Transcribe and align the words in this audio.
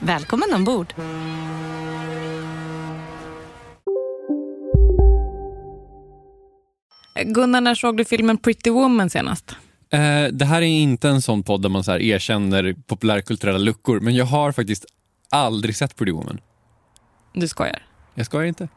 Välkommen 0.00 0.54
ombord! 0.54 0.94
Gunnar, 7.24 7.60
när 7.60 7.74
såg 7.74 7.96
du 7.96 8.04
filmen 8.04 8.36
Pretty 8.38 8.70
Woman 8.70 9.10
senast? 9.10 9.56
Eh, 9.90 10.24
det 10.32 10.44
här 10.44 10.62
är 10.62 10.66
inte 10.66 11.08
en 11.08 11.22
sån 11.22 11.42
podd 11.42 11.62
där 11.62 11.68
man 11.68 11.84
så 11.84 11.92
här 11.92 12.02
erkänner 12.02 12.74
populärkulturella 12.86 13.58
luckor, 13.58 14.00
men 14.00 14.14
jag 14.14 14.24
har 14.24 14.52
faktiskt 14.52 14.84
aldrig 15.30 15.76
sett 15.76 15.96
Pretty 15.96 16.12
Woman. 16.12 16.40
Du 17.32 17.48
skojar? 17.48 17.82
Jag 18.14 18.26
skojar 18.26 18.46
inte. 18.46 18.68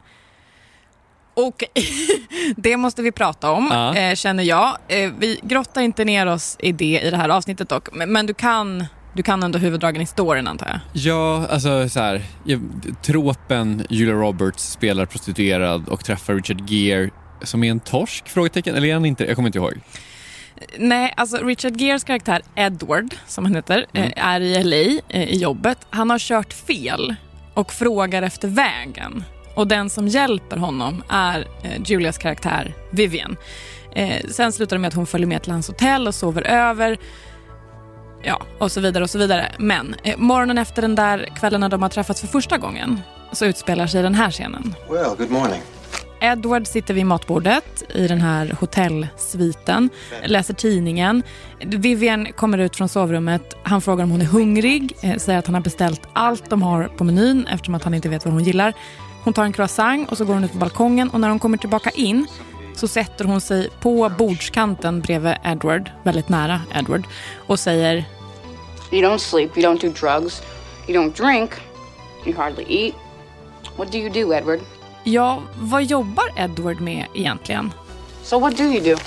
Och 1.33 1.63
det 2.55 2.77
måste 2.77 3.01
vi 3.01 3.11
prata 3.11 3.51
om, 3.51 3.67
Ja. 3.71 3.95
eh, 3.95 4.15
känner 4.15 4.43
jag. 4.43 4.77
Eh, 4.87 5.11
vi 5.19 5.39
grottar 5.43 5.81
inte 5.81 6.05
ner 6.05 6.25
oss 6.25 6.57
i 6.59 6.71
det 6.71 6.99
i 7.03 7.09
det 7.09 7.17
här 7.17 7.29
avsnittet 7.29 7.69
dock, 7.69 7.93
men, 7.93 8.11
men 8.11 8.25
du, 8.25 8.33
kan, 8.33 8.85
du 9.13 9.23
kan 9.23 9.43
ändå 9.43 9.59
huvuddragen 9.59 10.01
i 10.01 10.05
storyn 10.05 10.47
antar 10.47 10.67
jag? 10.67 10.79
Ja, 10.93 11.47
alltså 11.49 11.89
så 11.89 11.99
här, 11.99 12.21
tropen 13.01 13.85
Julia 13.89 14.13
Roberts 14.13 14.71
spelar 14.71 15.05
prostituerad 15.05 15.87
och 15.89 16.05
träffar 16.05 16.33
Richard 16.35 16.69
Gere 16.69 17.09
som 17.43 17.63
är 17.63 17.71
en 17.71 17.79
torsk? 17.79 18.29
Frågetecken. 18.29 18.75
Eller 18.75 18.87
är 18.87 18.93
han 18.93 19.05
inte? 19.05 19.25
Jag 19.25 19.35
kommer 19.35 19.49
inte 19.49 19.57
ihåg. 19.59 19.73
Nej, 20.77 21.13
alltså 21.17 21.37
Richard 21.37 21.81
Geres 21.81 22.03
karaktär 22.03 22.41
Edward, 22.55 23.15
som 23.27 23.45
han 23.45 23.55
heter, 23.55 23.85
Mm. 23.93 24.11
eh, 24.15 24.25
är 24.27 24.41
i 24.41 24.63
LA 24.63 25.01
eh, 25.09 25.23
i 25.29 25.37
jobbet. 25.37 25.77
Han 25.89 26.09
har 26.09 26.19
kört 26.19 26.53
fel 26.53 27.15
och 27.53 27.73
frågar 27.73 28.21
efter 28.21 28.47
vägen. 28.47 29.23
Och 29.55 29.67
den 29.67 29.89
som 29.89 30.07
hjälper 30.07 30.57
honom 30.57 31.03
är 31.09 31.39
eh, 31.63 31.81
Julias 31.85 32.17
karaktär 32.17 32.73
Vivian. 32.91 33.37
Sen 34.31 34.51
slutar 34.51 34.75
det 34.75 34.79
med 34.79 34.87
att 34.87 34.93
hon 34.93 35.07
följer 35.07 35.27
med 35.27 35.43
till 35.43 35.51
hans 35.51 35.67
hotell 35.67 36.07
och 36.07 36.15
sover 36.15 36.41
över. 36.41 36.97
Ja, 38.21 38.41
och 38.57 38.71
så 38.71 38.81
vidare 38.81 39.03
och 39.03 39.09
så 39.09 39.17
vidare. 39.17 39.51
Men 39.59 39.95
eh, 40.03 40.17
morgonen 40.17 40.57
efter 40.57 40.81
den 40.81 40.95
där 40.95 41.29
kvällen 41.35 41.61
när 41.61 41.69
de 41.69 41.81
har 41.81 41.89
träffats 41.89 42.21
för 42.21 42.27
första 42.27 42.57
gången 42.57 43.01
så 43.31 43.45
utspelar 43.45 43.87
sig 43.87 44.03
den 44.03 44.15
här 44.15 44.31
scenen. 44.31 44.75
Well, 44.89 45.15
good 45.17 45.31
morning. 45.31 45.61
Edward 46.21 46.67
sitter 46.67 46.93
vid 46.93 47.05
matbordet 47.05 47.83
i 47.95 48.07
den 48.07 48.21
här 48.21 48.55
hotellsviten, 48.59 49.89
läser 50.25 50.53
tidningen. 50.53 51.23
Vivian 51.59 52.27
kommer 52.33 52.57
ut 52.57 52.75
från 52.75 52.89
sovrummet. 52.89 53.57
Han 53.63 53.81
frågar 53.81 54.03
om 54.03 54.11
hon 54.11 54.21
är 54.21 54.25
hungrig, 54.25 54.93
eh, 55.01 55.17
säger 55.17 55.39
att 55.39 55.45
han 55.45 55.55
har 55.55 55.61
beställt 55.61 56.01
allt 56.13 56.49
de 56.49 56.61
har 56.61 56.83
på 56.83 57.03
menyn 57.03 57.47
eftersom 57.47 57.75
att 57.75 57.83
han 57.83 57.93
inte 57.93 58.09
vet 58.09 58.25
vad 58.25 58.33
hon 58.33 58.43
gillar. 58.43 58.73
Hon 59.23 59.33
tar 59.33 59.43
en 59.43 59.53
croissant 59.53 60.11
och 60.11 60.17
så 60.17 60.25
går 60.25 60.33
hon 60.33 60.43
ut 60.43 60.51
på 60.51 60.57
balkongen 60.57 61.09
och 61.09 61.19
när 61.19 61.29
hon 61.29 61.39
kommer 61.39 61.57
tillbaka 61.57 61.89
in 61.89 62.27
så 62.75 62.87
sätter 62.87 63.25
hon 63.25 63.41
sig 63.41 63.69
på 63.79 64.11
bordskanten 64.17 65.01
bredvid 65.01 65.33
Edward, 65.43 65.91
väldigt 66.03 66.29
nära 66.29 66.61
Edward, 66.75 67.03
och 67.47 67.59
säger 67.59 68.05
You 68.91 69.01
don't 69.01 69.19
sleep, 69.19 69.57
you 69.57 69.63
don't 69.63 69.81
do 69.81 69.89
drugs, 69.89 70.41
you 70.87 70.93
don't 70.93 71.15
drink, 71.15 71.51
you 72.25 72.35
hardly 72.35 72.65
eat. 72.67 72.95
What 73.75 73.91
do 73.91 73.97
you 73.97 74.09
do, 74.09 74.33
Edward? 74.33 74.59
Ja, 75.03 75.41
vad 75.55 75.83
jobbar 75.83 76.25
Edward 76.35 76.81
med 76.81 77.05
egentligen? 77.13 77.71
So 78.23 78.39
what 78.39 78.57
do 78.57 78.63
you 78.63 78.83
do? 78.83 79.01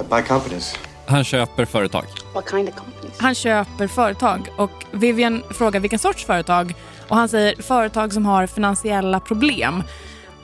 Uh, 0.00 0.08
buy 0.08 0.22
companies. 0.22 0.76
Han 1.06 1.24
köper 1.24 1.64
företag. 1.64 2.04
What 2.34 2.50
kind 2.50 2.68
of 2.68 2.74
companies? 2.74 3.18
Han 3.18 3.34
köper 3.34 3.86
företag 3.86 4.48
och 4.56 4.84
Vivian 4.90 5.42
frågar 5.50 5.80
vilken 5.80 5.98
sorts 5.98 6.24
företag 6.24 6.74
och 7.08 7.16
han 7.16 7.28
säger 7.28 7.62
företag 7.62 8.12
som 8.12 8.26
har 8.26 8.46
finansiella 8.46 9.20
problem. 9.20 9.82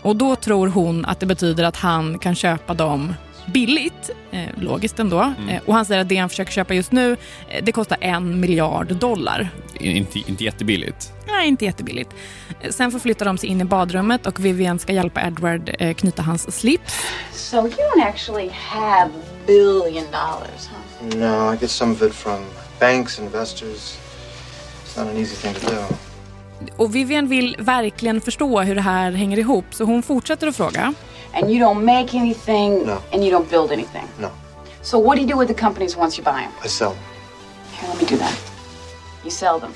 Och 0.03 0.17
då 0.17 0.37
tror 0.37 0.69
hon 0.69 1.05
att 1.05 1.21
det 1.21 1.27
betyder 1.27 1.65
att 1.65 1.77
han 1.77 2.19
kan 2.19 2.35
köpa 2.35 2.75
dem 2.75 3.15
billigt, 3.47 4.11
eh, 4.31 4.41
logiskt 4.61 4.99
ändå. 4.99 5.21
Eh, 5.51 5.61
och 5.67 5.75
han 5.75 5.85
säger 5.85 6.01
att 6.01 6.09
det 6.09 6.17
han 6.17 6.29
försöker 6.29 6.53
köpa 6.53 6.75
just 6.75 6.93
nu, 6.93 7.17
eh, 7.49 7.65
det 7.65 7.73
kostar 7.73 7.99
en 8.01 8.41
miljard 8.41 8.97
dollar. 8.97 9.49
Inte, 9.81 10.19
inte 10.19 10.45
jättebilligt. 10.45 11.13
Nej, 11.27 11.49
inte 11.49 11.65
jättebilligt. 11.65 12.11
Eh, 12.61 12.71
Sen 12.71 12.91
förflyttar 12.91 13.27
de 13.27 13.39
sig 13.39 13.49
in 13.49 13.61
i 13.61 13.65
badrummet 13.65 14.27
och 14.27 14.45
Vivian 14.45 14.79
ska 14.79 14.93
hjälpa 14.93 15.23
Edward 15.27 15.71
eh, 15.79 15.95
knyta 15.95 16.23
hans 16.23 16.59
slips. 16.59 16.95
So 17.33 17.57
you 17.57 17.69
don't 17.71 18.03
actually 18.09 18.51
have 18.53 19.11
billion 19.47 20.05
dollars, 20.05 20.69
huh? 20.71 21.19
No, 21.19 21.53
I 21.55 21.57
get 21.61 21.71
some 21.71 21.93
of 21.93 22.03
it 22.03 22.15
from 22.15 22.45
banks, 22.81 23.19
investors. 23.19 23.99
It's 24.85 24.99
not 25.05 25.09
an 25.09 25.17
easy 25.19 25.37
thing 25.37 25.55
to 25.55 25.71
do. 25.75 25.83
Och 26.77 26.95
Vivian 26.95 27.29
vill 27.29 27.57
verkligen 27.59 28.21
förstå 28.21 28.61
hur 28.61 28.75
det 28.75 28.81
här 28.81 29.13
hänger 29.13 29.39
ihop 29.39 29.65
så 29.71 29.85
hon 29.85 30.03
fortsätter 30.03 30.47
att 30.47 30.57
fråga. 30.57 30.95
And 31.37 31.51
you 31.51 31.59
don't 31.69 31.85
make 31.85 32.15
anything, 32.19 32.87
No. 32.87 32.99
and 33.13 33.25
you 33.25 33.31
don't 33.39 33.51
build 33.51 33.73
anything. 33.73 34.05
No, 34.21 34.29
So 34.83 34.99
what 34.99 35.17
do 35.17 35.23
you 35.23 35.29
do 35.29 35.39
with 35.39 35.49
the 35.55 35.61
companies 35.61 35.97
once 35.97 36.19
you 36.19 36.25
buy 36.25 36.41
them? 36.43 36.53
I 36.65 36.69
sell. 36.69 36.93
Here, 37.73 37.89
let 37.93 38.01
me 38.03 38.09
do 38.09 38.17
that. 38.17 38.37
You 39.25 39.31
sell 39.31 39.61
them. 39.61 39.71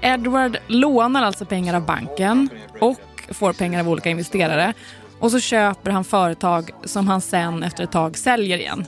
Edward 0.00 0.58
lånar 0.66 1.22
alltså 1.22 1.44
pengar 1.44 1.74
av 1.74 1.84
banken 1.86 2.48
och 2.80 2.98
får 3.30 3.52
pengar 3.52 3.80
av 3.80 3.88
olika 3.88 4.10
investerare. 4.10 4.72
Och 5.20 5.30
så 5.30 5.40
köper 5.40 5.90
han 5.90 6.04
företag 6.04 6.70
som 6.84 7.08
han 7.08 7.20
sen 7.20 7.62
efter 7.62 7.84
ett 7.84 7.92
tag 7.92 8.18
säljer 8.18 8.58
igen. 8.58 8.86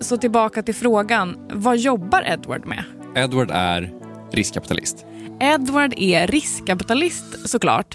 Så 0.00 0.16
tillbaka 0.16 0.62
till 0.62 0.74
frågan, 0.74 1.36
vad 1.52 1.76
jobbar 1.76 2.22
Edward 2.26 2.66
med? 2.66 2.84
Edward 3.16 3.50
är 3.52 3.92
riskkapitalist. 4.32 5.04
Edward 5.40 5.94
är 5.96 6.26
riskkapitalist 6.26 7.48
såklart. 7.48 7.94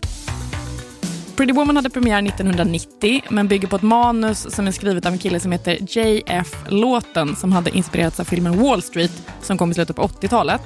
Pretty 1.36 1.54
Woman 1.54 1.76
hade 1.76 1.90
premiär 1.90 2.28
1990 2.28 3.22
men 3.30 3.48
bygger 3.48 3.68
på 3.68 3.76
ett 3.76 3.82
manus 3.82 4.56
som 4.56 4.68
är 4.68 4.72
skrivet 4.72 5.06
av 5.06 5.14
en 5.14 5.20
kille 5.20 5.40
som 5.40 5.52
heter 5.52 5.78
J.F. 5.90 6.56
Låten 6.68 7.36
som 7.36 7.52
hade 7.52 7.78
inspirerats 7.78 8.20
av 8.20 8.24
filmen 8.24 8.60
Wall 8.60 8.82
Street 8.82 9.28
som 9.42 9.58
kom 9.58 9.72
i 9.72 9.74
slutet 9.74 9.96
på 9.96 10.02
80-talet. 10.02 10.62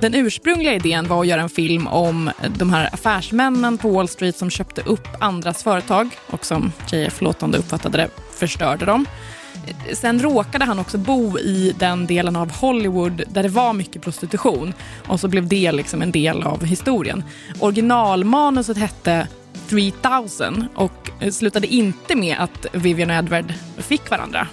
Den 0.00 0.14
ursprungliga 0.14 0.74
idén 0.74 1.08
var 1.08 1.20
att 1.20 1.26
göra 1.26 1.42
en 1.42 1.48
film 1.48 1.86
om 1.86 2.30
de 2.58 2.70
här 2.70 2.94
affärsmännen 2.94 3.78
på 3.78 3.88
Wall 3.88 4.08
Street 4.08 4.36
som 4.36 4.50
köpte 4.50 4.82
upp 4.82 5.08
andras 5.20 5.62
företag 5.62 6.08
och 6.26 6.46
som 6.46 6.72
J.F. 6.92 7.20
Lawton 7.20 7.50
då 7.50 7.58
uppfattade 7.58 7.98
det 7.98 8.10
förstörde 8.32 8.84
dem. 8.84 9.06
Sen 9.92 10.18
råkade 10.18 10.64
han 10.64 10.78
också 10.78 10.98
bo 10.98 11.38
i 11.38 11.74
den 11.78 12.06
delen 12.06 12.36
av 12.36 12.52
Hollywood 12.52 13.22
där 13.28 13.42
det 13.42 13.48
var 13.48 13.72
mycket 13.72 14.02
prostitution 14.02 14.74
och 15.06 15.20
så 15.20 15.28
blev 15.28 15.48
det 15.48 15.72
liksom 15.72 16.02
en 16.02 16.12
del 16.12 16.42
av 16.42 16.64
historien. 16.64 17.24
Originalmanuset 17.60 18.76
hette 18.76 19.28
3000 19.68 20.64
och 20.74 21.10
slutade 21.32 21.66
inte 21.66 22.16
med 22.16 22.36
att 22.38 22.66
Vivian 22.72 23.10
och 23.10 23.16
Edward 23.16 23.54
fick 23.76 24.10
varandra. 24.10 24.48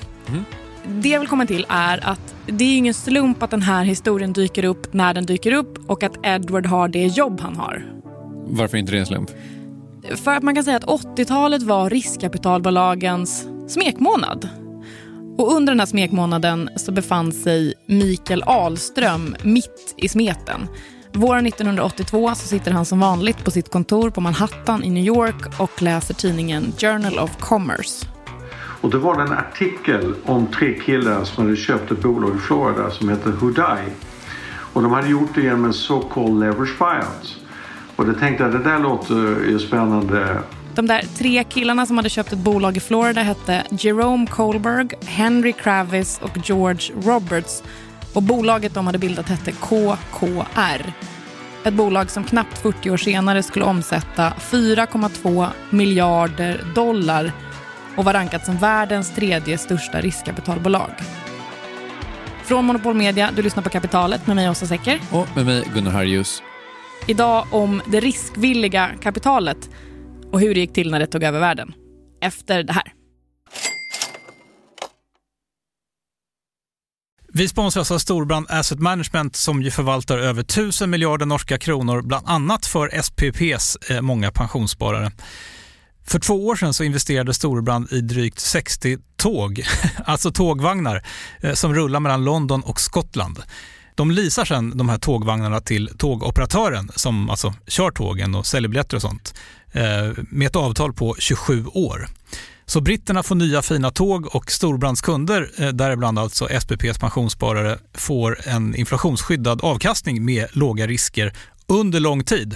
Det 0.87 1.09
jag 1.09 1.19
vill 1.19 1.29
komma 1.29 1.45
till 1.45 1.65
är 1.69 2.07
att 2.07 2.35
det 2.47 2.63
är 2.63 2.77
ingen 2.77 2.93
slump 2.93 3.43
att 3.43 3.51
den 3.51 3.61
här 3.61 3.83
historien 3.83 4.33
dyker 4.33 4.65
upp 4.65 4.93
när 4.93 5.13
den 5.13 5.25
dyker 5.25 5.51
upp 5.51 5.89
och 5.89 6.03
att 6.03 6.17
Edward 6.23 6.65
har 6.65 6.87
det 6.87 7.05
jobb 7.05 7.41
han 7.41 7.55
har. 7.55 7.85
Varför 8.47 8.77
inte 8.77 8.91
det 8.91 8.99
en 8.99 9.05
slump? 9.05 9.29
För 10.15 10.31
att 10.31 10.43
man 10.43 10.55
kan 10.55 10.63
säga 10.63 10.77
att 10.77 10.85
80-talet 10.85 11.63
var 11.63 11.89
riskkapitalbolagens 11.89 13.47
smekmånad. 13.67 14.49
Och 15.37 15.55
under 15.55 15.73
den 15.73 15.79
här 15.79 15.87
smekmånaden 15.87 16.69
så 16.75 16.91
befann 16.91 17.31
sig 17.31 17.73
Mikael 17.85 18.43
Ahlström 18.43 19.35
mitt 19.43 19.93
i 19.97 20.09
smeten. 20.09 20.67
Våren 21.13 21.45
1982 21.45 22.35
så 22.35 22.47
sitter 22.47 22.71
han 22.71 22.85
som 22.85 22.99
vanligt 22.99 23.45
på 23.45 23.51
sitt 23.51 23.71
kontor 23.71 24.09
på 24.09 24.21
Manhattan 24.21 24.83
i 24.83 24.89
New 24.89 25.03
York 25.03 25.59
och 25.59 25.81
läser 25.81 26.13
tidningen 26.13 26.73
Journal 26.77 27.19
of 27.19 27.37
Commerce. 27.39 28.07
Och 28.81 28.89
det 28.89 28.97
var 28.97 29.21
en 29.21 29.31
artikel 29.31 30.13
om 30.25 30.47
tre 30.47 30.79
killar 30.79 31.23
som 31.23 31.43
hade 31.43 31.55
köpt 31.55 31.91
ett 31.91 32.01
bolag 32.01 32.35
i 32.35 32.39
Florida 32.39 32.91
som 32.91 33.09
heter 33.09 33.31
Hudai. 33.31 33.83
Och 34.73 34.81
de 34.81 34.91
hade 34.91 35.07
gjort 35.07 35.35
det 35.35 35.41
genom 35.41 35.65
en 35.65 35.73
så 35.73 35.99
kallad 35.99 36.39
leverage 36.39 36.79
buyout. 36.79 37.37
Och 37.95 38.05
det 38.05 38.13
tänkte 38.13 38.43
jag, 38.43 38.51
det 38.51 38.63
där 38.63 38.79
låter 38.79 39.15
ju 39.49 39.59
spännande. 39.59 40.37
De 40.75 40.87
där 40.87 41.01
tre 41.17 41.43
killarna 41.43 41.85
som 41.85 41.97
hade 41.97 42.09
köpt 42.09 42.33
ett 42.33 42.39
bolag 42.39 42.77
i 42.77 42.79
Florida 42.79 43.21
hette 43.21 43.63
Jerome 43.69 44.27
Kohlberg, 44.27 44.89
Henry 45.05 45.53
Kravis 45.53 46.19
och 46.21 46.37
George 46.43 46.95
Roberts. 47.01 47.63
Och 48.13 48.23
bolaget 48.23 48.73
de 48.73 48.85
hade 48.85 48.97
bildat 48.97 49.29
hette 49.29 49.51
KKR. 49.51 50.93
Ett 51.63 51.73
bolag 51.73 52.11
som 52.11 52.23
knappt 52.23 52.57
40 52.57 52.89
år 52.89 52.97
senare 52.97 53.43
skulle 53.43 53.65
omsätta 53.65 54.33
4,2 54.39 55.47
miljarder 55.69 56.65
dollar 56.75 57.31
och 57.95 58.05
var 58.05 58.13
rankat 58.13 58.45
som 58.45 58.57
världens 58.57 59.15
tredje 59.15 59.57
största 59.57 60.01
riskkapitalbolag. 60.01 60.91
Från 62.43 62.65
Monopol 62.65 62.93
Media, 62.93 63.29
du 63.35 63.41
lyssnar 63.41 63.63
på 63.63 63.69
Kapitalet 63.69 64.27
med 64.27 64.35
mig 64.35 64.49
Åsa 64.49 64.65
Secker. 64.65 64.99
Och 65.11 65.27
med 65.35 65.45
mig 65.45 65.67
Gunnar 65.73 65.91
Harjus. 65.91 66.43
Idag 67.07 67.45
om 67.51 67.81
det 67.87 67.99
riskvilliga 67.99 68.89
kapitalet 69.01 69.69
och 70.35 70.41
hur 70.41 70.53
det 70.53 70.59
gick 70.59 70.73
till 70.73 70.91
när 70.91 70.99
det 70.99 71.07
tog 71.07 71.23
över 71.23 71.39
världen. 71.39 71.73
Efter 72.21 72.63
det 72.63 72.73
här. 72.73 72.93
Vi 77.33 77.47
sponsras 77.47 77.91
av 77.91 77.97
Storbrand 77.97 78.45
Asset 78.49 78.79
Management 78.79 79.35
som 79.35 79.61
ju 79.61 79.71
förvaltar 79.71 80.17
över 80.17 80.41
1000 80.41 80.89
miljarder 80.89 81.25
norska 81.25 81.57
kronor, 81.57 82.01
bland 82.01 82.27
annat 82.27 82.65
för 82.65 83.01
SPPs 83.01 83.75
eh, 83.89 84.01
många 84.01 84.31
pensionssparare. 84.31 85.11
För 86.05 86.19
två 86.19 86.47
år 86.47 86.55
sedan 86.55 86.73
så 86.73 86.83
investerade 86.83 87.33
Storbrand 87.33 87.91
i 87.91 88.01
drygt 88.01 88.39
60 88.39 88.97
tåg, 89.17 89.63
alltså 90.05 90.31
tågvagnar, 90.31 91.05
eh, 91.41 91.53
som 91.53 91.73
rullar 91.73 91.99
mellan 91.99 92.23
London 92.23 92.61
och 92.61 92.79
Skottland. 92.79 93.39
De 93.95 94.11
leasar 94.11 94.45
sedan 94.45 94.77
de 94.77 94.89
här 94.89 94.97
tågvagnarna 94.97 95.61
till 95.61 95.89
tågoperatören 95.97 96.91
som 96.95 97.29
alltså 97.29 97.53
kör 97.67 97.91
tågen 97.91 98.35
och 98.35 98.45
säljer 98.45 98.69
biljetter 98.69 98.95
och 98.95 99.01
sånt 99.01 99.33
eh, 99.71 100.23
med 100.29 100.47
ett 100.47 100.55
avtal 100.55 100.93
på 100.93 101.15
27 101.19 101.65
år. 101.65 102.07
Så 102.65 102.81
britterna 102.81 103.23
får 103.23 103.35
nya 103.35 103.61
fina 103.61 103.91
tåg 103.91 104.35
och 104.35 104.51
Storbrands 104.51 105.01
kunder, 105.01 105.51
eh, 105.57 105.67
däribland 105.67 106.19
alltså 106.19 106.47
SPPs 106.61 106.97
pensionssparare, 106.99 107.77
får 107.93 108.39
en 108.47 108.75
inflationsskyddad 108.75 109.61
avkastning 109.61 110.25
med 110.25 110.47
låga 110.51 110.87
risker 110.87 111.33
under 111.67 111.99
lång 111.99 112.23
tid. 112.23 112.55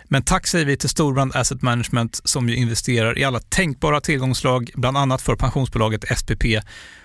Men 0.13 0.23
tack 0.23 0.47
säger 0.47 0.65
vi 0.65 0.77
till 0.77 0.89
Storbrand 0.89 1.35
Asset 1.35 1.61
Management 1.61 2.21
som 2.23 2.49
ju 2.49 2.55
investerar 2.55 3.17
i 3.17 3.23
alla 3.23 3.39
tänkbara 3.39 4.01
tillgångslag, 4.01 4.71
bland 4.75 4.97
annat 4.97 5.21
för 5.21 5.35
pensionsbolaget 5.35 6.17
SPP. 6.17 6.43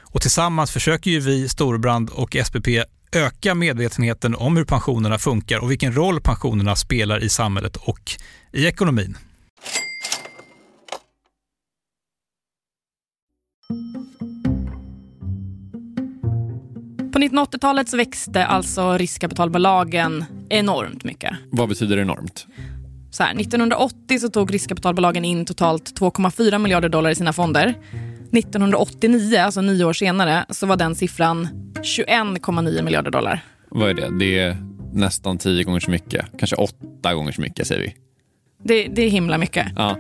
Och 0.03 0.21
tillsammans 0.21 0.71
försöker 0.71 1.11
ju 1.11 1.21
vi, 1.21 1.49
Storbrand 1.49 2.11
och 2.11 2.37
SPP 2.45 2.69
öka 3.13 3.55
medvetenheten 3.55 4.35
om 4.35 4.57
hur 4.57 4.65
pensionerna 4.65 5.19
funkar 5.19 5.59
och 5.59 5.71
vilken 5.71 5.97
roll 5.97 6.21
pensionerna 6.21 6.77
spelar 6.77 7.25
i 7.25 7.29
samhället 7.29 7.77
och 7.77 8.13
i 8.53 8.67
ekonomin. 8.67 9.17
På 17.13 17.19
1980-talet 17.19 17.89
så 17.89 17.97
växte 17.97 18.47
alltså 18.47 18.99
riskkapitalbolagen 18.99 20.25
enormt 20.49 21.05
mycket. 21.05 21.37
Vad 21.51 21.69
betyder 21.69 21.99
enormt? 21.99 22.47
Så 23.17 23.23
här, 23.23 23.41
1980 23.41 24.19
så 24.19 24.29
tog 24.29 24.55
riskkapitalbolagen 24.55 25.25
in 25.25 25.45
totalt 25.45 26.01
2,4 26.01 26.59
miljarder 26.59 26.89
dollar 26.89 27.11
i 27.11 27.15
sina 27.15 27.33
fonder. 27.33 27.75
1989, 28.33 29.39
alltså 29.39 29.61
nio 29.61 29.85
år 29.85 29.93
senare, 29.93 30.47
så 30.51 30.67
var 30.67 30.77
den 30.77 30.95
siffran 30.95 31.49
21,9 31.75 32.83
miljarder 32.83 33.11
dollar. 33.11 33.41
Vad 33.69 33.91
är 33.91 33.95
det? 33.95 34.19
Det 34.19 34.39
är 34.39 34.57
nästan 34.93 35.39
tio 35.39 35.65
gånger 35.65 35.81
så 35.81 35.91
mycket. 35.91 36.27
Kanske 36.39 36.57
åtta 36.57 37.15
gånger 37.15 37.33
så 37.33 37.41
mycket 37.41 37.67
säger 37.67 37.81
vi. 37.83 37.95
Det, 38.65 38.89
det 38.89 39.03
är 39.03 39.11
himla 39.11 39.39
mycket. 39.39 39.67
Ja. 39.77 39.97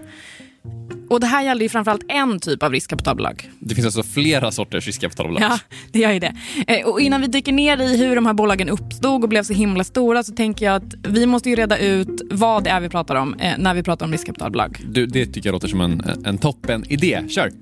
Och 1.10 1.20
det 1.20 1.26
här 1.26 1.42
gäller 1.42 1.62
ju 1.62 1.68
framförallt 1.68 2.04
en 2.08 2.40
typ 2.40 2.62
av 2.62 2.72
riskkapitalbolag. 2.72 3.50
Det 3.58 3.74
finns 3.74 3.84
alltså 3.86 4.02
flera 4.02 4.50
sorters 4.52 4.86
riskkapitalbolag. 4.86 5.42
Ja, 5.42 5.58
det 5.92 5.98
gör 5.98 6.12
ju 6.12 6.18
det. 6.18 6.36
Eh, 6.66 6.86
Och 6.86 7.00
innan 7.00 7.20
vi 7.20 7.26
dyker 7.26 7.52
ner 7.52 7.80
i 7.82 7.96
hur 7.96 8.14
de 8.16 8.26
här 8.26 8.32
bolagen 8.32 8.68
uppstod 8.68 9.22
och 9.22 9.28
blev 9.28 9.42
så 9.42 9.52
himla 9.52 9.84
stora 9.84 10.22
så 10.22 10.32
tänker 10.32 10.66
jag 10.66 10.74
att 10.76 10.94
vi 11.08 11.26
måste 11.26 11.50
ju 11.50 11.56
reda 11.56 11.78
ut 11.78 12.22
vad 12.30 12.64
det 12.64 12.70
är 12.70 12.80
vi 12.80 12.88
pratar 12.88 13.14
om 13.14 13.34
eh, 13.34 13.52
när 13.58 13.74
vi 13.74 13.82
pratar 13.82 14.06
om 14.06 14.12
riskkapitalbolag. 14.12 14.84
Du, 14.88 15.06
det 15.06 15.26
tycker 15.26 15.48
jag 15.48 15.52
låter 15.52 15.68
som 15.68 15.80
en, 15.80 16.02
en 16.24 16.38
toppen 16.38 16.84
idé. 16.88 17.22
Kör! 17.28 17.52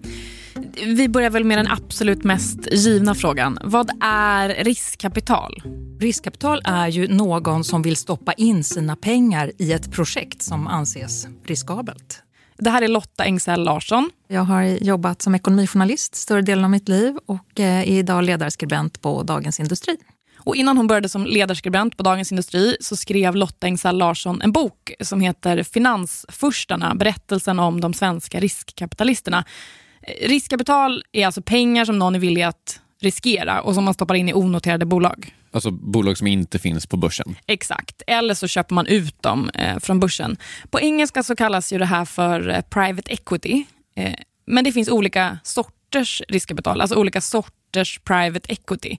Vi 0.87 1.09
börjar 1.09 1.31
väl 1.31 1.45
med 1.45 1.59
den 1.59 1.69
absolut 1.71 2.25
mest 2.25 2.73
givna 2.73 3.15
frågan. 3.15 3.59
Vad 3.65 3.91
är 4.01 4.65
riskkapital? 4.65 5.63
Riskkapital 6.01 6.61
är 6.65 6.89
ju 6.89 7.09
någon 7.09 7.65
som 7.65 7.83
vill 7.83 7.97
stoppa 7.97 8.33
in 8.33 8.65
sina 8.65 8.97
pengar 8.97 9.53
i 9.59 9.73
ett 9.73 9.93
projekt 9.93 10.43
som 10.43 10.67
anses 10.67 11.27
riskabelt. 11.47 12.21
Det 12.59 12.71
här 12.71 12.83
är 12.83 12.89
Lotta 12.89 13.25
Engsell 13.25 13.65
Larsson. 13.65 14.11
Jag 14.29 14.43
har 14.43 14.63
jobbat 14.63 15.23
som 15.23 15.35
ekonomijournalist 15.35 16.15
större 16.15 16.43
delen 16.43 16.65
av 16.65 16.71
mitt 16.71 16.89
liv 16.89 17.17
och 17.27 17.61
eh, 17.61 17.81
är 17.81 17.99
idag 17.99 18.25
ledarskribent 18.25 19.01
på 19.01 19.23
Dagens 19.23 19.61
Industri. 19.61 19.97
Och 20.39 20.57
innan 20.57 20.77
hon 20.77 20.87
började 20.87 21.09
som 21.09 21.27
ledarskribent 21.27 21.97
på 21.97 22.03
Dagens 22.03 22.33
Industri 22.33 22.77
så 22.81 22.97
skrev 22.97 23.37
Lotta 23.37 23.67
Engsell 23.67 23.99
Larsson 23.99 24.43
en 24.43 24.53
bok 24.53 24.93
som 25.01 25.21
heter 25.21 25.63
Finansfurstarna, 25.63 26.95
berättelsen 26.95 27.59
om 27.59 27.81
de 27.81 27.95
svenska 27.95 28.41
riskkapitalisterna. 28.41 29.45
Riskkapital 30.21 31.05
är 31.13 31.27
alltså 31.27 31.43
pengar 31.43 31.85
som 31.85 31.99
någon 31.99 32.15
är 32.15 32.19
villig 32.19 32.43
att 32.43 32.81
riskera 33.01 33.61
och 33.61 33.75
som 33.75 33.85
man 33.85 33.95
stoppar 33.95 34.15
in 34.15 34.29
i 34.29 34.35
onoterade 34.35 34.87
bolag. 34.87 35.35
Alltså 35.55 35.71
bolag 35.71 36.19
som 36.19 36.27
inte 36.27 36.59
finns 36.59 36.87
på 36.87 36.97
börsen. 36.97 37.37
Exakt, 37.47 38.03
eller 38.07 38.35
så 38.35 38.47
köper 38.49 38.75
man 38.75 38.87
ut 38.87 39.23
dem 39.23 39.51
eh, 39.55 39.79
från 39.79 40.01
börsen. 40.01 40.37
På 40.71 40.81
engelska 40.81 41.23
så 41.23 41.37
kallas 41.37 41.73
ju 41.73 41.79
det 41.79 41.87
här 41.87 42.05
för 42.05 42.49
eh, 42.49 42.61
private 42.61 43.13
equity. 43.13 43.65
Eh, 43.97 44.15
men 44.47 44.65
det 44.65 44.73
finns 44.73 44.89
olika 44.89 45.39
sorters 45.43 46.23
riskkapital, 46.29 46.81
alltså 46.81 46.97
olika 46.97 47.21
sorters 47.21 47.99
private 48.05 48.53
equity. 48.53 48.97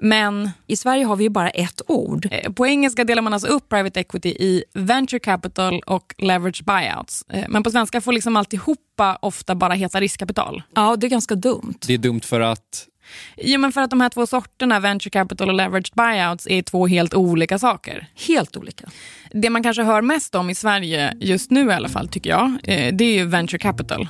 Men 0.00 0.50
I 0.66 0.76
Sverige 0.76 1.04
har 1.04 1.16
vi 1.16 1.24
ju 1.24 1.30
bara 1.30 1.50
ett 1.50 1.82
ord. 1.86 2.28
eh, 2.30 2.52
på 2.52 2.66
engelska 2.66 3.04
delar 3.04 3.22
man 3.22 3.32
alltså 3.32 3.48
upp 3.48 3.68
private 3.68 4.00
equity 4.00 4.28
i 4.28 4.64
venture 4.74 5.18
capital 5.18 5.80
och 5.86 6.14
leverage 6.18 6.64
buyouts. 6.64 7.24
Eh, 7.28 7.44
men 7.48 7.62
på 7.62 7.70
svenska 7.70 8.00
får 8.00 8.12
liksom 8.12 8.36
alltihopa 8.36 9.18
ofta 9.22 9.54
bara 9.54 9.72
heta 9.74 10.00
riskkapital. 10.00 10.62
Ja, 10.74 10.96
det 10.96 11.06
är 11.06 11.08
ganska 11.10 11.34
dumt. 11.34 11.74
Det 11.86 11.94
är 11.94 11.98
dumt 11.98 12.20
för 12.20 12.40
att 12.40 12.88
Jo, 13.36 13.60
men 13.60 13.72
för 13.72 13.80
att 13.80 13.90
de 13.90 14.00
här 14.00 14.08
två 14.08 14.26
sorterna, 14.26 14.80
venture 14.80 15.10
capital 15.10 15.48
och 15.48 15.54
leveraged 15.54 15.94
buyouts, 15.94 16.46
är 16.46 16.62
två 16.62 16.86
helt 16.86 17.14
olika 17.14 17.58
saker. 17.58 18.06
Helt 18.28 18.56
olika. 18.56 18.88
Det 19.32 19.50
man 19.50 19.62
kanske 19.62 19.82
hör 19.82 20.02
mest 20.02 20.34
om 20.34 20.50
i 20.50 20.54
Sverige, 20.54 21.16
just 21.20 21.50
nu 21.50 21.66
i 21.66 21.72
alla 21.72 21.88
fall, 21.88 22.08
tycker 22.08 22.30
jag, 22.30 22.58
eh, 22.64 22.94
det 22.94 23.04
är 23.04 23.14
ju 23.14 23.24
venture 23.24 23.58
capital. 23.58 24.08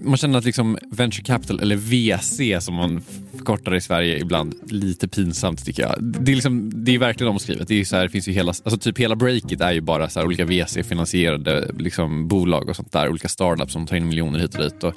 man 0.00 0.16
känner 0.16 0.38
att 0.38 0.44
liksom 0.44 0.78
venture 0.90 1.24
capital, 1.24 1.60
eller 1.60 1.76
VC 1.76 2.64
som 2.64 2.74
man 2.74 3.02
förkortar 3.36 3.74
i 3.74 3.80
Sverige 3.80 4.18
ibland, 4.18 4.54
lite 4.70 5.08
pinsamt 5.08 5.64
tycker 5.64 5.82
jag. 5.82 5.94
Det 6.00 6.32
är, 6.32 6.34
liksom, 6.34 6.84
det 6.84 6.94
är 6.94 6.98
verkligen 6.98 7.30
omskrivet. 7.30 7.68
Det, 7.68 7.80
är 7.80 7.84
så 7.84 7.96
här, 7.96 8.02
det 8.02 8.08
finns 8.08 8.28
ju 8.28 8.32
hela, 8.32 8.48
alltså 8.48 8.78
typ 8.78 8.98
hela 8.98 9.16
Breakit 9.16 9.60
är 9.60 9.72
ju 9.72 9.80
bara 9.80 10.08
så 10.08 10.20
här 10.20 10.26
olika 10.26 10.44
VC-finansierade 10.44 11.70
liksom 11.78 12.28
bolag 12.28 12.68
och 12.68 12.76
sånt 12.76 12.92
där. 12.92 13.08
Olika 13.08 13.28
startups 13.28 13.72
som 13.72 13.86
tar 13.86 13.96
in 13.96 14.08
miljoner 14.08 14.38
hit 14.38 14.54
och 14.54 14.62
dit. 14.62 14.84
Och, 14.84 14.94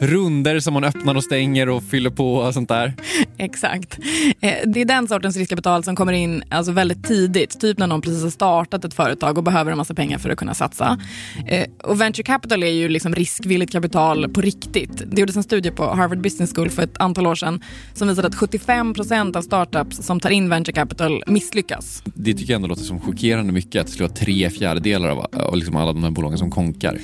runder 0.00 0.60
som 0.60 0.74
man 0.74 0.84
öppnar 0.84 1.14
och 1.14 1.24
stänger 1.24 1.68
och 1.68 1.82
fyller 1.82 2.10
på 2.10 2.34
och 2.34 2.54
sånt 2.54 2.68
där. 2.68 2.94
Exakt. 3.36 3.98
Eh, 4.40 4.54
det 4.66 4.80
är 4.80 4.84
den 4.84 5.08
sortens 5.08 5.36
riskkapital 5.36 5.84
som 5.84 5.96
kommer 5.96 6.12
in 6.12 6.42
alltså 6.48 6.72
väldigt 6.72 7.04
tidigt. 7.04 7.60
Typ 7.60 7.78
när 7.78 7.86
någon 7.86 8.00
precis 8.00 8.22
har 8.22 8.30
startat 8.30 8.84
ett 8.84 8.94
företag 8.94 9.38
och 9.38 9.44
behöver 9.44 9.72
en 9.72 9.78
massa 9.78 9.94
pengar 9.94 10.18
för 10.18 10.30
att 10.30 10.38
kunna 10.38 10.54
satsa. 10.54 10.98
Eh, 11.46 11.66
och 11.84 12.00
venture 12.00 12.22
capital 12.22 12.62
är 12.62 12.66
ju 12.66 12.88
liksom 12.88 13.14
riskvilligt 13.14 13.72
kapital 13.72 14.28
på 14.28 14.40
riktigt. 14.40 15.02
Det 15.06 15.20
gjordes 15.20 15.36
en 15.36 15.42
studie 15.42 15.70
på 15.70 15.94
Harvard 15.94 16.20
Business 16.20 16.54
School 16.54 16.70
för 16.70 16.82
ett 16.82 16.98
antal 16.98 17.26
år 17.26 17.34
sedan 17.34 17.62
som 17.94 18.08
visade 18.08 18.28
att 18.28 18.34
75 18.34 18.94
procent 18.94 19.36
av 19.36 19.42
startups 19.42 19.96
som 19.96 20.20
tar 20.20 20.30
in 20.30 20.48
venture 20.48 20.72
capital 20.72 21.22
misslyckas. 21.26 22.02
Det 22.04 22.34
tycker 22.34 22.52
jag 22.52 22.56
ändå 22.56 22.68
låter 22.68 22.82
som 22.82 23.00
chockerande 23.00 23.52
mycket 23.52 23.80
att 23.80 23.86
det 23.86 23.92
skulle 23.92 24.08
vara 24.08 24.16
tre 24.16 24.50
fjärdedelar 24.50 25.08
av, 25.08 25.26
av 25.32 25.56
liksom 25.56 25.76
alla 25.76 25.92
de 25.92 26.04
här 26.04 26.10
bolagen 26.10 26.38
som 26.38 26.50
konkar. 26.50 26.98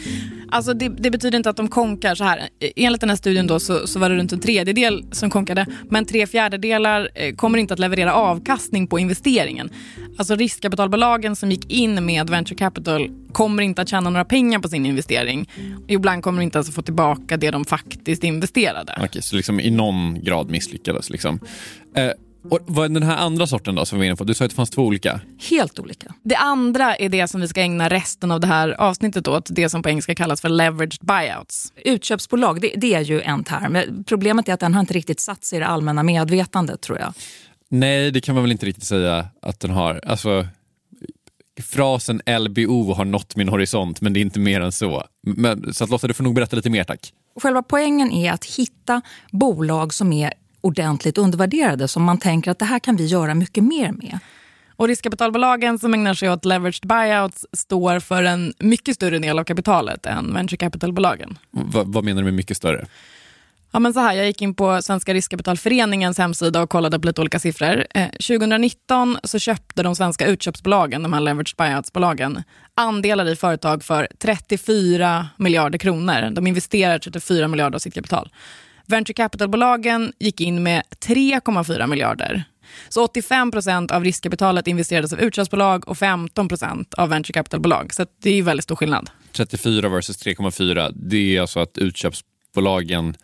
Alltså 0.49 0.75
det, 0.75 0.89
det, 0.89 1.11
betyder 1.11 1.37
inte 1.37 1.51
att 1.51 1.57
de 1.57 1.69
konkar 1.69 2.15
så 2.15 2.25
här. 2.25 2.49
Enligt 2.77 3.01
den 3.01 3.11
här 3.11 3.17
studien 3.17 3.47
då 3.47 3.61
så, 3.61 3.87
så 3.87 3.99
var 3.99 4.11
det 4.11 4.17
runt 4.17 4.33
en 4.33 4.41
tredjedel 4.41 5.05
som 5.13 5.31
konkade. 5.31 5.67
Men 5.91 6.05
tre 6.05 6.27
fjärdedelar 6.27 7.09
eh, 7.15 7.35
kommer 7.35 7.59
inte 7.59 7.75
att 7.75 7.81
leverera 7.81 8.15
avkastning 8.15 8.87
på 8.87 8.99
investeringen. 8.99 9.71
Alltså 10.17 10.35
riskkapitalbolagen 10.35 11.37
som 11.37 11.51
gick 11.51 11.71
in 11.73 12.07
med 12.07 12.31
venture 12.31 12.57
capital 12.57 13.11
kommer 13.33 13.63
inte 13.63 13.83
att 13.83 13.89
tjäna 13.89 14.11
några 14.11 14.25
pengar 14.25 14.59
på 14.59 14.69
sin 14.69 14.87
investering. 14.87 15.49
Ibland 15.89 16.23
kommer 16.23 16.41
de 16.41 16.45
inte 16.45 16.59
ens 16.59 16.69
att 16.69 16.75
få 16.75 16.83
tillbaka 16.83 17.37
det 17.37 17.51
de 17.51 17.65
faktiskt 17.65 18.25
investerade. 18.25 18.95
Okej, 19.01 19.23
så 19.23 19.37
liksom 19.37 19.61
i 19.61 19.71
någon 19.71 20.25
grad 20.25 20.51
misslyckades. 20.51 21.11
Liksom. 21.11 21.41
Eh, 21.97 22.11
och 22.51 22.59
vad 22.67 22.85
är 22.85 22.89
den 22.89 23.03
här 23.03 23.17
andra 23.17 23.47
sorten 23.47 23.75
då 23.75 23.85
som 23.85 23.99
vi 23.99 24.01
var 24.01 24.07
inne 24.07 24.17
på? 24.17 24.25
Du 24.25 24.35
sa 24.35 24.45
att 24.45 24.51
det 24.51 24.55
fanns 24.55 24.71
två 24.71 24.83
olika. 24.83 25.21
Helt 25.51 25.79
olika. 25.79 26.15
Det 26.23 26.37
andra 26.37 26.97
är 26.97 27.09
det 27.09 27.29
som 27.29 27.41
vi 27.41 27.49
ska 27.49 27.61
ägna 27.61 27.89
resten 27.89 28.31
av 28.31 28.41
det 28.41 28.47
här 28.47 28.81
avsnittet 28.81 29.29
åt. 29.29 29.49
Det 29.51 29.69
som 29.69 29.83
på 29.83 29.89
engelska 29.89 30.15
kallas 30.15 30.41
för 30.41 30.49
leveraged 30.49 31.01
buyouts. 31.01 31.73
Utköpsbolag, 31.85 32.61
det, 32.61 32.73
det 32.77 32.95
är 32.95 33.01
ju 33.01 33.21
en 33.21 33.45
term. 33.45 34.05
Problemet 34.05 34.49
är 34.49 34.53
att 34.53 34.61
den 34.61 34.75
har 34.75 34.81
inte 34.81 34.95
riktigt 34.95 35.21
satt 35.21 35.45
sig 35.45 35.57
i 35.57 35.61
det 35.61 35.67
allmänna 35.67 36.03
medvetandet 36.03 36.81
tror 36.81 36.99
jag. 36.99 37.13
Nej, 37.71 38.11
det 38.11 38.21
kan 38.21 38.35
man 38.35 38.45
väl 38.45 38.53
inte 38.53 38.67
riktigt 38.67 38.85
säga 38.85 39.29
att 39.43 39.61
den 39.61 39.71
har. 39.71 40.01
Alltså, 40.07 40.47
frasen 41.63 42.23
LBO 42.27 42.93
har 42.93 43.05
nått 43.05 43.37
min 43.37 43.49
horisont, 43.49 44.01
men 44.01 44.13
det 44.13 44.21
är 44.21 44.23
inte 44.23 44.39
mer 44.39 44.61
än 44.61 44.73
så. 44.73 45.05
Men, 45.23 45.75
så 45.75 45.85
att 45.85 45.91
Lotta, 45.91 46.07
du 46.07 46.15
får 46.15 46.25
nog 46.25 46.35
berätta 46.35 46.57
lite 46.57 46.71
mer 46.71 46.85
tack. 46.85 47.13
Själva 47.43 47.63
poängen 47.63 48.13
är 48.13 48.33
att 48.33 48.45
hitta 48.45 49.03
bolag 49.31 49.95
som 49.95 50.13
är 50.13 50.33
ordentligt 50.65 51.19
undervärderade 51.19 51.89
som 51.89 52.03
man 52.03 52.19
tänker 52.19 52.51
att 52.51 52.59
det 52.59 52.65
här 52.65 52.79
kan 52.79 52.97
vi 52.97 53.07
göra 53.07 53.35
mycket 53.35 53.65
mer 53.65 53.93
med. 53.93 54.19
Och 54.77 54.89
riskkapitalbolagen 54.89 55.79
som 55.79 55.95
ägnar 55.95 56.15
sig 56.15 56.31
åt 56.31 56.45
leveraged 56.45 56.87
buyouts 56.89 57.47
står 57.53 58.01
för 58.01 58.23
en 58.23 58.55
mycket 58.59 58.95
större 58.95 59.19
del 59.19 59.39
av 59.39 59.45
kapitalet 59.45 60.07
än 60.07 60.35
venture 60.35 60.57
capitalbolagen. 60.57 61.39
V 61.51 61.83
vad 61.85 62.05
menar 62.05 62.23
du 62.23 62.25
med 62.25 62.35
mycket 62.35 62.57
större? 62.57 62.87
Ja, 63.73 63.79
men 63.79 63.93
så 63.93 64.01
här, 64.01 64.15
jag 64.15 64.27
gick 64.27 64.43
in 64.43 64.55
på 64.55 64.83
Svenska 64.83 65.15
riskkapitalföreningens 65.15 66.19
hemsida 66.19 66.63
och 66.63 66.71
kollade 66.71 67.01
på 67.01 67.07
lite 67.07 67.21
olika 67.21 67.39
siffror. 67.39 67.87
Eh, 67.95 68.09
2019 68.09 69.19
så 69.25 69.39
köpte 69.39 69.83
de 69.83 69.97
svenska 69.97 70.27
utköpsbolagen, 70.27 71.03
de 71.03 71.13
här 71.13 71.21
leveraged 71.21 71.57
buyouts-bolagen, 71.57 72.43
andelar 72.75 73.29
i 73.29 73.37
företag 73.37 73.85
för 73.85 74.09
34 74.19 75.29
miljarder 75.37 75.79
kronor. 75.79 76.31
De 76.31 76.47
investerar 76.47 76.99
34 76.99 77.49
miljarder 77.49 77.75
av 77.77 77.79
sitt 77.79 77.95
kapital. 77.95 78.31
Venture 78.87 79.15
capital-bolagen 79.15 80.13
gick 80.19 80.41
in 80.41 80.63
med 80.63 80.83
3,4 81.07 81.87
miljarder. 81.87 82.45
Så 82.89 83.05
85 83.05 83.51
procent 83.51 83.91
av 83.91 84.05
riskkapitalet 84.05 84.67
investerades 84.67 85.13
av 85.13 85.21
utköpsbolag 85.21 85.89
och 85.89 85.99
15 85.99 86.49
procent 86.49 86.95
av 86.95 87.09
venture 87.09 87.33
capital-bolag. 87.33 87.95
Så 87.95 88.07
det 88.23 88.39
är 88.39 88.43
väldigt 88.43 88.65
stor 88.65 88.77
skillnad. 88.77 89.11
34 89.33 89.89
versus 89.89 90.25
3,4, 90.25 90.93
det 90.95 91.37
är 91.37 91.41
alltså 91.41 91.61
att 91.61 91.79
utköpsbolagen 91.79 93.15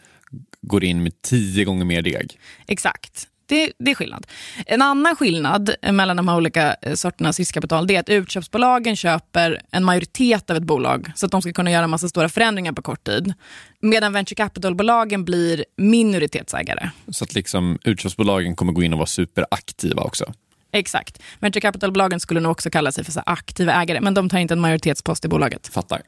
går 0.63 0.85
in 0.85 1.03
med 1.03 1.23
tio 1.23 1.65
gånger 1.65 1.85
mer 1.85 2.03
deg. 2.03 2.39
Exakt. 2.67 3.30
Det, 3.51 3.73
det, 3.79 3.91
är 3.91 3.95
skillnad. 3.95 4.27
En 4.67 4.83
annan 4.83 5.17
skillnad 5.17 5.75
mellan 5.91 6.17
de 6.17 6.29
här 6.29 6.37
olika 6.37 6.77
eh, 6.83 6.95
sorternas 6.95 7.39
riskkapital 7.39 7.87
det 7.87 7.97
är 7.97 8.01
att 8.01 8.09
utköpsbolagen 8.09 8.97
köper 8.97 9.63
en 9.71 9.85
majoritet 9.85 10.51
av 10.51 10.57
ett 10.57 10.63
bolag 10.63 11.13
så 11.15 11.27
att 11.27 11.33
de 11.33 11.43
ska 11.43 11.53
kunna 11.53 11.71
göra 11.71 11.85
en 11.85 11.91
massa 11.91 12.09
stora 12.09 12.29
förändringar 12.29 12.73
på 12.73 12.83
kort 12.83 13.05
tid. 13.05 13.35
Medan 13.81 14.13
venture 14.13 14.35
capital-bolagen 14.35 15.25
blir 15.25 15.65
minoritetsägare. 15.77 16.91
Så 17.09 17.25
att 17.25 17.35
liksom 17.35 17.79
utköpsbolagen 17.85 18.57
kommer 18.57 18.73
gå 18.73 18.83
in 18.83 18.93
och 18.93 18.99
vara 18.99 19.07
superaktiva 19.07 20.03
också? 20.03 20.33
Exakt. 20.73 21.23
Venture 21.39 21.61
capital-bolagen 21.61 22.21
skulle 22.21 22.41
nog 22.41 22.53
också 22.53 22.71
kalla 22.71 22.93
sig 22.93 23.05
för 23.05 23.13
så 23.13 23.23
aktiva 23.27 23.83
ägare, 23.83 24.01
men 24.01 24.15
de 24.15 24.29
tar 24.29 24.39
inte 24.39 24.55
en 24.55 24.61
majoritetspost 24.61 25.25
i 25.25 25.29
bolaget. 25.29 25.69
Fattar. 25.69 26.03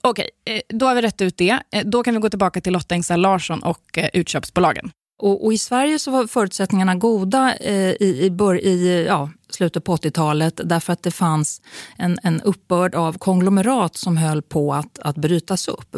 Okej, 0.00 0.30
eh, 0.44 0.60
då 0.68 0.86
har 0.86 0.94
vi 0.94 1.02
rätt 1.02 1.20
ut 1.20 1.36
det. 1.36 1.58
Eh, 1.72 1.84
då 1.84 2.02
kan 2.02 2.14
vi 2.14 2.20
gå 2.20 2.30
tillbaka 2.30 2.60
till 2.60 2.72
Lotta 2.72 2.94
Engsell 2.94 3.20
Larsson 3.20 3.62
och 3.62 3.98
utköpsbolagen. 4.12 4.90
Och, 5.20 5.44
och, 5.44 5.52
I 5.52 5.58
Sverige 5.58 5.98
så 5.98 6.10
var 6.10 6.26
förutsättningarna 6.26 6.94
goda 6.94 7.54
eh, 7.54 7.74
i, 7.74 8.20
i, 8.22 8.30
bör, 8.30 8.64
i 8.64 9.04
ja, 9.06 9.30
slutet 9.50 9.84
på 9.84 9.96
80-talet 9.96 10.60
därför 10.64 10.92
att 10.92 11.02
det 11.02 11.10
fanns 11.10 11.60
en, 11.96 12.18
en 12.22 12.40
uppbörd 12.40 12.94
av 12.94 13.18
konglomerat 13.18 13.96
som 13.96 14.16
höll 14.16 14.42
på 14.42 14.74
att, 14.74 14.98
att 14.98 15.16
brytas 15.16 15.68
upp. 15.68 15.96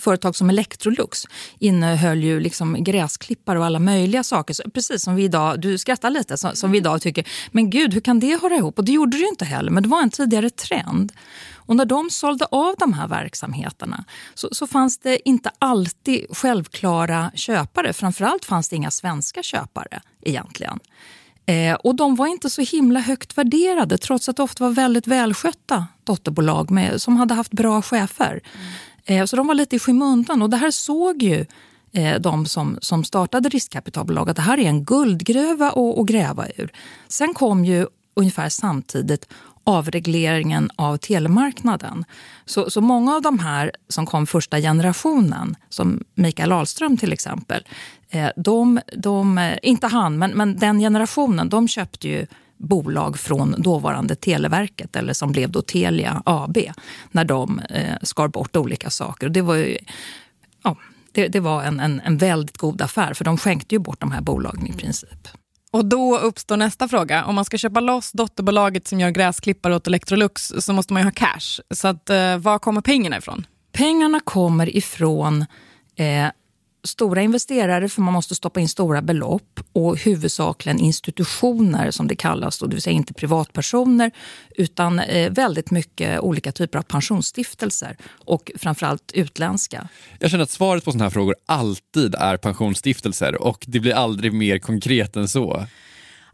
företag 0.00 0.36
som 0.36 0.50
Electrolux 0.50 1.24
innehöll 1.58 2.24
ju 2.24 2.40
liksom 2.40 2.84
gräsklippare 2.84 3.58
och 3.58 3.64
alla 3.64 3.78
möjliga 3.78 4.22
saker. 4.22 4.70
Precis 4.70 5.02
som 5.02 5.14
vi 5.14 5.24
idag, 5.24 5.60
du 5.60 5.78
skrattar 5.78 6.10
lite, 6.10 6.36
som, 6.36 6.50
som 6.54 6.70
vi 6.70 6.78
idag 6.78 7.02
tycker, 7.02 7.28
men 7.52 7.70
gud 7.70 7.94
hur 7.94 8.00
kan 8.00 8.20
det 8.20 8.42
höra 8.42 8.54
ihop? 8.54 8.78
Och 8.78 8.84
det 8.84 8.92
gjorde 8.92 9.16
det 9.16 9.20
ju 9.20 9.28
inte 9.28 9.44
heller, 9.44 9.70
men 9.70 9.82
det 9.82 9.88
var 9.88 10.02
en 10.02 10.10
tidigare 10.10 10.50
trend. 10.50 11.12
Och 11.66 11.76
när 11.76 11.84
de 11.84 12.10
sålde 12.10 12.46
av 12.50 12.74
de 12.78 12.92
här 12.92 13.08
verksamheterna 13.08 14.04
så, 14.34 14.48
så 14.52 14.66
fanns 14.66 14.98
det 14.98 15.28
inte 15.28 15.50
alltid 15.58 16.36
självklara 16.36 17.30
köpare. 17.34 17.92
Framförallt 17.92 18.44
fanns 18.44 18.68
det 18.68 18.76
inga 18.76 18.90
svenska 18.90 19.42
köpare 19.42 20.00
egentligen. 20.22 20.78
Eh, 21.46 21.74
och 21.74 21.94
de 21.94 22.16
var 22.16 22.26
inte 22.26 22.50
så 22.50 22.62
himla 22.62 23.00
högt 23.00 23.38
värderade 23.38 23.98
trots 23.98 24.28
att 24.28 24.36
det 24.36 24.42
ofta 24.42 24.64
var 24.64 24.70
väldigt 24.70 25.06
välskötta 25.06 25.86
dotterbolag 26.04 26.70
med, 26.70 27.02
som 27.02 27.16
hade 27.16 27.34
haft 27.34 27.52
bra 27.52 27.82
chefer. 27.82 28.40
Mm. 28.54 29.22
Eh, 29.22 29.26
så 29.26 29.36
de 29.36 29.46
var 29.46 29.54
lite 29.54 29.76
i 29.76 29.78
skymundan 29.78 30.42
och 30.42 30.50
det 30.50 30.56
här 30.56 30.70
såg 30.70 31.22
ju 31.22 31.46
eh, 31.92 32.20
de 32.20 32.46
som, 32.46 32.78
som 32.80 33.04
startade 33.04 33.48
riskkapitalbolag 33.48 34.30
att 34.30 34.36
det 34.36 34.42
här 34.42 34.58
är 34.58 34.68
en 34.68 34.84
guldgruva 34.84 35.68
att, 35.68 35.98
att 35.98 36.06
gräva 36.06 36.46
ur. 36.56 36.72
Sen 37.08 37.34
kom 37.34 37.64
ju 37.64 37.86
ungefär 38.14 38.48
samtidigt 38.48 39.28
avregleringen 39.64 40.70
av 40.76 40.96
telemarknaden. 40.96 42.04
Så, 42.44 42.70
så 42.70 42.80
många 42.80 43.14
av 43.14 43.22
de 43.22 43.38
här 43.38 43.72
som 43.88 44.06
kom 44.06 44.26
första 44.26 44.60
generationen, 44.60 45.56
som 45.68 46.04
Mikael 46.14 46.52
Ahlström 46.52 46.96
till 46.96 47.12
exempel, 47.12 47.64
eh, 48.10 48.28
de, 48.36 48.80
de, 48.96 49.38
eh, 49.38 49.58
inte 49.62 49.86
han, 49.86 50.18
men, 50.18 50.30
men 50.30 50.56
den 50.56 50.78
generationen, 50.78 51.48
de 51.48 51.68
köpte 51.68 52.08
ju 52.08 52.26
bolag 52.56 53.18
från 53.18 53.54
dåvarande 53.58 54.14
Televerket, 54.14 54.96
eller 54.96 55.12
som 55.12 55.32
blev 55.32 55.50
då 55.50 55.62
Telia 55.62 56.22
AB, 56.26 56.58
när 57.10 57.24
de 57.24 57.58
eh, 57.58 57.96
skar 58.02 58.28
bort 58.28 58.56
olika 58.56 58.90
saker. 58.90 59.26
Och 59.26 59.32
det 59.32 59.42
var 59.42 59.54
ju, 59.54 59.78
ja, 60.62 60.76
det, 61.12 61.28
det 61.28 61.40
var 61.40 61.62
en, 61.62 61.80
en, 61.80 62.00
en 62.00 62.18
väldigt 62.18 62.58
god 62.58 62.82
affär, 62.82 63.14
för 63.14 63.24
de 63.24 63.38
skänkte 63.38 63.74
ju 63.74 63.78
bort 63.78 64.00
de 64.00 64.12
här 64.12 64.20
bolagen 64.20 64.66
i 64.66 64.72
princip. 64.72 65.28
Och 65.74 65.84
då 65.84 66.18
uppstår 66.18 66.56
nästa 66.56 66.88
fråga. 66.88 67.24
Om 67.24 67.34
man 67.34 67.44
ska 67.44 67.58
köpa 67.58 67.80
loss 67.80 68.12
dotterbolaget 68.12 68.88
som 68.88 69.00
gör 69.00 69.10
gräsklippare 69.10 69.76
åt 69.76 69.86
Electrolux 69.86 70.52
så 70.58 70.72
måste 70.72 70.92
man 70.92 71.02
ju 71.02 71.06
ha 71.06 71.12
cash. 71.12 71.60
Så 71.70 71.88
att, 71.88 72.10
eh, 72.10 72.38
var 72.38 72.58
kommer 72.58 72.80
pengarna 72.80 73.16
ifrån? 73.16 73.46
Pengarna 73.72 74.20
kommer 74.20 74.76
ifrån 74.76 75.44
eh, 75.96 76.26
stora 76.84 77.22
investerare, 77.22 77.88
för 77.88 78.02
man 78.02 78.14
måste 78.14 78.34
stoppa 78.34 78.60
in 78.60 78.68
stora 78.68 79.02
belopp 79.02 79.60
och 79.72 79.98
huvudsakligen 79.98 80.78
institutioner 80.78 81.90
som 81.90 82.08
det 82.08 82.16
kallas, 82.16 82.58
då, 82.58 82.66
det 82.66 82.74
vill 82.74 82.82
säga 82.82 82.96
inte 82.96 83.14
privatpersoner 83.14 84.10
utan 84.56 84.98
eh, 84.98 85.32
väldigt 85.32 85.70
mycket 85.70 86.20
olika 86.20 86.52
typer 86.52 86.78
av 86.78 86.82
pensionsstiftelser 86.82 87.96
och 88.24 88.50
framförallt 88.56 89.12
utländska. 89.14 89.88
Jag 90.18 90.30
känner 90.30 90.44
att 90.44 90.50
svaret 90.50 90.84
på 90.84 90.92
sådana 90.92 91.04
här 91.04 91.10
frågor 91.10 91.34
alltid 91.46 92.14
är 92.14 92.36
pensionsstiftelser 92.36 93.42
och 93.42 93.64
det 93.66 93.80
blir 93.80 93.94
aldrig 93.94 94.32
mer 94.32 94.58
konkret 94.58 95.16
än 95.16 95.28
så. 95.28 95.66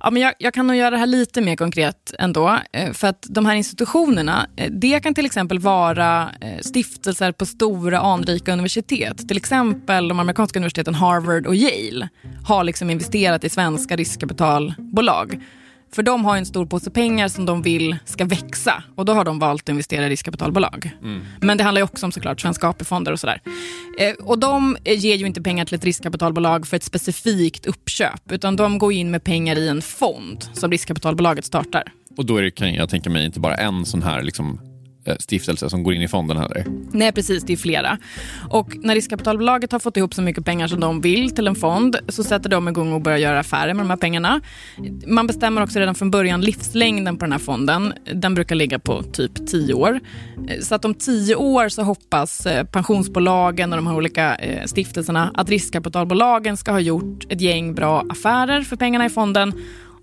Ja, 0.03 0.11
men 0.11 0.23
jag, 0.23 0.35
jag, 0.39 0.55
kan 0.55 0.67
nog 0.67 0.77
göra 0.77 0.91
det 0.91 0.97
här 0.97 1.07
lite 1.07 1.41
mer 1.41 1.57
konkret 1.57 2.15
ändå. 2.19 2.59
Eh, 2.73 2.93
för 2.93 3.09
att 3.09 3.27
de 3.29 3.47
här 3.47 3.55
institutionerna, 3.55 4.47
eh, 4.57 4.71
det 4.71 5.01
kan 5.01 5.15
till 5.15 5.27
exempel 5.27 5.59
vara 5.59 6.31
eh, 6.41 6.59
stiftelser 6.61 7.33
på 7.33 7.47
stora 7.47 8.01
anrika 8.01 8.53
universitet. 8.53 9.29
Till 9.29 9.37
exempel 9.37 10.09
de 10.09 10.21
amerikanska 10.21 10.59
universiteten 10.59 10.95
Harvard 10.95 11.47
och 11.47 11.55
Yale 11.55 12.09
har 12.47 12.65
liksom 12.65 12.91
investerat 12.91 13.45
i 13.45 13.49
svenska 13.49 13.97
riskkapitalbolag. 13.97 15.41
För 15.95 16.03
de 16.03 16.25
har 16.25 16.37
en 16.37 16.47
stor 16.47 16.67
påse 16.67 16.91
pengar 16.91 17.29
som 17.29 17.47
de 17.47 17.63
vill 17.63 17.97
ska 18.05 18.25
växa 18.25 18.83
och 18.95 19.05
då 19.05 19.13
har 19.13 19.25
de 19.25 19.39
valt 19.39 19.63
att 19.63 19.69
investera 19.69 20.07
i 20.07 20.09
riskkapitalbolag. 20.09 20.91
Mm. 21.03 21.21
Men 21.41 21.59
det 21.59 21.65
handlar 21.65 21.83
också 21.83 22.07
om 22.07 22.13
såklart 22.13 22.41
svenska 22.41 22.69
AP-fonder 22.69 23.13
och 23.13 23.21
sådär. 23.21 23.41
Eh, 23.99 24.27
och 24.27 24.39
de 24.39 24.77
ger 24.85 25.17
ju 25.17 25.27
inte 25.27 25.43
pengar 25.43 25.65
till 25.65 25.75
ett 25.75 25.85
riskkapitalbolag 25.85 26.67
för 26.67 26.77
ett 26.77 26.85
specifikt 26.85 27.67
uppköp 27.67 28.33
utan 28.33 28.57
de 28.57 28.79
går 28.79 28.93
in 28.93 29.11
med 29.11 29.25
pengar 29.25 29.59
i 29.59 29.69
en 29.69 29.83
fond 29.83 30.45
som 30.53 30.71
riskkapitalbolaget 30.71 31.45
startar. 31.45 31.93
Och 32.17 32.27
då 32.27 32.37
är 32.37 32.43
det, 32.43 32.51
kan 32.51 32.75
jag 32.75 32.91
tänka 32.91 33.11
mig, 33.11 33.25
inte 33.25 33.41
bara 33.41 33.55
en 33.55 33.87
sån 33.87 34.03
här 34.03 34.23
liksom 34.23 34.61
eh, 34.65 34.70
Eh, 35.05 35.17
stiftelser 35.19 35.69
som 35.69 35.83
går 35.83 35.95
in 35.95 36.03
i 36.03 36.09
fonden 36.09 36.37
heller. 36.37 36.65
Nej, 36.93 37.13
precis. 37.13 37.43
Det 37.43 37.53
är 37.53 37.57
flera. 37.57 37.99
Och 38.51 38.77
när 38.77 38.95
riskkapitalbolaget 38.95 39.73
har 39.73 39.79
fått 39.79 39.97
ihop 39.97 40.15
så 40.15 40.23
mycket 40.23 40.45
pengar 40.45 40.69
som 40.69 40.81
de 40.81 41.01
vill 41.01 41.31
till 41.31 41.47
en 41.47 41.55
fond 41.55 41.97
så 42.09 42.25
sätter 42.25 42.51
de 42.51 42.69
igång 42.69 42.93
och 42.93 43.01
börjar 43.01 43.19
göra 43.19 43.39
affärer 43.39 43.75
med 43.75 43.85
de 43.85 43.91
här 43.91 43.97
pengarna. 43.97 44.41
Man 45.07 45.27
bestämmer 45.27 45.63
också 45.63 45.79
redan 45.79 45.95
från 45.95 46.11
början 46.11 46.41
livslängden 46.41 47.17
på 47.17 47.25
den 47.25 47.33
här 47.33 47.39
fonden. 47.39 47.93
Den 48.15 48.35
brukar 48.35 48.55
ligga 48.55 48.79
på 48.79 49.03
typ 49.03 49.47
10 49.47 49.75
år. 49.75 50.01
Eh, 50.49 50.61
så 50.61 50.75
att 50.75 50.85
om 50.85 50.95
10 50.95 51.35
år 51.35 51.69
så 51.69 51.83
hoppas 51.83 52.47
eh, 52.47 52.65
pensionsbolagen 52.65 53.73
och 53.73 53.77
de 53.77 53.87
här 53.87 53.97
olika 53.97 54.37
stiftelserna 54.67 55.31
att 55.35 55.49
riskkapitalbolagen 55.49 56.57
ska 56.57 56.73
ha 56.73 56.81
gjort 56.81 57.33
ett 57.33 57.41
gäng 57.41 57.75
bra 57.75 58.05
affärer 58.09 58.63
för 58.63 58.77
pengarna 58.77 59.07
i 59.07 59.11
fonden 59.11 59.53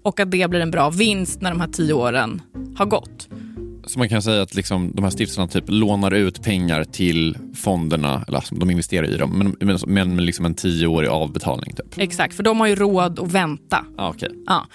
och 0.03 0.19
att 0.19 0.31
det 0.31 0.49
blir 0.49 0.59
en 0.59 0.71
bra 0.71 0.89
vinst 0.89 1.41
när 1.41 1.49
de 1.49 1.59
här 1.59 1.67
10 1.67 1.93
åren 1.93 2.41
har 2.77 2.85
gått. 2.85 3.27
Så 3.87 3.99
man 3.99 4.09
kan 4.09 4.21
säga 4.21 4.41
att 4.41 4.55
liksom, 4.55 4.91
de 4.93 5.03
här 5.03 5.11
stiftelserna 5.11 5.47
typ 5.47 5.63
lånar 5.67 6.11
ut 6.11 6.43
pengar 6.43 6.83
till 6.83 7.37
fonderna, 7.55 8.23
eller 8.27 8.37
alltså, 8.37 8.55
de 8.55 8.71
investerar 8.71 9.07
i 9.07 9.17
dem, 9.17 9.31
men, 9.37 9.55
men, 9.67 9.79
men 9.87 10.15
med 10.15 10.25
liksom 10.25 10.45
en 10.45 10.53
tioårig 10.53 11.09
avbetalning. 11.09 11.75
Typ. 11.75 11.97
Exakt, 11.97 12.35
för 12.35 12.43
de 12.43 12.59
har 12.59 12.67
ju 12.67 12.75
råd 12.75 13.19
att 13.19 13.31
vänta. 13.31 13.85
Ah, 13.97 14.09
okay. 14.09 14.29
Ja. 14.47 14.67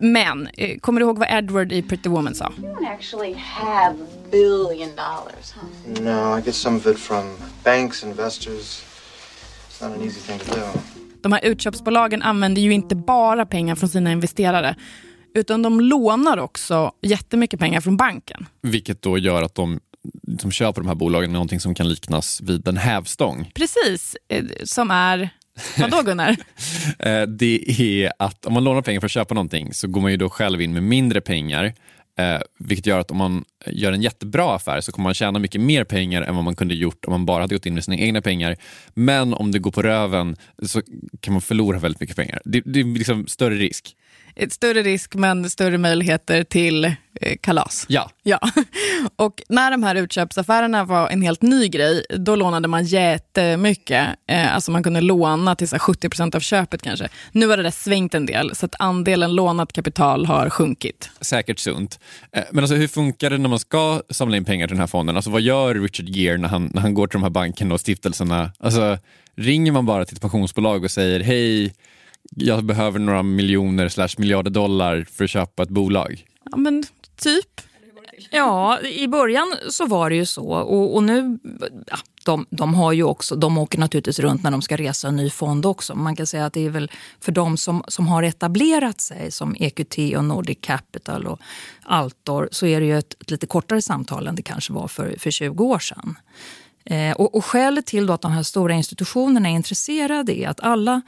Men, 0.00 0.48
eh, 0.56 0.78
kommer 0.78 1.00
du 1.00 1.06
ihåg 1.06 1.18
vad 1.18 1.28
Edward 1.30 1.72
i 1.72 1.82
Pretty 1.82 2.08
Woman 2.08 2.34
sa? 2.34 2.52
You 2.58 2.74
don't 2.74 2.94
actually 2.94 3.34
have 3.34 3.94
a 3.94 4.06
billion 4.30 4.88
dollars, 4.88 5.54
huh? 5.54 6.04
No, 6.04 6.38
I 6.38 6.42
get 6.44 6.54
some 6.54 6.76
of 6.76 6.86
it 6.86 6.98
from 6.98 7.36
banks, 7.64 8.04
investors. 8.04 8.82
It's 9.70 9.88
not 9.88 9.96
an 9.96 10.04
easy 10.04 10.20
thing 10.20 10.38
to 10.38 10.60
do. 10.60 10.80
De 11.22 11.32
här 11.32 11.44
utköpsbolagen 11.44 12.22
använder 12.22 12.62
ju 12.62 12.72
inte 12.72 12.96
bara 12.96 13.46
pengar 13.46 13.74
från 13.74 13.88
sina 13.88 14.12
investerare 14.12 14.76
utan 15.38 15.62
de 15.62 15.80
lånar 15.80 16.38
också 16.38 16.92
jättemycket 17.02 17.60
pengar 17.60 17.80
från 17.80 17.96
banken. 17.96 18.46
Vilket 18.62 19.02
då 19.02 19.18
gör 19.18 19.42
att 19.42 19.54
de 19.54 19.80
som 20.38 20.50
köper 20.52 20.80
de 20.80 20.88
här 20.88 20.94
bolagen 20.94 21.32
någonting 21.32 21.60
som 21.60 21.74
kan 21.74 21.88
liknas 21.88 22.40
vid 22.40 22.68
en 22.68 22.76
hävstång. 22.76 23.50
Precis, 23.54 24.16
eh, 24.28 24.44
som 24.64 24.90
är 24.90 25.30
Vadå 25.78 26.02
Gunnar? 26.02 26.36
Eh, 26.98 27.22
det 27.22 27.80
är 27.80 28.12
att 28.18 28.46
om 28.46 28.54
man 28.54 28.64
lånar 28.64 28.82
pengar 28.82 29.00
för 29.00 29.06
att 29.06 29.12
köpa 29.12 29.34
någonting 29.34 29.74
så 29.74 29.88
går 29.88 30.00
man 30.00 30.10
ju 30.10 30.16
då 30.16 30.30
själv 30.30 30.62
in 30.62 30.72
med 30.72 30.82
mindre 30.82 31.20
pengar. 31.20 31.74
Eh, 32.18 32.40
vilket 32.58 32.86
gör 32.86 32.98
att 32.98 33.10
om 33.10 33.16
man 33.16 33.44
gör 33.66 33.92
en 33.92 34.02
jättebra 34.02 34.54
affär 34.54 34.80
så 34.80 34.92
kommer 34.92 35.04
man 35.04 35.14
tjäna 35.14 35.38
mycket 35.38 35.60
mer 35.60 35.84
pengar 35.84 36.22
än 36.22 36.34
vad 36.34 36.44
man 36.44 36.56
kunde 36.56 36.74
gjort 36.74 37.04
om 37.04 37.10
man 37.10 37.26
bara 37.26 37.42
hade 37.42 37.54
gått 37.54 37.66
in 37.66 37.74
med 37.74 37.84
sina 37.84 37.96
egna 37.96 38.20
pengar. 38.20 38.56
Men 38.94 39.34
om 39.34 39.52
det 39.52 39.58
går 39.58 39.70
på 39.70 39.82
röven 39.82 40.36
så 40.62 40.82
kan 41.20 41.32
man 41.32 41.42
förlora 41.42 41.78
väldigt 41.78 42.00
mycket 42.00 42.16
pengar. 42.16 42.42
Det, 42.44 42.62
det 42.64 42.80
är 42.80 42.84
liksom 42.84 43.26
större 43.26 43.54
risk 43.54 43.96
större 44.50 44.82
risk 44.82 45.14
men 45.14 45.50
större 45.50 45.78
möjligheter 45.78 46.44
till 46.44 46.84
eh, 46.84 47.36
kalas. 47.40 47.86
Ja. 47.88 48.10
ja. 48.22 48.40
Och 49.16 49.42
när 49.48 49.70
de 49.70 49.82
här 49.82 49.94
utköpsaffärerna 49.94 50.84
var 50.84 51.08
en 51.08 51.22
helt 51.22 51.42
ny 51.42 51.68
grej, 51.68 52.04
då 52.08 52.36
lånade 52.36 52.68
man 52.68 52.84
jättemycket. 52.84 54.08
Eh, 54.28 54.54
alltså 54.54 54.70
man 54.70 54.82
kunde 54.82 55.00
låna 55.00 55.54
till 55.54 55.68
så 55.68 55.76
70% 55.76 56.36
av 56.36 56.40
köpet 56.40 56.82
kanske. 56.82 57.08
Nu 57.32 57.46
har 57.46 57.56
det 57.56 57.62
där 57.62 57.70
svängt 57.70 58.14
en 58.14 58.26
del, 58.26 58.56
så 58.56 58.66
att 58.66 58.74
andelen 58.78 59.34
lånat 59.34 59.72
kapital 59.72 60.26
har 60.26 60.50
sjunkit. 60.50 61.10
Säkert 61.20 61.58
sunt. 61.58 62.00
Eh, 62.32 62.42
men 62.52 62.64
alltså 62.64 62.76
hur 62.76 62.88
funkar 62.88 63.30
det 63.30 63.38
när 63.38 63.48
man 63.48 63.58
ska 63.58 64.02
samla 64.10 64.36
in 64.36 64.44
pengar 64.44 64.66
till 64.66 64.74
den 64.74 64.80
här 64.80 64.86
fonden? 64.86 65.16
Alltså 65.16 65.30
vad 65.30 65.40
gör 65.40 65.74
Richard 65.74 66.08
Gere 66.08 66.38
när 66.38 66.48
han, 66.48 66.70
när 66.74 66.82
han 66.82 66.94
går 66.94 67.06
till 67.06 67.16
de 67.16 67.22
här 67.22 67.30
bankerna 67.30 67.74
och 67.74 67.80
stiftelserna? 67.80 68.52
Alltså, 68.58 68.98
ringer 69.36 69.72
man 69.72 69.86
bara 69.86 70.04
till 70.04 70.16
ett 70.16 70.20
pensionsbolag 70.20 70.84
och 70.84 70.90
säger 70.90 71.20
hej, 71.20 71.72
jag 72.30 72.64
behöver 72.64 72.98
några 72.98 73.22
miljoner 73.22 73.88
slash 73.88 74.08
miljarder 74.18 74.50
dollar 74.50 75.06
för 75.12 75.24
att 75.24 75.30
köpa 75.30 75.62
ett 75.62 75.68
bolag? 75.68 76.24
Ja, 76.50 76.56
men 76.56 76.84
typ. 77.16 77.60
Ja, 78.30 78.80
i 78.80 79.08
början 79.08 79.54
så 79.70 79.86
var 79.86 80.10
det 80.10 80.16
ju 80.16 80.26
så. 80.26 80.44
Och, 80.44 80.94
och 80.94 81.02
nu, 81.02 81.38
ja, 81.86 81.96
de, 82.24 82.46
de, 82.50 82.74
har 82.74 82.92
ju 82.92 83.02
också, 83.02 83.36
de 83.36 83.58
åker 83.58 83.78
naturligtvis 83.78 84.18
runt 84.18 84.42
när 84.42 84.50
de 84.50 84.62
ska 84.62 84.76
resa 84.76 85.08
en 85.08 85.16
ny 85.16 85.30
fond 85.30 85.66
också. 85.66 85.94
Man 85.94 86.16
kan 86.16 86.26
säga 86.26 86.46
att 86.46 86.52
det 86.52 86.66
är 86.66 86.70
väl 86.70 86.90
för 87.20 87.32
de 87.32 87.56
som, 87.56 87.84
som 87.88 88.08
har 88.08 88.22
etablerat 88.22 89.00
sig 89.00 89.30
som 89.30 89.56
EQT 89.58 89.98
och 90.16 90.24
Nordic 90.24 90.58
Capital 90.60 91.26
och 91.26 91.40
Altor 91.82 92.48
så 92.52 92.66
är 92.66 92.80
det 92.80 92.86
ju 92.86 92.98
ett, 92.98 93.16
ett 93.20 93.30
lite 93.30 93.46
kortare 93.46 93.82
samtal 93.82 94.26
än 94.26 94.34
det 94.34 94.42
kanske 94.42 94.72
var 94.72 94.88
för, 94.88 95.16
för 95.18 95.30
20 95.30 95.64
år 95.64 95.78
sedan. 95.78 96.18
Eh, 96.84 97.12
och, 97.12 97.34
och 97.34 97.44
skälet 97.44 97.86
till 97.86 98.10
att 98.10 98.20
de 98.20 98.32
här 98.32 98.42
stora 98.42 98.74
institutionerna 98.74 99.48
är 99.48 99.52
intresserade 99.52 100.38
är 100.38 100.48
att 100.48 100.60
alla 100.60 101.02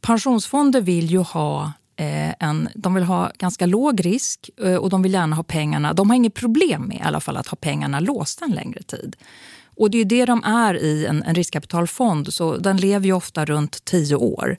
pensionsfonder 0.00 0.80
vill 0.80 1.10
ju 1.10 1.18
ha 1.18 1.72
eh, 1.96 2.34
en, 2.38 2.68
de 2.74 2.94
vill 2.94 3.04
ha 3.04 3.30
ganska 3.38 3.66
låg 3.66 4.06
risk 4.06 4.50
eh, 4.60 4.74
och 4.74 4.90
de 4.90 5.02
vill 5.02 5.12
gärna 5.12 5.36
ha 5.36 5.42
pengarna, 5.42 5.92
de 5.92 6.10
har 6.10 6.16
inget 6.16 6.34
problem 6.34 6.82
med 6.82 6.96
i 6.96 7.00
alla 7.00 7.20
fall 7.20 7.36
att 7.36 7.46
ha 7.46 7.56
pengarna 7.56 8.00
låsta 8.00 8.44
en 8.44 8.50
längre 8.50 8.82
tid. 8.82 9.16
Och 9.76 9.90
det 9.90 9.98
är 9.98 10.04
det 10.04 10.24
de 10.24 10.44
är 10.44 10.74
i 10.74 11.06
en, 11.06 11.22
en 11.22 11.34
riskkapitalfond, 11.34 12.34
så 12.34 12.56
den 12.56 12.76
lever 12.76 13.06
ju 13.06 13.12
ofta 13.12 13.44
runt 13.44 13.84
tio 13.84 14.16
år. 14.16 14.56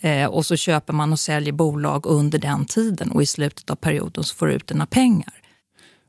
Eh, 0.00 0.26
och 0.26 0.46
så 0.46 0.56
köper 0.56 0.92
man 0.92 1.12
och 1.12 1.20
säljer 1.20 1.52
bolag 1.52 2.06
under 2.06 2.38
den 2.38 2.64
tiden 2.64 3.10
och 3.10 3.22
i 3.22 3.26
slutet 3.26 3.70
av 3.70 3.74
perioden 3.74 4.24
så 4.24 4.34
får 4.34 4.46
du 4.46 4.52
ut 4.52 4.66
dina 4.66 4.86
pengar. 4.86 5.34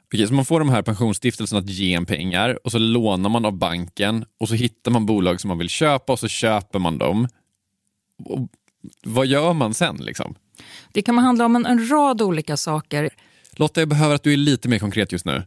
Okej, 0.05 0.27
så 0.27 0.33
man 0.33 0.45
får 0.45 0.59
de 0.59 0.69
här 0.69 0.81
pensionsstiftelserna 0.81 1.59
att 1.59 1.69
ge 1.69 1.93
en 1.93 2.05
pengar 2.05 2.59
och 2.63 2.71
så 2.71 2.77
lånar 2.77 3.29
man 3.29 3.45
av 3.45 3.57
banken 3.57 4.25
och 4.39 4.49
så 4.49 4.55
hittar 4.55 4.91
man 4.91 5.05
bolag 5.05 5.41
som 5.41 5.47
man 5.47 5.57
vill 5.57 5.69
köpa 5.69 6.13
och 6.13 6.19
så 6.19 6.27
köper 6.27 6.79
man 6.79 6.97
dem. 6.97 7.27
Vad 9.03 9.25
gör 9.25 9.53
man 9.53 9.73
sen? 9.73 9.95
Liksom? 9.97 10.35
Det 10.91 11.01
kan 11.01 11.17
handla 11.17 11.45
om 11.45 11.55
en, 11.55 11.65
en 11.65 11.89
rad 11.89 12.21
olika 12.21 12.57
saker. 12.57 13.09
Lotta, 13.59 13.81
jag 13.81 13.89
behöver 13.89 14.15
att 14.15 14.23
du 14.23 14.33
är 14.33 14.37
lite 14.37 14.69
mer 14.69 14.79
konkret 14.79 15.11
just 15.11 15.25
nu. 15.25 15.43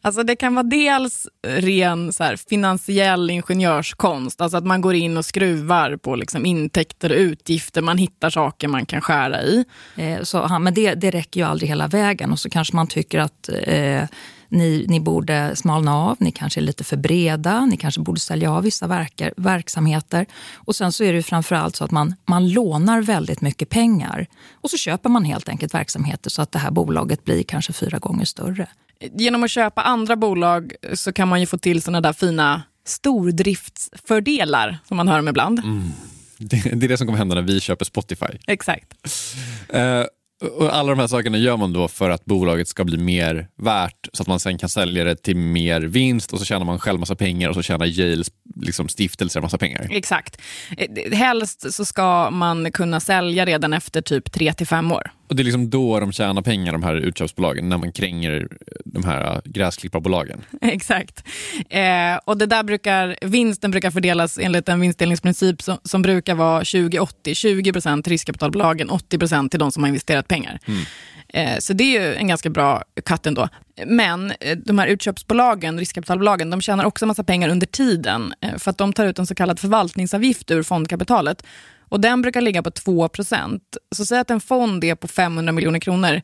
Alltså 0.00 0.22
det 0.22 0.36
kan 0.36 0.54
vara 0.54 0.62
dels 0.62 1.28
ren 1.46 2.12
så 2.12 2.24
här, 2.24 2.36
finansiell 2.36 3.30
ingenjörskonst, 3.30 4.40
alltså 4.40 4.56
att 4.56 4.66
man 4.66 4.80
går 4.80 4.94
in 4.94 5.16
och 5.16 5.24
skruvar 5.24 5.96
på 5.96 6.16
liksom, 6.16 6.46
intäkter 6.46 7.10
och 7.10 7.18
utgifter, 7.18 7.82
man 7.82 7.98
hittar 7.98 8.30
saker 8.30 8.68
man 8.68 8.86
kan 8.86 9.00
skära 9.00 9.42
i. 9.42 9.64
Eh, 9.96 10.22
så, 10.22 10.58
men 10.60 10.74
det, 10.74 10.94
det 10.94 11.10
räcker 11.10 11.40
ju 11.40 11.46
aldrig 11.46 11.68
hela 11.68 11.86
vägen 11.86 12.32
och 12.32 12.38
så 12.38 12.50
kanske 12.50 12.76
man 12.76 12.86
tycker 12.86 13.18
att 13.18 13.48
eh, 13.48 14.04
ni, 14.48 14.84
ni 14.88 15.00
borde 15.00 15.56
smalna 15.56 15.96
av, 15.96 16.16
ni 16.20 16.30
kanske 16.30 16.60
är 16.60 16.62
lite 16.62 16.84
för 16.84 16.96
breda, 16.96 17.66
ni 17.66 17.76
kanske 17.76 18.00
borde 18.00 18.20
sälja 18.20 18.52
av 18.52 18.62
vissa 18.62 18.86
verkar, 18.86 19.32
verksamheter. 19.36 20.26
Och 20.54 20.76
sen 20.76 20.92
så 20.92 21.04
är 21.04 21.12
det 21.12 21.22
framförallt 21.22 21.76
så 21.76 21.84
att 21.84 21.90
man, 21.90 22.14
man 22.26 22.48
lånar 22.48 23.02
väldigt 23.02 23.40
mycket 23.40 23.68
pengar 23.68 24.26
och 24.52 24.70
så 24.70 24.76
köper 24.76 25.08
man 25.08 25.24
helt 25.24 25.48
enkelt 25.48 25.74
verksamheter 25.74 26.30
så 26.30 26.42
att 26.42 26.52
det 26.52 26.58
här 26.58 26.70
bolaget 26.70 27.24
blir 27.24 27.42
kanske 27.42 27.72
fyra 27.72 27.98
gånger 27.98 28.24
större. 28.24 28.66
Genom 29.14 29.44
att 29.44 29.50
köpa 29.50 29.82
andra 29.82 30.16
bolag 30.16 30.72
så 30.94 31.12
kan 31.12 31.28
man 31.28 31.40
ju 31.40 31.46
få 31.46 31.58
till 31.58 31.82
såna 31.82 32.00
där 32.00 32.12
fina 32.12 32.62
stordriftsfördelar 32.84 34.78
som 34.88 34.96
man 34.96 35.08
hör 35.08 35.18
om 35.18 35.28
ibland. 35.28 35.58
Mm. 35.58 35.92
Det, 36.38 36.56
det, 36.56 36.86
är 36.86 36.88
det 36.88 36.96
som 36.96 37.06
kommer 37.06 37.18
hända 37.18 37.34
när 37.34 37.42
vi 37.42 37.60
köper 37.60 37.84
Spotify. 37.84 38.26
Exakt. 38.46 38.94
Uh, 39.74 39.80
och 40.42 40.74
alla 40.74 40.90
de 40.90 40.98
här 40.98 41.06
sakerna 41.06 41.38
gör 41.38 41.56
man 41.56 41.72
då 41.72 41.88
för 41.88 42.10
att 42.10 42.24
bolaget 42.24 42.68
ska 42.68 42.84
bli 42.84 42.98
mer 42.98 43.48
värt 43.56 44.08
så 44.12 44.22
att 44.22 44.28
man 44.28 44.40
sen 44.40 44.58
kan 44.58 44.68
sälja 44.68 45.04
det 45.04 45.16
till 45.16 45.36
mer 45.36 45.80
vinst 45.80 46.32
och 46.32 46.38
så 46.38 46.44
tjänar 46.44 46.64
man 46.64 46.78
själv 46.78 47.00
massa 47.00 47.14
pengar 47.16 47.48
och 47.48 47.54
så 47.54 47.62
tjänar 47.62 47.86
Yales 47.86 48.30
liksom, 48.60 48.88
stiftelser 48.88 49.40
massa 49.40 49.58
pengar. 49.58 49.88
Exakt. 49.90 50.40
Eh, 50.76 51.12
helst 51.12 51.74
så 51.74 51.84
ska 51.84 52.30
man 52.30 52.72
kunna 52.72 53.00
sälja 53.00 53.44
redan 53.44 53.72
efter 53.72 54.02
typ 54.02 54.32
3 54.32 54.52
till 54.52 54.66
5 54.66 54.92
år. 54.92 55.10
Och 55.28 55.36
Det 55.36 55.42
är 55.42 55.44
liksom 55.44 55.70
då 55.70 56.00
de 56.00 56.12
tjänar 56.12 56.42
pengar, 56.42 56.72
de 56.72 56.82
här 56.82 56.94
utköpsbolagen, 56.94 57.68
när 57.68 57.78
man 57.78 57.92
kränger 57.92 58.48
de 58.84 59.04
här 59.04 59.42
gräsklipparbolagen. 59.44 60.40
Exakt. 60.60 61.24
Eh, 61.68 62.16
och 62.24 62.38
det 62.38 62.46
där 62.46 62.62
brukar, 62.62 63.16
vinsten 63.20 63.70
brukar 63.70 63.90
fördelas 63.90 64.38
enligt 64.38 64.68
en 64.68 64.80
vinstdelningsprincip 64.80 65.62
som, 65.62 65.78
som 65.82 66.02
brukar 66.02 66.34
vara 66.34 66.62
20-80. 66.62 67.34
20 67.34 67.72
procent 67.72 68.08
riskkapitalbolagen, 68.08 68.90
80 68.90 69.18
procent 69.18 69.52
till 69.52 69.60
de 69.60 69.72
som 69.72 69.82
har 69.82 69.88
investerat 69.88 70.28
pengar. 70.28 70.58
Mm. 70.66 70.82
Eh, 71.28 71.58
så 71.58 71.72
det 71.72 71.96
är 71.96 72.14
en 72.14 72.28
ganska 72.28 72.50
bra 72.50 72.82
cut 73.04 73.26
ändå. 73.26 73.48
Men 73.86 74.32
eh, 74.40 74.58
de 74.58 74.78
här 74.78 74.86
utköpsbolagen, 74.86 75.78
riskkapitalbolagen, 75.78 76.50
de 76.50 76.60
tjänar 76.60 76.84
också 76.84 77.06
massa 77.06 77.24
pengar 77.24 77.48
under 77.48 77.66
tiden 77.66 78.34
eh, 78.40 78.56
för 78.56 78.70
att 78.70 78.78
de 78.78 78.92
tar 78.92 79.06
ut 79.06 79.18
en 79.18 79.26
så 79.26 79.34
kallad 79.34 79.58
förvaltningsavgift 79.58 80.50
ur 80.50 80.62
fondkapitalet 80.62 81.42
och 81.88 82.00
den 82.00 82.22
brukar 82.22 82.40
ligga 82.40 82.62
på 82.62 82.70
2% 82.70 83.60
Så 83.94 84.06
säg 84.06 84.18
att 84.18 84.30
en 84.30 84.40
fond 84.40 84.84
är 84.84 84.94
på 84.94 85.08
500 85.08 85.52
miljoner 85.52 85.78
kronor. 85.78 86.20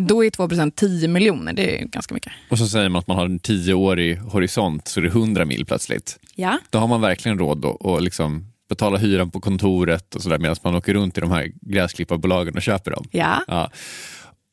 Då 0.00 0.24
är 0.24 0.30
2% 0.30 0.72
10 0.76 1.08
miljoner. 1.08 1.52
Det 1.52 1.80
är 1.80 1.84
ganska 1.84 2.14
mycket. 2.14 2.32
Och 2.50 2.58
så 2.58 2.66
säger 2.66 2.88
man 2.88 2.98
att 2.98 3.06
man 3.06 3.16
har 3.16 3.24
en 3.24 3.38
tioårig 3.38 4.18
horisont 4.18 4.88
så 4.88 5.00
det 5.00 5.06
är 5.06 5.10
100 5.10 5.44
mil 5.44 5.66
plötsligt. 5.66 6.18
Ja. 6.34 6.58
Då 6.70 6.78
har 6.78 6.88
man 6.88 7.00
verkligen 7.00 7.38
råd 7.38 7.64
att 7.64 8.02
liksom 8.02 8.46
betala 8.68 8.98
hyran 8.98 9.30
på 9.30 9.40
kontoret 9.40 10.14
och 10.14 10.22
sådär 10.22 10.38
medan 10.38 10.56
man 10.62 10.74
åker 10.74 10.94
runt 10.94 11.18
i 11.18 11.20
de 11.20 11.30
här 11.30 11.50
gräsklipparbolagen 11.60 12.54
och 12.54 12.62
köper 12.62 12.90
dem. 12.90 13.04
Ja. 13.10 13.44
ja. 13.46 13.70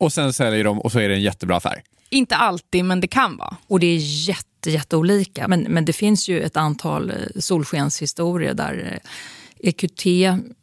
Och 0.02 0.14
sen 0.14 0.34
säljer 0.34 0.64
de 0.64 0.80
och 0.80 0.92
så 0.92 1.00
är 1.00 1.10
det 1.10 1.16
en 1.16 1.22
jättebra 1.22 1.58
affär. 1.58 1.82
Inte 2.10 2.36
alltid, 2.36 2.86
men 2.86 3.02
det 3.02 3.08
kan 3.08 3.38
vara. 3.38 3.58
Och 3.68 3.80
det 3.80 3.88
är 3.88 3.98
jätte, 4.28 4.72
jätteolika. 4.72 5.48
Men, 5.48 5.62
men 5.62 5.86
det 5.86 5.94
finns 5.94 6.30
ju 6.30 6.42
ett 6.42 6.58
antal 6.58 7.10
eh, 7.10 7.16
solskenshistorier 7.40 8.54
där 8.54 9.02
eh, 9.04 9.70
EQT 9.70 10.04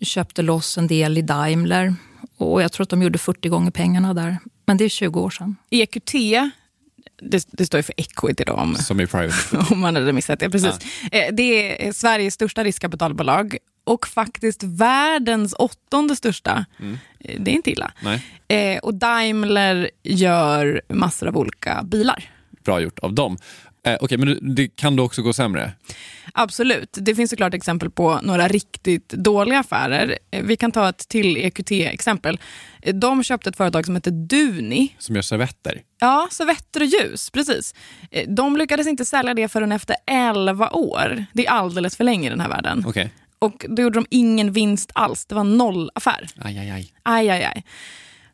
köpte 0.01 0.43
loss 0.43 0.79
en 0.79 0.87
del 0.87 1.19
i 1.19 1.23
Daimler 1.23 1.95
och 2.37 2.63
jag 2.63 2.73
tror 2.73 2.83
att 2.85 2.89
de 2.91 3.03
gjorde 3.03 3.19
40 3.19 3.49
gånger 3.49 3.71
pengarna 3.71 4.15
där. 4.15 4.39
Men 4.67 4.77
det 4.77 4.85
är 4.85 4.89
20 4.89 5.21
år 5.21 5.31
sedan. 5.31 5.57
EQT 5.71 6.13
Det, 7.23 7.47
det 7.51 7.67
står 7.67 7.79
ju 7.79 7.83
för 7.83 7.95
equity 7.97 8.45
då, 8.47 8.53
om, 8.53 8.75
Som 8.75 9.01
i 9.01 9.07
private. 9.07 9.57
om 9.71 9.81
man 9.81 9.97
hade 9.97 10.13
missat 10.13 10.41
det. 10.41 10.51
Precis. 10.51 10.79
Eh, 11.13 11.35
Det 11.35 11.87
är 11.87 11.93
Sveriges 11.93 12.35
största 12.35 12.65
riskkapitalbolag 12.65 13.57
och 13.85 14.07
faktiskt 14.07 14.63
världens 14.63 15.53
åttonde 15.59 16.17
största. 16.17 16.65
Mm. 16.81 16.99
Det 17.19 17.51
är 17.51 17.55
inte 17.55 17.71
illa. 17.71 17.93
Eh, 18.49 18.79
och 18.79 18.95
Daimler 18.95 19.91
gör 20.03 20.83
massor 20.89 21.27
av 21.29 21.37
olika 21.37 21.83
bilar. 21.83 22.25
bra 22.65 22.81
gjort 22.81 22.99
av 22.99 23.13
dem. 23.15 23.39
Eh, 23.87 23.97
Okej, 24.01 24.19
men 24.19 24.55
det- 24.55 24.77
kan 24.77 24.97
då 24.97 25.05
också 25.05 25.23
gå 25.23 25.33
sämre? 25.33 25.73
Absolut. 26.33 26.89
Det 27.01 27.15
finns 27.15 27.31
såklart 27.31 27.55
exempel 27.55 27.91
på 27.91 28.21
några 28.23 28.49
riktigt 28.49 29.09
dåliga 29.09 29.59
affärer. 29.59 30.19
Eh, 30.31 30.43
Vi 30.45 30.57
kan 30.57 30.73
ta 30.73 30.89
ett 30.89 31.09
till 31.09 31.37
EQT-exempel. 31.37 32.41
Eh, 32.83 32.95
De 32.95 33.23
köpte 33.25 33.51
ett 33.51 33.57
företag 33.57 33.87
som 33.87 33.95
heter 33.95 34.11
Duni. 34.11 34.95
Som 34.99 35.15
gör 35.15 35.23
servetter? 35.23 35.83
Ja, 36.01 36.29
servetter 36.31 36.81
och 36.81 36.87
ljus. 36.87 37.31
Precis. 37.31 37.75
Eh, 38.11 38.29
De 38.29 38.57
lyckades 38.57 38.87
inte 38.87 39.05
sälja 39.05 39.35
det 39.35 39.49
förrän 39.49 39.73
efter 39.73 39.97
11 40.07 40.71
år. 40.71 41.25
Det 41.33 41.47
är 41.47 41.51
alldeles 41.51 41.97
för 41.97 42.05
länge 42.05 42.27
i 42.27 42.31
den 42.31 42.41
här 42.41 42.49
världen. 42.49 42.85
Okej. 42.87 43.11
Och 43.39 43.67
då 43.69 43.83
gjorde 43.83 43.99
de 43.99 44.07
ingen 44.11 44.53
vinst 44.53 44.91
alls. 44.95 45.27
Det 45.27 45.35
var 45.35 45.45
noll 45.45 45.91
affär. 45.95 46.29
Aj, 46.39 46.59
aj, 46.59 46.71
aj. 46.71 46.93
Aj, 47.03 47.31
aj, 47.31 47.45
aj. 47.45 47.65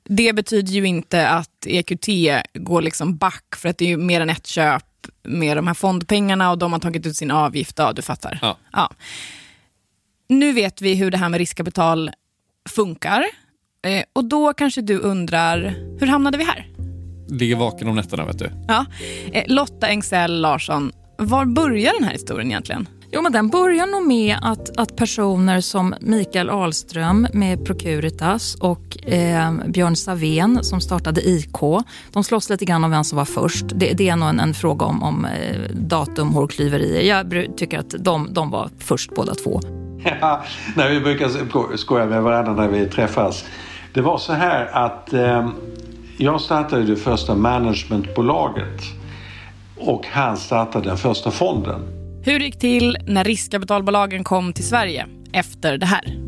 Det 0.04 0.32
betyder 0.32 0.72
ju 0.72 0.84
inte 0.84 1.28
att 1.28 1.66
EQT 1.66 2.08
går 2.54 2.82
liksom 2.82 3.16
back 3.16 3.44
för 3.56 3.68
att 3.68 3.78
det 3.78 3.92
är 3.92 3.96
mer 3.96 4.20
än 4.20 4.30
ett 4.30 4.46
köp 4.46 4.84
med 5.22 5.56
de 5.56 5.66
här 5.66 5.74
fondpengarna 5.74 6.50
och 6.50 6.58
de 6.58 6.72
har 6.72 6.80
tagit 6.80 7.06
ut 7.06 7.16
sin 7.16 7.30
avgift. 7.30 7.78
Ja, 7.78 7.92
du 7.92 8.02
fattar. 8.02 8.38
Ja. 8.42 8.56
Ja. 8.72 8.90
Nu 10.28 10.52
vet 10.52 10.82
vi 10.82 10.94
hur 10.94 11.10
det 11.10 11.18
här 11.18 11.28
med 11.28 11.38
riskkapital 11.38 12.10
funkar. 12.68 13.24
Eh, 13.86 14.04
och 14.12 14.24
då 14.24 14.52
kanske 14.52 14.80
du 14.80 14.98
undrar, 14.98 15.74
hur 16.00 16.06
hamnade 16.06 16.38
vi 16.38 16.44
här? 16.44 16.66
Ligger 17.28 17.56
vaken 17.56 17.88
om 17.88 17.96
nätterna, 17.96 18.24
vet 18.26 18.38
du. 18.38 18.50
Ja. 18.68 18.86
Eh, 19.32 19.44
Lotta 19.46 19.88
Engsell 19.88 20.40
Larsson, 20.40 20.92
var 21.18 21.44
börjar 21.44 21.92
den 21.92 22.04
här 22.04 22.12
historien 22.12 22.50
egentligen? 22.50 22.88
Jo, 23.14 23.22
men 23.22 23.32
den 23.32 23.48
börjar 23.48 23.86
nog 23.86 24.06
med 24.06 24.36
att, 24.42 24.78
att 24.78 24.96
personer 24.96 25.60
som 25.60 25.94
Mikael 26.00 26.50
Ahlström 26.50 27.26
med 27.32 27.66
Procuritas 27.66 28.54
och 28.54 29.08
eh, 29.12 29.52
Björn 29.66 29.96
Savén 29.96 30.64
som 30.64 30.80
startade 30.80 31.20
IK, 31.28 31.58
de 32.12 32.24
slåss 32.24 32.50
lite 32.50 32.64
grann 32.64 32.84
om 32.84 32.90
vem 32.90 33.04
som 33.04 33.18
var 33.18 33.24
först. 33.24 33.64
Det, 33.68 33.92
det 33.92 34.08
är 34.08 34.16
nog 34.16 34.28
en, 34.28 34.40
en 34.40 34.54
fråga 34.54 34.86
om, 34.86 35.02
om 35.02 35.24
eh, 35.24 35.60
datum, 35.70 36.28
hårklyverier. 36.28 37.02
Jag 37.02 37.48
tycker 37.56 37.78
att 37.78 37.94
de, 37.98 38.28
de 38.30 38.50
var 38.50 38.70
först 38.78 39.14
båda 39.14 39.34
två. 39.34 39.60
Ja, 40.20 40.44
nej, 40.76 40.94
vi 40.94 41.00
brukar 41.00 41.76
skoja 41.76 42.06
med 42.06 42.22
varandra 42.22 42.52
när 42.54 42.68
vi 42.68 42.86
träffas. 42.86 43.44
Det 43.92 44.00
var 44.00 44.18
så 44.18 44.32
här 44.32 44.66
att 44.72 45.12
eh, 45.12 45.48
jag 46.16 46.40
startade 46.40 46.82
det 46.82 46.96
första 46.96 47.34
managementbolaget 47.34 48.82
och 49.76 50.06
han 50.06 50.36
startade 50.36 50.88
den 50.88 50.96
första 50.96 51.30
fonden. 51.30 51.93
Hur 52.26 52.38
det 52.38 52.44
gick 52.44 52.58
till 52.58 52.96
när 53.06 53.24
riskkapitalbolagen 53.24 54.24
kom 54.24 54.52
till 54.52 54.64
Sverige 54.64 55.06
efter 55.32 55.78
det 55.78 55.86
här? 55.86 56.18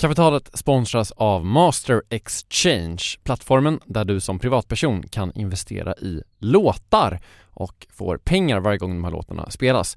Kapitalet 0.00 0.58
sponsras 0.58 1.12
av 1.12 1.44
Master 1.46 2.02
Exchange, 2.10 3.02
plattformen 3.22 3.80
där 3.84 4.04
du 4.04 4.20
som 4.20 4.38
privatperson 4.38 5.02
kan 5.02 5.32
investera 5.34 5.94
i 5.94 6.22
låtar 6.38 7.20
och 7.50 7.86
får 7.90 8.16
pengar 8.16 8.60
varje 8.60 8.78
gång 8.78 8.90
de 8.90 9.04
här 9.04 9.10
låtarna 9.10 9.50
spelas. 9.50 9.96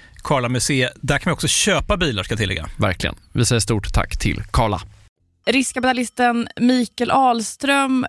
Karla 0.23 0.49
Museet. 0.49 0.91
Där 1.01 1.17
kan 1.17 1.29
man 1.29 1.33
också 1.33 1.47
köpa 1.47 1.97
bilar 1.97 2.23
ska 2.23 2.31
jag 2.31 2.39
tillägga. 2.39 2.65
Verkligen. 2.77 3.15
Vi 3.31 3.45
säger 3.45 3.59
stort 3.59 3.93
tack 3.93 4.19
till 4.19 4.43
Karla. 4.51 4.81
Riskkapitalisten 5.45 6.47
Mikael 6.59 7.11
Ahlström 7.11 8.05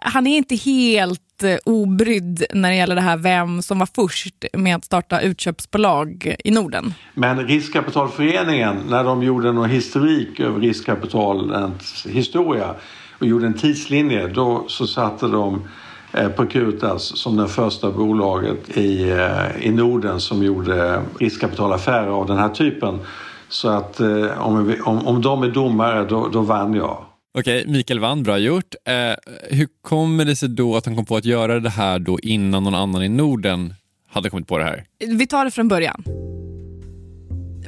han 0.00 0.26
är 0.26 0.36
inte 0.36 0.56
helt 0.56 1.42
eh, 1.42 1.56
obrydd 1.64 2.44
när 2.54 2.70
det 2.70 2.76
gäller 2.76 2.94
det 2.94 3.00
här 3.00 3.16
vem 3.16 3.62
som 3.62 3.78
var 3.78 3.88
först 3.94 4.44
med 4.52 4.76
att 4.76 4.84
starta 4.84 5.20
utköpsbolag 5.20 6.36
i 6.44 6.50
Norden. 6.50 6.94
Men 7.14 7.46
Riskkapitalföreningen, 7.48 8.76
när 8.88 9.04
de 9.04 9.22
gjorde 9.22 9.52
någon 9.52 9.70
historik 9.70 10.40
över 10.40 10.60
riskkapitalens 10.60 12.06
historia 12.08 12.74
och 13.18 13.26
gjorde 13.26 13.46
en 13.46 13.54
tidslinje, 13.54 14.26
då 14.26 14.64
så 14.68 14.86
satte 14.86 15.26
de 15.26 15.68
eh, 16.12 16.28
Procutas 16.28 17.02
som 17.02 17.36
det 17.36 17.48
första 17.48 17.90
bolaget 17.90 18.76
i, 18.76 19.10
eh, 19.10 19.66
i 19.66 19.70
Norden 19.70 20.20
som 20.20 20.42
gjorde 20.42 21.02
riskkapitalaffärer 21.18 22.08
av 22.08 22.26
den 22.26 22.38
här 22.38 22.48
typen. 22.48 22.98
Så 23.48 23.68
att 23.68 24.00
om, 24.38 24.74
om, 24.84 25.06
om 25.06 25.22
de 25.22 25.42
är 25.42 25.48
domare, 25.48 26.04
då, 26.04 26.28
då 26.28 26.40
vann 26.40 26.74
jag. 26.74 27.04
Okej, 27.38 27.64
Mikael 27.66 28.00
vann, 28.00 28.22
bra 28.22 28.38
gjort. 28.38 28.74
Eh, 28.84 28.94
hur 29.56 29.68
kommer 29.82 30.24
det 30.24 30.36
sig 30.36 30.48
då 30.48 30.76
att 30.76 30.86
han 30.86 30.96
kom 30.96 31.04
på 31.04 31.16
att 31.16 31.24
göra 31.24 31.60
det 31.60 31.70
här 31.70 31.98
då 31.98 32.18
innan 32.22 32.64
någon 32.64 32.74
annan 32.74 33.02
i 33.02 33.08
Norden 33.08 33.74
hade 34.08 34.30
kommit 34.30 34.48
på 34.48 34.58
det 34.58 34.64
här? 34.64 34.84
Vi 34.98 35.26
tar 35.26 35.44
det 35.44 35.50
från 35.50 35.68
början. 35.68 36.04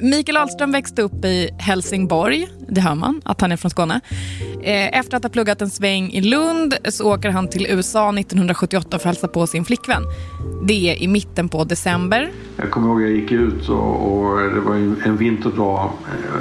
Mikael 0.03 0.37
Ahlström 0.37 0.71
växte 0.71 1.01
upp 1.01 1.25
i 1.25 1.49
Helsingborg, 1.59 2.47
det 2.67 2.81
hör 2.81 2.95
man, 2.95 3.21
att 3.25 3.41
han 3.41 3.51
är 3.51 3.57
från 3.57 3.71
Skåne. 3.71 4.01
Eh, 4.63 4.99
efter 4.99 5.17
att 5.17 5.23
ha 5.23 5.29
pluggat 5.29 5.61
en 5.61 5.69
sväng 5.69 6.11
i 6.11 6.21
Lund 6.21 6.73
så 6.89 7.13
åker 7.13 7.29
han 7.29 7.47
till 7.47 7.67
USA 7.69 8.09
1978 8.09 8.89
för 8.89 8.95
att 8.97 9.03
hälsa 9.03 9.27
på 9.27 9.47
sin 9.47 9.65
flickvän. 9.65 10.03
Det 10.63 10.89
är 10.91 11.03
i 11.03 11.07
mitten 11.07 11.49
på 11.49 11.63
december. 11.63 12.31
Jag 12.57 12.71
kommer 12.71 12.87
ihåg 12.87 12.97
att 12.97 13.09
jag 13.09 13.11
gick 13.11 13.31
ut 13.31 13.69
och, 13.69 14.13
och 14.13 14.39
det 14.39 14.59
var 14.59 14.75
en 14.75 15.17
vinterdag 15.17 15.91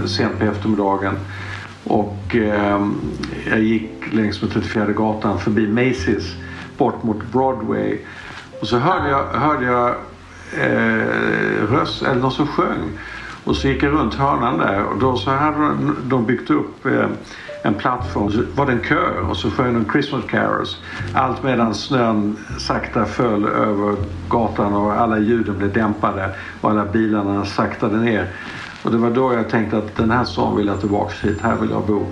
eh, 0.01 0.07
sent 0.07 0.39
på 0.39 0.45
eftermiddagen 0.45 1.15
och 1.85 2.37
eh, 2.37 2.89
jag 3.51 3.61
gick 3.61 3.91
längs 4.13 4.43
med 4.43 4.53
34 4.53 4.87
gatan 4.87 5.39
förbi 5.39 5.67
Macy's 5.67 6.35
bort 6.79 7.03
mot 7.03 7.33
Broadway. 7.33 7.99
Och 8.61 8.69
så 8.69 8.79
hörde 8.79 9.11
jag, 9.11 9.25
hörde 9.25 9.67
jag 9.67 9.89
eh, 10.61 11.07
röst, 11.71 12.03
eller 12.03 12.21
någon 12.21 12.33
som 12.33 12.47
sjöng. 12.47 12.99
Och 13.45 13.57
så 13.57 13.69
gick 13.69 13.83
jag 13.83 13.93
runt 13.93 14.15
hörnan 14.15 14.59
där 14.59 14.85
och 14.85 14.99
då 14.99 15.17
så 15.17 15.31
hade 15.31 15.77
de 16.05 16.27
byggt 16.27 16.51
upp 16.51 16.87
eh, 16.87 17.07
en 17.63 17.75
plattform. 17.75 18.31
Så 18.31 18.43
var 18.55 18.67
det 18.67 18.73
en 18.73 18.83
kör 18.83 19.31
och 19.31 19.37
så 19.37 19.51
sjöng 19.51 19.75
de 19.75 19.93
Christmas 19.93 20.25
carols. 20.31 20.79
Allt 21.15 21.43
medan 21.43 21.75
snön 21.75 22.37
sakta 22.59 23.05
föll 23.05 23.45
över 23.45 23.97
gatan 24.29 24.75
och 24.75 24.93
alla 24.93 25.19
ljuden 25.19 25.59
blev 25.59 25.73
dämpade 25.73 26.31
och 26.61 26.71
alla 26.71 26.85
bilarna 26.85 27.45
saktade 27.45 27.97
ner. 27.97 28.27
Och 28.83 28.91
det 28.91 28.97
var 28.97 29.11
då 29.11 29.35
jag 29.35 29.49
tänkte 29.49 29.79
att 29.79 29.97
den 29.97 30.11
här 30.11 30.25
stan 30.25 30.57
vill 30.57 30.67
jag 30.67 30.81
tillbaka 30.81 31.15
hit, 31.23 31.41
här 31.43 31.57
vill 31.57 31.71
jag 31.71 31.87
bo. 31.87 32.07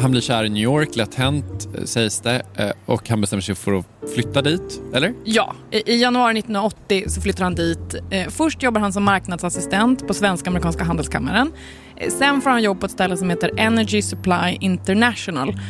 Han 0.00 0.10
blir 0.10 0.20
kär 0.20 0.44
i 0.44 0.48
New 0.48 0.62
York, 0.62 0.96
lätt 0.96 1.14
hänt 1.14 1.68
eh, 1.74 1.84
sägs 1.84 2.20
det, 2.20 2.42
eh, 2.56 2.70
och 2.86 3.08
han 3.08 3.20
bestämmer 3.20 3.40
sig 3.40 3.54
för 3.54 3.78
att 3.78 3.86
flytta 4.14 4.42
dit, 4.42 4.80
eller? 4.94 5.14
Ja, 5.24 5.54
i 5.70 6.00
januari 6.00 6.38
1980 6.38 7.04
så 7.06 7.20
flyttar 7.20 7.44
han 7.44 7.54
dit. 7.54 7.94
Eh, 8.10 8.28
först 8.28 8.62
jobbar 8.62 8.80
han 8.80 8.92
som 8.92 9.04
marknadsassistent 9.04 10.08
på 10.08 10.14
Svenska 10.14 10.50
Amerikanska 10.50 10.84
Handelskammaren. 10.84 11.52
Sen 12.08 12.40
får 12.40 12.50
han 12.50 12.62
jobb 12.62 12.80
på 12.80 12.86
ett 12.86 12.92
ställe 12.92 13.16
som 13.16 13.30
heter 13.30 13.50
Energy 13.56 14.02
Supply 14.02 14.56
International. 14.60 15.60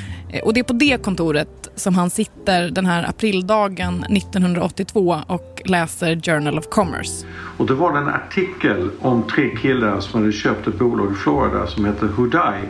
Och 0.43 0.55
det 0.55 0.61
är 0.61 0.65
på 0.65 0.73
det 0.73 1.03
kontoret 1.03 1.69
som 1.75 1.95
han 1.95 2.11
sitter 2.11 2.71
den 2.71 2.87
här 2.87 3.09
aprildagen 3.09 4.05
1982 4.05 5.21
och 5.27 5.63
läser 5.65 6.21
Journal 6.21 6.59
of 6.59 6.69
Commerce. 6.69 7.27
Och 7.59 7.67
då 7.67 7.75
var 7.75 7.93
det 7.93 7.99
en 7.99 8.09
artikel 8.09 8.91
om 9.01 9.23
tre 9.23 9.57
killar 9.57 10.01
som 10.01 10.21
hade 10.21 10.33
köpt 10.33 10.67
ett 10.67 10.79
bolag 10.79 11.13
i 11.13 11.15
Florida 11.15 11.67
som 11.67 11.85
heter 11.85 12.07
Hudai. 12.07 12.61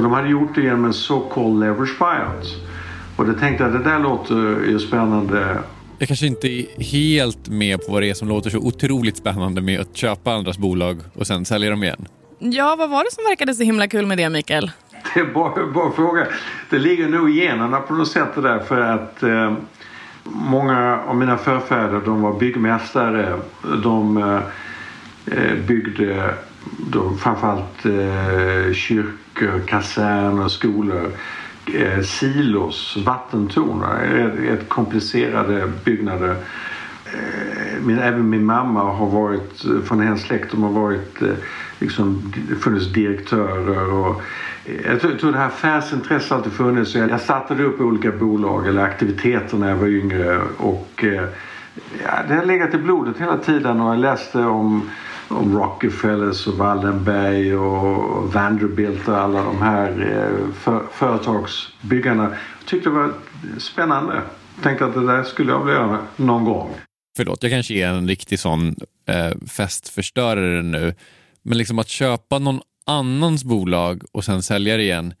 Och 0.00 0.04
de 0.04 0.12
hade 0.12 0.28
gjort 0.28 0.54
det 0.54 0.60
genom 0.62 0.84
en 0.84 0.92
so-called 0.92 1.60
leverage 1.60 1.98
buyout. 1.98 2.56
Och 3.16 3.26
då 3.26 3.32
tänkte 3.32 3.64
jag 3.64 3.72
det 3.72 3.78
där 3.78 3.98
låter 3.98 4.34
ju 4.68 4.78
spännande. 4.78 5.58
Jag 5.98 6.08
kanske 6.08 6.26
inte 6.26 6.48
är 6.48 6.82
helt 6.82 7.48
med 7.48 7.86
på 7.86 7.92
vad 7.92 8.02
det 8.02 8.10
är 8.10 8.14
som 8.14 8.28
låter 8.28 8.50
så 8.50 8.58
otroligt 8.58 9.16
spännande 9.16 9.60
med 9.60 9.80
att 9.80 9.96
köpa 9.96 10.32
andras 10.32 10.58
bolag 10.58 10.98
och 11.14 11.26
sen 11.26 11.44
sälja 11.44 11.70
dem 11.70 11.82
igen. 11.82 12.08
Ja, 12.38 12.76
vad 12.78 12.90
var 12.90 13.04
det 13.04 13.10
som 13.12 13.24
verkade 13.24 13.54
så 13.54 13.62
himla 13.62 13.88
kul 13.88 14.06
med 14.06 14.18
det, 14.18 14.28
Mikael? 14.28 14.70
Det 15.14 15.20
är 15.20 15.24
bara, 15.24 15.66
bara 15.66 15.92
fråga. 15.92 16.26
Det 16.70 16.78
ligger 16.78 17.08
nog 17.08 17.30
i 17.30 17.44
generna 17.44 17.80
på 17.80 17.94
något 17.94 18.08
sätt 18.08 18.28
det 18.34 18.40
där 18.40 18.58
för 18.58 18.80
att 18.80 19.22
eh, 19.22 19.52
många 20.24 21.00
av 21.06 21.16
mina 21.16 21.38
förfäder 21.38 22.00
de 22.04 22.22
var 22.22 22.38
byggmästare. 22.38 23.34
De 23.82 24.16
eh, 25.26 25.54
byggde 25.66 26.34
då 26.90 27.10
framförallt 27.14 27.86
eh, 27.86 28.72
kyrkor, 28.72 29.66
kaserner, 29.66 30.48
skolor, 30.48 31.10
eh, 31.74 32.02
silos, 32.02 32.96
vattentorn. 33.06 33.82
Eh, 33.82 34.50
rätt 34.50 34.68
komplicerade 34.68 35.72
byggnader. 35.84 36.36
Eh, 37.04 37.82
min, 37.84 37.98
även 37.98 38.30
min 38.30 38.44
mamma 38.44 38.82
har 38.82 39.06
varit, 39.06 39.64
från 39.84 40.00
hennes 40.00 40.22
släkt, 40.22 40.50
de 40.50 40.62
har 40.62 40.70
varit 40.70 41.22
eh, 41.22 41.28
liksom, 41.78 42.32
funnits 42.60 42.92
direktörer 42.92 43.92
och 43.92 44.22
eh, 44.64 44.86
jag 44.86 45.00
tror, 45.00 45.12
jag 45.12 45.20
tror 45.20 45.32
det 45.32 45.38
här 45.38 45.46
affärsintresset 45.46 46.32
alltid 46.32 46.52
funnits. 46.52 46.94
Jag, 46.94 47.10
jag 47.10 47.20
startade 47.20 47.64
upp 47.64 47.80
olika 47.80 48.10
bolag 48.10 48.68
eller 48.68 48.82
aktiviteter 48.82 49.56
när 49.56 49.68
jag 49.68 49.76
var 49.76 49.88
yngre 49.88 50.40
och 50.56 51.04
eh, 51.04 51.24
ja, 52.04 52.12
det 52.28 52.34
har 52.34 52.44
legat 52.44 52.74
i 52.74 52.78
blodet 52.78 53.18
hela 53.18 53.36
tiden 53.36 53.80
och 53.80 53.92
jag 53.92 54.00
läste 54.00 54.38
om 54.38 54.90
om 55.30 55.58
Rockefellers 55.58 56.46
och 56.46 56.54
Wallenberg 56.54 57.56
och 57.56 58.32
Vanderbilt 58.32 59.08
och 59.08 59.18
alla 59.18 59.42
de 59.42 59.62
här 59.62 59.90
eh, 59.90 60.52
för, 60.54 60.82
företagsbyggarna. 60.92 62.22
Jag 62.58 62.66
tyckte 62.66 62.88
det 62.88 62.94
var 62.94 63.12
spännande. 63.58 64.14
Jag 64.54 64.62
tänkte 64.62 64.84
att 64.84 64.94
det 64.94 65.06
där 65.06 65.22
skulle 65.22 65.52
jag 65.52 65.64
vilja 65.64 65.80
göra 65.80 65.98
någon 66.16 66.44
gång. 66.44 66.74
Förlåt, 67.16 67.42
jag 67.42 67.52
kanske 67.52 67.74
är 67.74 67.88
en 67.88 68.08
riktig 68.08 68.38
sån 68.38 68.76
eh, 69.08 69.38
festförstörare 69.48 70.62
nu. 70.62 70.94
Men 71.42 71.58
liksom 71.58 71.78
att 71.78 71.88
köpa 71.88 72.38
någon 72.38 72.60
annans 72.86 73.44
bolag 73.44 74.02
och 74.12 74.24
sen 74.24 74.42
sälja 74.42 74.76
det 74.76 74.82
igen. 74.82 75.14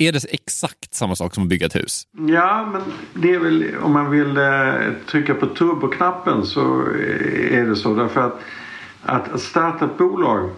Är 0.00 0.12
det 0.12 0.24
exakt 0.30 0.94
samma 0.94 1.16
sak 1.16 1.34
som 1.34 1.42
att 1.42 1.48
bygga 1.48 1.66
ett 1.66 1.76
hus? 1.76 2.06
Ja, 2.12 2.68
men 2.72 2.82
det 3.22 3.34
är 3.34 3.38
väl 3.38 3.76
om 3.82 3.92
man 3.92 4.10
vill 4.10 4.36
eh, 4.36 4.72
trycka 5.06 5.34
på 5.34 5.46
turboknappen 5.46 6.46
så 6.46 6.82
är 7.50 7.66
det 7.66 7.76
så. 7.76 7.94
Därför 7.94 8.20
att 8.20 8.40
att 9.02 9.40
starta 9.40 9.84
ett 9.84 9.98
bolag 9.98 10.50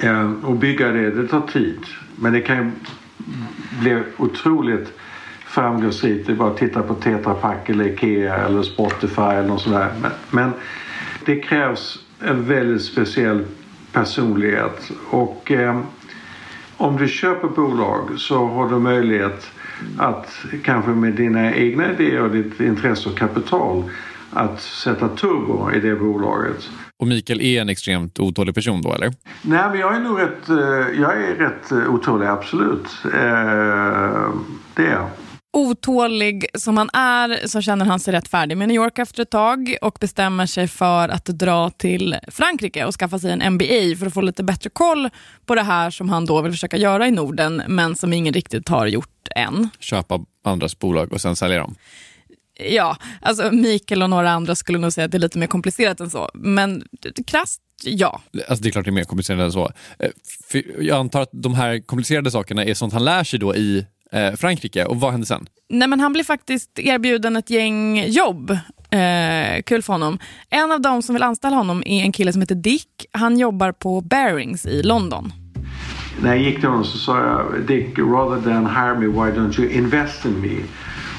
eh, 0.00 0.32
och 0.44 0.56
bygga 0.56 0.88
det, 0.88 1.10
det 1.10 1.28
tar 1.28 1.40
tid. 1.40 1.80
Men 2.16 2.32
det 2.32 2.40
kan 2.40 2.56
ju 2.56 2.70
bli 3.80 4.02
otroligt 4.16 4.92
framgångsrikt. 5.46 6.26
Det 6.26 6.32
är 6.32 6.36
bara 6.36 6.50
att 6.50 6.56
titta 6.56 6.82
på 6.82 6.94
Tetra 6.94 7.34
Pak 7.34 7.68
eller 7.68 7.84
Ikea 7.84 8.36
eller 8.36 8.62
Spotify 8.62 9.22
eller 9.22 9.48
något 9.48 9.62
sådär. 9.62 9.92
Men, 10.00 10.10
men 10.30 10.52
det 11.24 11.40
krävs 11.40 11.98
en 12.20 12.44
väldigt 12.44 12.82
speciell 12.82 13.44
personlighet. 13.92 14.90
Och 15.10 15.50
eh, 15.50 15.80
om 16.78 16.96
du 16.96 17.08
köper 17.08 17.48
bolag 17.48 18.18
så 18.18 18.46
har 18.46 18.68
du 18.68 18.78
möjlighet 18.78 19.50
att 19.98 20.44
kanske 20.64 20.90
med 20.90 21.12
dina 21.12 21.54
egna 21.54 21.92
idéer 21.92 22.22
och 22.22 22.30
ditt 22.30 22.60
intresse 22.60 23.08
och 23.08 23.18
kapital 23.18 23.90
att 24.32 24.60
sätta 24.60 25.08
turbo 25.08 25.72
i 25.72 25.80
det 25.80 25.94
bolaget. 25.94 26.70
Och 26.96 27.06
Mikael 27.06 27.40
är 27.40 27.60
en 27.60 27.68
extremt 27.68 28.20
otålig 28.20 28.54
person 28.54 28.82
då 28.82 28.94
eller? 28.94 29.12
Nej 29.42 29.68
men 29.70 29.78
jag 29.78 29.96
är 29.96 30.00
nog 30.00 30.20
rätt, 30.20 30.48
eh, 30.48 30.56
jag 31.00 31.22
är 31.22 31.34
rätt 31.34 31.72
eh, 31.72 31.94
otålig 31.94 32.26
absolut. 32.26 32.86
Eh, 33.04 34.30
det 34.74 34.86
är 34.86 34.92
jag. 34.92 35.08
Otålig 35.58 36.46
som 36.54 36.76
han 36.76 36.90
är 36.92 37.46
så 37.46 37.60
känner 37.60 37.84
han 37.84 38.00
sig 38.00 38.14
rätt 38.14 38.28
färdig 38.28 38.56
med 38.56 38.68
New 38.68 38.74
York 38.74 38.98
efter 38.98 39.22
ett 39.22 39.30
tag 39.30 39.76
och 39.82 39.96
bestämmer 40.00 40.46
sig 40.46 40.68
för 40.68 41.08
att 41.08 41.24
dra 41.24 41.70
till 41.70 42.16
Frankrike 42.28 42.84
och 42.84 42.94
skaffa 42.94 43.18
sig 43.18 43.32
en 43.32 43.54
MBA 43.54 43.96
för 43.98 44.06
att 44.06 44.14
få 44.14 44.20
lite 44.20 44.42
bättre 44.42 44.70
koll 44.70 45.10
på 45.46 45.54
det 45.54 45.62
här 45.62 45.90
som 45.90 46.08
han 46.08 46.26
då 46.26 46.42
vill 46.42 46.52
försöka 46.52 46.76
göra 46.76 47.08
i 47.08 47.10
Norden 47.10 47.62
men 47.68 47.96
som 47.96 48.12
ingen 48.12 48.34
riktigt 48.34 48.68
har 48.68 48.86
gjort 48.86 49.28
än. 49.36 49.68
Köpa 49.78 50.20
andras 50.44 50.78
bolag 50.78 51.12
och 51.12 51.20
sen 51.20 51.36
sälja 51.36 51.58
dem? 51.58 51.74
Ja, 52.70 52.96
alltså 53.22 53.50
Mikael 53.52 54.02
och 54.02 54.10
några 54.10 54.30
andra 54.30 54.54
skulle 54.54 54.78
nog 54.78 54.92
säga 54.92 55.04
att 55.04 55.10
det 55.10 55.16
är 55.16 55.20
lite 55.20 55.38
mer 55.38 55.46
komplicerat 55.46 56.00
än 56.00 56.10
så. 56.10 56.30
Men 56.34 56.84
krasst, 57.26 57.60
ja. 57.84 58.20
Alltså 58.48 58.62
det 58.62 58.68
är 58.68 58.70
klart 58.70 58.84
det 58.84 58.90
är 58.90 58.92
mer 58.92 59.04
komplicerat 59.04 59.40
än 59.40 59.52
så. 59.52 59.72
Eh, 59.98 60.10
för 60.48 60.82
jag 60.82 60.98
antar 60.98 61.22
att 61.22 61.30
de 61.32 61.54
här 61.54 61.86
komplicerade 61.86 62.30
sakerna 62.30 62.64
är 62.64 62.74
sånt 62.74 62.92
han 62.92 63.04
lär 63.04 63.24
sig 63.24 63.38
då 63.38 63.56
i 63.56 63.86
eh, 64.12 64.32
Frankrike. 64.32 64.84
Och 64.84 65.00
vad 65.00 65.10
händer 65.10 65.26
sen? 65.26 65.46
Nej, 65.68 65.88
men 65.88 66.00
han 66.00 66.12
blir 66.12 66.24
faktiskt 66.24 66.78
erbjuden 66.78 67.36
ett 67.36 67.50
gäng 67.50 68.04
jobb. 68.06 68.50
Eh, 68.90 69.62
kul 69.66 69.82
för 69.82 69.92
honom. 69.92 70.18
En 70.50 70.72
av 70.72 70.80
dem 70.80 71.02
som 71.02 71.14
vill 71.14 71.22
anställa 71.22 71.56
honom 71.56 71.82
är 71.86 72.02
en 72.02 72.12
kille 72.12 72.32
som 72.32 72.42
heter 72.42 72.54
Dick. 72.54 73.06
Han 73.12 73.38
jobbar 73.38 73.72
på 73.72 74.00
Bearings 74.00 74.66
i 74.66 74.82
London. 74.82 75.32
När 76.22 76.28
jag 76.28 76.38
gick 76.38 76.60
till 76.60 76.68
honom 76.68 76.84
så 76.84 76.98
sa 76.98 77.20
jag 77.20 77.66
Dick, 77.66 77.98
rather 77.98 78.52
than 78.52 78.66
hire 78.66 78.94
me, 78.98 79.06
why 79.06 79.38
don't 79.38 79.60
you 79.60 79.70
invest 79.70 80.24
in 80.24 80.40
me? 80.40 80.62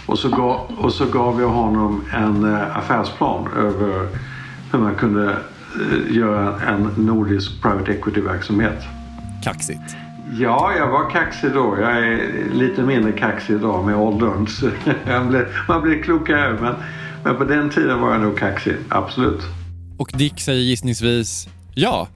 Och 0.06 0.20
så 0.20 0.30
gav, 0.30 0.72
och 0.78 0.94
så 0.94 1.06
gav 1.06 1.42
jag 1.42 1.50
honom 1.50 2.04
en 2.14 2.46
uh, 2.46 2.78
affärsplan 2.78 3.48
över 3.58 4.08
hur 4.72 4.80
man 4.80 4.96
kunde 4.96 5.38
uh, 5.80 6.18
göra 6.18 6.62
en 6.62 6.84
nordisk 6.98 7.62
private 7.62 7.92
equity-verksamhet. 7.92 8.84
Kaxigt. 9.44 10.09
Ja, 10.38 10.74
jag 10.78 10.88
var 10.88 11.10
kaxig 11.10 11.52
då. 11.54 11.78
Jag 11.82 11.98
är 11.98 12.50
lite 12.54 12.82
mindre 12.82 13.12
kaxig 13.12 13.54
idag 13.54 13.86
med 13.86 13.96
åldern. 13.96 14.48
Man 15.68 15.82
blir 15.82 16.04
klokare. 16.04 16.58
Men, 16.62 16.76
men 17.24 17.36
på 17.36 17.44
den 17.44 17.70
tiden 17.70 18.02
var 18.02 18.12
jag 18.12 18.22
nog 18.22 18.38
kaxig, 18.38 18.76
absolut. 18.90 19.42
Och 19.98 20.12
Dick 20.14 20.40
säger 20.40 20.62
gissningsvis 20.62 21.48
ja. 21.76 22.08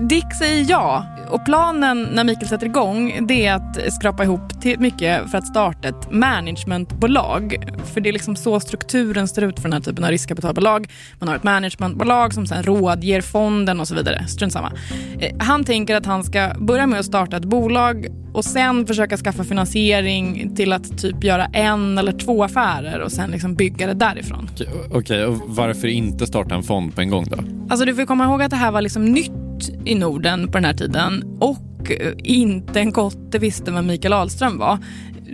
Dick 0.00 0.34
säger 0.38 0.66
ja. 0.68 1.06
Och 1.30 1.44
planen 1.44 2.08
när 2.12 2.24
Mikael 2.24 2.48
sätter 2.48 2.66
igång 2.66 3.26
det 3.28 3.46
är 3.46 3.54
att 3.54 3.92
skrapa 3.92 4.24
ihop 4.24 4.60
till 4.60 4.80
mycket 4.80 5.30
för 5.30 5.38
att 5.38 5.46
starta 5.46 5.88
ett 5.88 6.10
managementbolag. 6.10 7.56
För 7.84 8.00
det 8.00 8.08
är 8.08 8.12
liksom 8.12 8.36
så 8.36 8.60
strukturen 8.60 9.28
ser 9.28 9.42
ut 9.42 9.56
för 9.56 9.62
den 9.62 9.72
här 9.72 9.80
typen 9.80 10.04
av 10.04 10.10
riskkapitalbolag. 10.10 10.90
Man 11.18 11.28
har 11.28 11.36
ett 11.36 11.42
managementbolag 11.42 12.34
som 12.34 12.46
sen 12.46 12.62
rådger 12.62 13.20
fonden 13.20 13.80
och 13.80 13.88
så 13.88 13.94
vidare. 13.94 14.26
Strunt 14.26 14.52
samma. 14.52 14.72
Eh, 15.20 15.36
han 15.38 15.64
tänker 15.64 15.96
att 15.96 16.06
han 16.06 16.24
ska 16.24 16.52
börja 16.58 16.86
med 16.86 17.00
att 17.00 17.06
starta 17.06 17.36
ett 17.36 17.44
bolag 17.44 18.06
och 18.32 18.44
sen 18.44 18.86
försöka 18.86 19.16
skaffa 19.16 19.44
finansiering 19.44 20.54
till 20.56 20.72
att 20.72 20.98
typ 20.98 21.24
göra 21.24 21.44
en 21.44 21.98
eller 21.98 22.12
två 22.12 22.44
affärer 22.44 23.00
och 23.00 23.12
sen 23.12 23.30
liksom 23.30 23.54
bygga 23.54 23.86
det 23.86 23.94
därifrån. 23.94 24.50
Okej, 24.54 24.68
okay, 24.90 25.24
och 25.24 25.36
varför 25.46 25.88
inte 25.88 26.26
starta 26.26 26.54
en 26.54 26.62
fond 26.62 26.94
på 26.94 27.00
en 27.00 27.10
gång 27.10 27.24
då? 27.24 27.36
Alltså 27.70 27.86
du 27.86 27.94
får 27.94 28.04
komma 28.04 28.24
ihåg 28.24 28.42
att 28.42 28.50
det 28.50 28.56
här 28.56 28.70
var 28.70 28.80
liksom 28.80 29.04
nytt 29.04 29.37
i 29.84 29.94
Norden 29.94 30.46
på 30.46 30.52
den 30.52 30.64
här 30.64 30.74
tiden 30.74 31.38
och 31.40 31.90
eh, 31.90 32.12
inte 32.18 32.80
en 32.80 32.92
kotte 32.92 33.38
visste 33.38 33.70
vem 33.70 33.86
Mikael 33.86 34.12
Ahlström 34.12 34.58
var. 34.58 34.78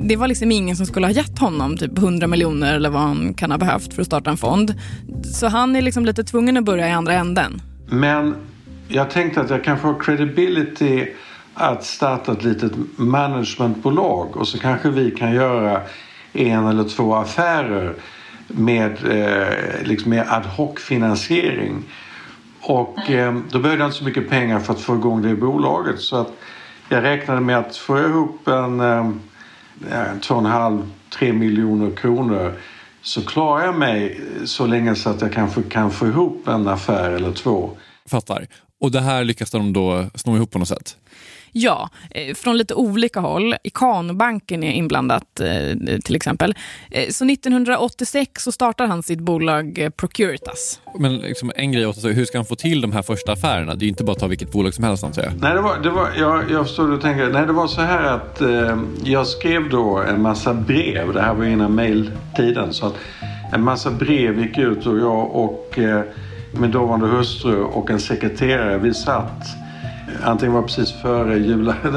Det 0.03 0.17
var 0.17 0.29
liksom 0.29 0.53
ingen 0.53 0.77
som 0.77 0.87
skulle 0.87 1.07
ha 1.07 1.13
gett 1.13 1.39
honom 1.39 1.77
typ 1.77 1.99
100 1.99 2.27
miljoner 2.27 2.75
eller 2.75 2.91
vad 2.91 3.03
han 3.03 3.35
kan 3.35 3.51
ha 3.51 3.59
behövt 3.59 3.95
för 3.95 4.01
att 4.01 4.07
starta 4.07 4.31
en 4.31 4.37
fond. 4.37 4.75
Så 5.25 5.49
han 5.49 5.77
är 5.77 5.83
liksom 5.83 6.05
lite 6.05 6.25
tvungen 6.25 6.57
att 6.57 6.65
börja 6.65 6.89
i 6.89 6.93
andra 6.93 7.13
änden. 7.13 7.63
Men 7.87 8.35
jag 8.89 9.11
tänkte 9.11 9.41
att 9.41 9.51
jag 9.51 9.65
kanske 9.65 9.87
har 9.87 10.01
credibility 10.01 11.07
att 11.55 11.85
starta 11.85 12.33
ett 12.33 12.45
litet 12.45 12.73
managementbolag 12.97 14.37
och 14.37 14.49
så 14.49 14.59
kanske 14.59 14.91
vi 14.91 15.11
kan 15.11 15.33
göra 15.33 15.81
en 16.33 16.67
eller 16.67 16.85
två 16.85 17.15
affärer 17.15 17.95
med, 18.49 18.91
eh, 19.11 19.87
liksom 19.87 20.11
med 20.11 20.27
ad 20.29 20.47
hoc-finansiering. 20.57 21.83
Och 22.67 23.11
eh, 23.11 23.35
då 23.51 23.59
behövde 23.59 23.83
jag 23.83 23.89
inte 23.89 23.99
så 23.99 24.05
mycket 24.05 24.31
pengar 24.31 24.61
för 24.61 24.73
att 24.73 24.81
få 24.81 24.95
igång 24.95 25.23
det 25.23 25.35
bolaget. 25.35 26.01
Så 26.01 26.17
att 26.17 26.33
jag 26.89 27.03
räknade 27.03 27.41
med 27.41 27.59
att 27.59 27.77
få 27.77 27.99
ihop 27.99 28.49
en 28.49 28.81
eh, 28.81 29.11
två 30.23 30.35
och 30.35 30.41
en 30.41 30.47
halv, 30.47 30.91
tre 31.19 31.33
miljoner 31.33 31.97
kronor 31.97 32.55
så 33.03 33.23
klarar 33.23 33.65
jag 33.65 33.79
mig 33.79 34.21
så 34.45 34.67
länge 34.67 34.95
så 34.95 35.11
att 35.11 35.21
jag 35.21 35.33
kanske 35.33 35.63
kan 35.63 35.91
få 35.91 36.07
ihop 36.07 36.49
en 36.49 36.69
affär 36.69 37.11
eller 37.11 37.33
två. 37.33 37.71
Fattar. 38.07 38.47
Och 38.81 38.91
det 38.91 39.01
här 39.01 39.25
lyckas 39.25 39.51
de 39.51 39.73
då 39.73 40.05
sno 40.15 40.37
ihop 40.37 40.51
på 40.51 40.59
något 40.59 40.69
sätt? 40.69 40.97
Ja, 41.57 41.89
eh, 42.11 42.35
från 42.35 42.57
lite 42.57 42.75
olika 42.75 43.21
håll. 43.21 43.55
Ikanobanken 43.63 44.63
är 44.65 44.73
inblandat 44.73 45.41
eh, 45.41 45.99
till 46.05 46.17
exempel. 46.17 46.55
Eh, 46.91 47.09
så 47.11 47.25
1986 47.25 48.43
så 48.43 48.53
startar 48.53 48.87
han 48.87 49.03
sitt 49.03 49.21
bolag 49.21 49.89
Procuritas. 49.97 50.81
Men 50.99 51.17
liksom 51.17 51.53
en 51.57 51.73
grej 51.73 51.87
också, 51.87 52.09
hur 52.09 52.25
ska 52.25 52.39
han 52.39 52.45
få 52.45 52.57
till 52.57 52.81
de 52.81 52.93
här 52.93 53.03
första 53.03 53.33
affärerna? 53.33 53.75
Det 53.75 53.83
är 53.83 53.87
ju 53.87 53.91
inte 53.91 54.05
bara 54.05 54.13
att 54.13 54.19
ta 54.19 54.27
vilket 54.27 54.53
bolag 54.53 54.75
som 54.75 54.85
helst 54.85 55.05
antar 55.05 55.23
jag. 55.23 55.33
Nej, 55.41 55.55
det 55.55 55.61
var, 55.61 55.79
det 55.79 55.91
var, 55.91 56.11
jag, 56.19 56.51
jag 56.51 56.67
förstår 56.67 56.89
du 56.89 57.01
tänker. 57.01 57.31
Nej, 57.31 57.47
det 57.47 57.53
var 57.53 57.67
så 57.67 57.81
här 57.81 58.03
att 58.03 58.41
eh, 58.41 58.79
jag 59.05 59.27
skrev 59.27 59.71
då 59.71 59.99
en 59.99 60.23
massa 60.23 60.55
brev. 60.55 61.13
Det 61.13 61.23
här 61.23 61.35
var 61.35 61.45
innan. 61.45 62.73
Så 62.73 62.87
att 62.87 62.95
en 63.53 63.63
massa 63.63 63.91
brev 63.91 64.39
gick 64.39 64.59
ut 64.59 64.87
och 64.87 64.99
jag 64.99 65.37
och 65.37 65.79
eh, 65.79 66.03
min 66.53 66.71
dåvarande 66.71 67.07
hustru 67.07 67.63
och 67.63 67.91
en 67.91 68.01
sekreterare, 68.01 68.79
vi 68.79 68.95
satt 68.95 69.64
Antingen 70.23 70.55
var 70.55 70.63
precis 70.63 70.93
före 71.03 71.39
julafton, 71.39 71.93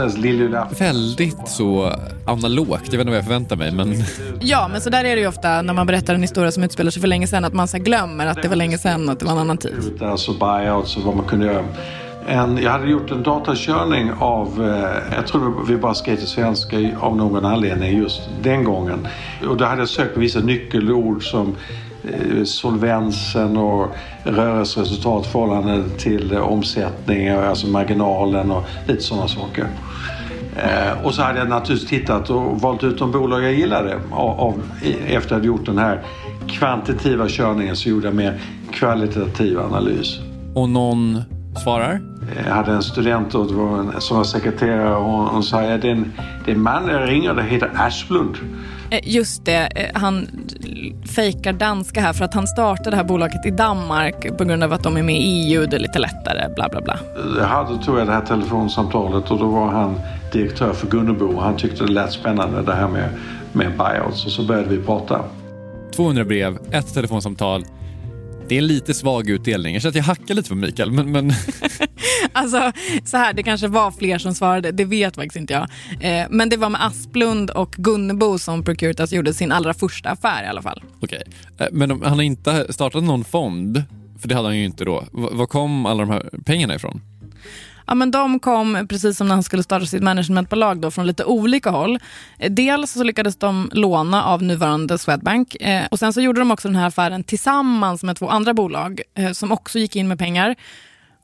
Väldigt 0.79 1.47
så 1.47 1.93
analogt. 2.25 2.81
Jag 2.83 2.91
vet 2.91 2.93
inte 2.93 3.05
vad 3.05 3.17
jag 3.17 3.23
förväntar 3.23 3.55
mig. 3.55 3.71
Men... 3.71 4.03
Ja, 4.39 4.67
men 4.71 4.81
så 4.81 4.89
där 4.89 5.03
är 5.03 5.15
det 5.15 5.21
ju 5.21 5.27
ofta 5.27 5.61
när 5.61 5.73
man 5.73 5.87
berättar 5.87 6.15
en 6.15 6.21
historia 6.21 6.51
som 6.51 6.63
utspelar 6.63 6.91
sig 6.91 7.01
för 7.01 7.07
länge 7.07 7.27
sedan. 7.27 7.45
Att 7.45 7.53
man 7.53 7.67
så 7.67 7.77
glömmer 7.77 8.25
att 8.25 8.41
det 8.41 8.47
var 8.47 8.55
länge 8.55 8.77
sedan 8.77 9.05
och 9.05 9.11
att 9.11 9.19
det 9.19 9.25
var 9.25 9.31
en 9.31 9.37
annan 9.37 9.57
tid. 9.57 10.01
Alltså 10.01 10.33
buyouts 10.33 10.97
och 10.97 11.03
vad 11.03 11.15
man 11.15 11.25
kunde 11.25 11.45
göra. 11.45 11.63
En, 12.27 12.57
jag 12.57 12.71
hade 12.71 12.87
gjort 12.87 13.11
en 13.11 13.23
datakörning 13.23 14.11
av, 14.19 14.47
eh, 14.47 15.15
jag 15.15 15.27
tror 15.27 15.65
vi 15.67 15.77
bara 15.77 15.93
skrev 15.93 16.15
till 16.15 16.27
svenska 16.27 16.77
av 16.99 17.17
någon 17.17 17.45
anledning 17.45 17.97
just 17.97 18.21
den 18.43 18.63
gången. 18.63 19.07
Och 19.49 19.57
då 19.57 19.65
hade 19.65 19.81
jag 19.81 19.89
sökt 19.89 20.13
på 20.13 20.19
vissa 20.19 20.39
nyckelord 20.39 21.31
som 21.31 21.55
solvensen 22.45 23.57
och 23.57 23.95
rörelseresultat 24.23 25.27
förhållande 25.27 25.89
till 25.89 26.37
omsättning, 26.37 27.29
alltså 27.29 27.67
marginalen 27.67 28.51
och 28.51 28.63
lite 28.87 29.03
sådana 29.03 29.27
saker. 29.27 29.67
Eh, 30.57 31.05
och 31.05 31.13
så 31.13 31.21
hade 31.21 31.39
jag 31.39 31.49
naturligtvis 31.49 31.89
tittat 31.89 32.29
och 32.29 32.61
valt 32.61 32.83
ut 32.83 32.99
de 32.99 33.11
bolag 33.11 33.43
jag 33.43 33.53
gillade. 33.53 33.99
Av, 34.11 34.61
efter 35.07 35.35
att 35.35 35.43
jag 35.43 35.45
gjort 35.45 35.65
den 35.65 35.77
här 35.77 36.03
kvantitativa 36.47 37.25
körningen 37.27 37.75
så 37.75 37.89
gjorde 37.89 38.07
jag 38.07 38.15
mer 38.15 38.39
kvalitativ 38.71 39.59
analys. 39.59 40.19
Och 40.53 40.69
någon 40.69 41.21
svarar? 41.63 42.01
Jag 42.45 42.53
hade 42.53 42.71
en 42.71 42.83
student 42.83 43.31
då, 43.31 43.45
som 43.99 44.17
var 44.17 44.23
sekreterare 44.23 44.95
och 44.95 45.11
hon 45.11 45.43
sa 45.43 45.73
att 45.73 45.81
det 45.81 45.87
är 45.87 45.91
en, 45.91 46.13
det 46.45 46.51
är 46.51 46.55
en 46.55 46.61
man 46.61 46.87
jag 46.87 47.09
ringer, 47.09 47.33
det 47.33 47.43
heter 47.43 47.71
Asplund. 47.75 48.37
Eh, 48.89 48.99
just 49.03 49.45
det, 49.45 49.69
eh, 49.75 50.01
han 50.01 50.27
fejkar 51.15 51.53
danska 51.53 52.01
här 52.01 52.13
för 52.13 52.25
att 52.25 52.33
han 52.33 52.47
startade 52.47 52.89
det 52.89 52.95
här 52.95 53.03
bolaget 53.03 53.45
i 53.45 53.51
Danmark 53.51 54.37
på 54.37 54.43
grund 54.43 54.63
av 54.63 54.73
att 54.73 54.83
de 54.83 54.97
är 54.97 55.03
med 55.03 55.15
i 55.15 55.53
EU, 55.53 55.65
det 55.65 55.75
är 55.75 55.79
lite 55.79 55.99
lättare, 55.99 56.53
bla 56.55 56.69
bla 56.69 56.81
bla. 56.81 56.99
Jag 57.37 57.47
hade, 57.47 57.83
tror 57.83 57.99
jag, 57.99 58.07
det 58.07 58.13
här 58.13 58.25
telefonsamtalet 58.25 59.31
och 59.31 59.39
då 59.39 59.47
var 59.47 59.67
han 59.67 59.99
direktör 60.31 60.73
för 60.73 60.87
Gunnebo. 60.87 61.39
Han 61.39 61.57
tyckte 61.57 61.85
det 61.85 61.91
lät 61.91 62.11
spännande 62.11 62.61
det 62.61 62.73
här 62.73 62.87
med, 62.87 63.09
med 63.53 63.77
buyouts 63.77 64.25
och 64.25 64.31
så 64.31 64.43
började 64.43 64.69
vi 64.69 64.77
prata. 64.77 65.23
200 65.95 66.25
brev, 66.25 66.57
ett 66.71 66.93
telefonsamtal. 66.93 67.63
Det 68.49 68.55
är 68.55 68.59
en 68.59 68.67
lite 68.67 68.93
svag 68.93 69.29
utdelning. 69.29 69.73
Jag 69.73 69.81
känner 69.81 69.91
att 69.91 69.95
jag 69.95 70.03
hackar 70.03 70.35
lite 70.35 70.49
på 70.49 70.55
Mikael, 70.55 70.91
men... 70.91 71.11
men... 71.11 71.33
alltså, 72.31 72.71
så 73.05 73.17
här, 73.17 73.33
det 73.33 73.43
kanske 73.43 73.67
var 73.67 73.91
fler 73.91 74.17
som 74.17 74.35
svarade, 74.35 74.71
det 74.71 74.85
vet 74.85 75.15
faktiskt 75.15 75.35
inte 75.35 75.53
jag. 75.53 75.63
Eh, 76.01 76.27
men 76.29 76.49
det 76.49 76.57
var 76.57 76.69
med 76.69 76.85
Asplund 76.85 77.49
och 77.49 77.71
Gunnebo 77.71 78.37
som 78.37 78.63
Procuritas 78.63 79.13
gjorde 79.13 79.33
sin 79.33 79.51
allra 79.51 79.73
första 79.73 80.09
affär 80.09 80.43
i 80.43 80.47
alla 80.47 80.61
fall. 80.61 80.83
Okej, 80.99 81.21
okay. 81.53 81.67
eh, 81.67 81.73
men 81.73 81.91
han 81.91 82.13
har 82.13 82.21
inte 82.21 82.73
startat 82.73 83.03
någon 83.03 83.23
fond, 83.23 83.83
för 84.19 84.27
det 84.27 84.35
hade 84.35 84.47
han 84.47 84.57
ju 84.57 84.65
inte 84.65 84.85
då. 84.85 85.03
Var 85.11 85.45
kom 85.45 85.85
alla 85.85 86.05
de 86.05 86.09
här 86.09 86.29
pengarna 86.45 86.75
ifrån? 86.75 87.01
Ja, 87.87 87.95
men 87.95 88.11
de 88.11 88.39
kom, 88.39 88.87
precis 88.89 89.17
som 89.17 89.27
när 89.27 89.35
han 89.35 89.43
skulle 89.43 89.63
starta 89.63 89.85
sitt 89.85 90.03
managementbolag, 90.03 90.81
då, 90.81 90.91
från 90.91 91.07
lite 91.07 91.25
olika 91.25 91.69
håll. 91.69 91.99
Eh, 92.39 92.51
dels 92.51 92.91
så 92.91 93.03
lyckades 93.03 93.35
de 93.35 93.69
låna 93.73 94.23
av 94.23 94.43
nuvarande 94.43 94.97
Swedbank 94.97 95.55
eh, 95.55 95.85
och 95.91 95.99
sen 95.99 96.13
så 96.13 96.21
gjorde 96.21 96.41
de 96.41 96.51
också 96.51 96.67
den 96.67 96.75
här 96.75 96.87
affären 96.87 97.23
tillsammans 97.23 98.03
med 98.03 98.17
två 98.17 98.29
andra 98.29 98.53
bolag 98.53 99.01
eh, 99.15 99.31
som 99.31 99.51
också 99.51 99.79
gick 99.79 99.95
in 99.95 100.07
med 100.07 100.19
pengar. 100.19 100.55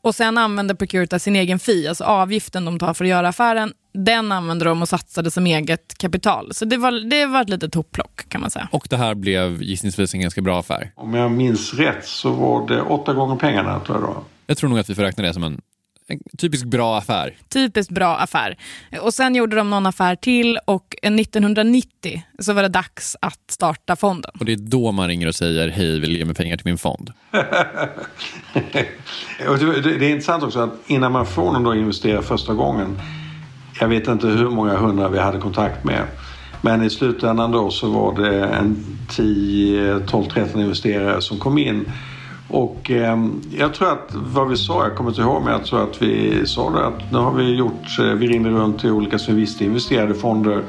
Och 0.02 0.15
sen 0.15 0.38
använde 0.38 0.76
Procuritas 0.76 1.23
sin 1.23 1.36
egen 1.36 1.60
fee, 1.60 1.89
alltså 1.89 2.04
avgiften 2.04 2.65
de 2.65 2.80
tar 2.80 2.93
för 2.93 3.06
att 3.06 3.10
göra 3.10 3.28
affären, 3.28 3.73
den 3.93 4.32
använde 4.32 4.65
de 4.65 4.82
och 4.82 4.89
satsade 4.89 5.32
som 5.32 5.45
eget 5.47 5.97
kapital. 5.97 6.54
Så 6.54 6.65
det 6.65 6.78
var, 6.78 7.10
det 7.10 7.26
var 7.26 7.41
ett 7.41 7.49
litet 7.49 7.76
hopplock 7.76 8.30
kan 8.30 8.41
man 8.41 8.49
säga. 8.49 8.67
Och 8.71 8.88
det 8.89 8.97
här 8.97 9.15
blev 9.15 9.63
gissningsvis 9.63 10.13
en 10.13 10.21
ganska 10.21 10.41
bra 10.41 10.60
affär? 10.60 10.91
Om 10.95 11.13
jag 11.13 11.32
minns 11.32 11.73
rätt 11.73 12.06
så 12.06 12.32
var 12.32 12.67
det 12.67 12.82
åtta 12.82 13.13
gånger 13.13 13.36
pengarna 13.36 13.80
tror 13.80 13.97
jag 13.97 14.10
då. 14.10 14.23
Jag 14.47 14.58
tror 14.58 14.69
nog 14.69 14.80
att 14.80 14.89
vi 14.89 14.95
får 14.95 15.04
räkna 15.04 15.23
det 15.23 15.34
som 15.34 15.43
en 15.43 15.62
en 16.08 16.20
typisk 16.38 16.66
bra 16.66 16.98
affär. 16.98 17.36
Typiskt 17.50 17.92
bra 17.92 18.18
affär. 18.18 18.58
Och 19.02 19.13
Sen 19.13 19.36
gjorde 19.36 19.56
de 19.56 19.70
någon 19.70 19.86
affär 19.86 20.16
till 20.16 20.60
och 20.66 20.96
1990 21.02 22.24
så 22.39 22.54
var 22.54 22.62
det 22.62 22.68
dags 22.68 23.16
att 23.22 23.52
starta 23.52 23.96
fonden. 23.96 24.32
Och 24.39 24.46
Det 24.46 24.54
är 24.54 24.58
då 24.58 24.92
man 24.92 25.08
ringer 25.08 25.28
och 25.28 25.36
säger 25.36 25.70
hej, 25.70 26.00
vill 26.00 26.18
ge 26.18 26.26
mig 26.26 26.36
pengar 26.36 26.58
till 26.58 26.66
min 26.66 26.78
fond? 26.78 27.12
det 27.32 27.39
är 29.88 30.04
intressant 30.04 30.44
också 30.44 30.60
att 30.60 30.74
innan 30.88 31.12
man 31.12 31.26
får 31.26 31.52
någon 31.52 31.68
att 31.68 31.78
investera 31.78 32.22
första 32.22 32.54
gången 32.54 33.00
jag 33.80 33.88
vet 33.88 34.08
inte 34.08 34.28
hur 34.28 34.50
många 34.50 34.78
hundra 34.78 35.10
vi 35.10 35.20
hade 35.20 35.39
kontakt 35.39 35.84
med. 35.84 36.08
Men 36.62 36.84
i 36.84 36.89
slutändan 36.89 37.52
då 37.52 37.72
så 37.72 37.89
var 37.89 38.22
det 38.22 38.46
en 38.46 38.86
10, 39.10 40.00
12, 40.00 40.24
13 40.24 40.62
investerare 40.62 41.22
som 41.22 41.39
kom 41.39 41.58
in 41.58 41.86
och 42.54 42.92
eh, 42.92 43.18
jag 43.58 43.74
tror 43.74 43.92
att 43.92 44.10
vad 44.13 44.50
vi 44.50 44.58
sa, 44.58 44.84
jag 44.84 44.96
kommer 44.96 45.10
inte 45.10 45.22
ihåg 45.22 45.44
men 45.44 45.54
jag 45.54 45.66
tror 45.66 45.84
att 45.84 46.02
vi 46.02 46.46
sa 46.48 46.70
det 46.70 46.88
att 46.88 47.12
nu 47.12 47.18
har 47.18 47.32
vi 47.32 47.56
gjort, 47.56 48.00
eh, 48.00 48.06
vi 48.06 48.28
ringde 48.28 48.50
runt 48.50 48.80
till 48.80 48.92
olika 48.92 49.20
som 49.20 49.36
vi 49.36 49.42
visste 49.42 49.66
investerade 49.66 50.13
fonder 50.13 50.63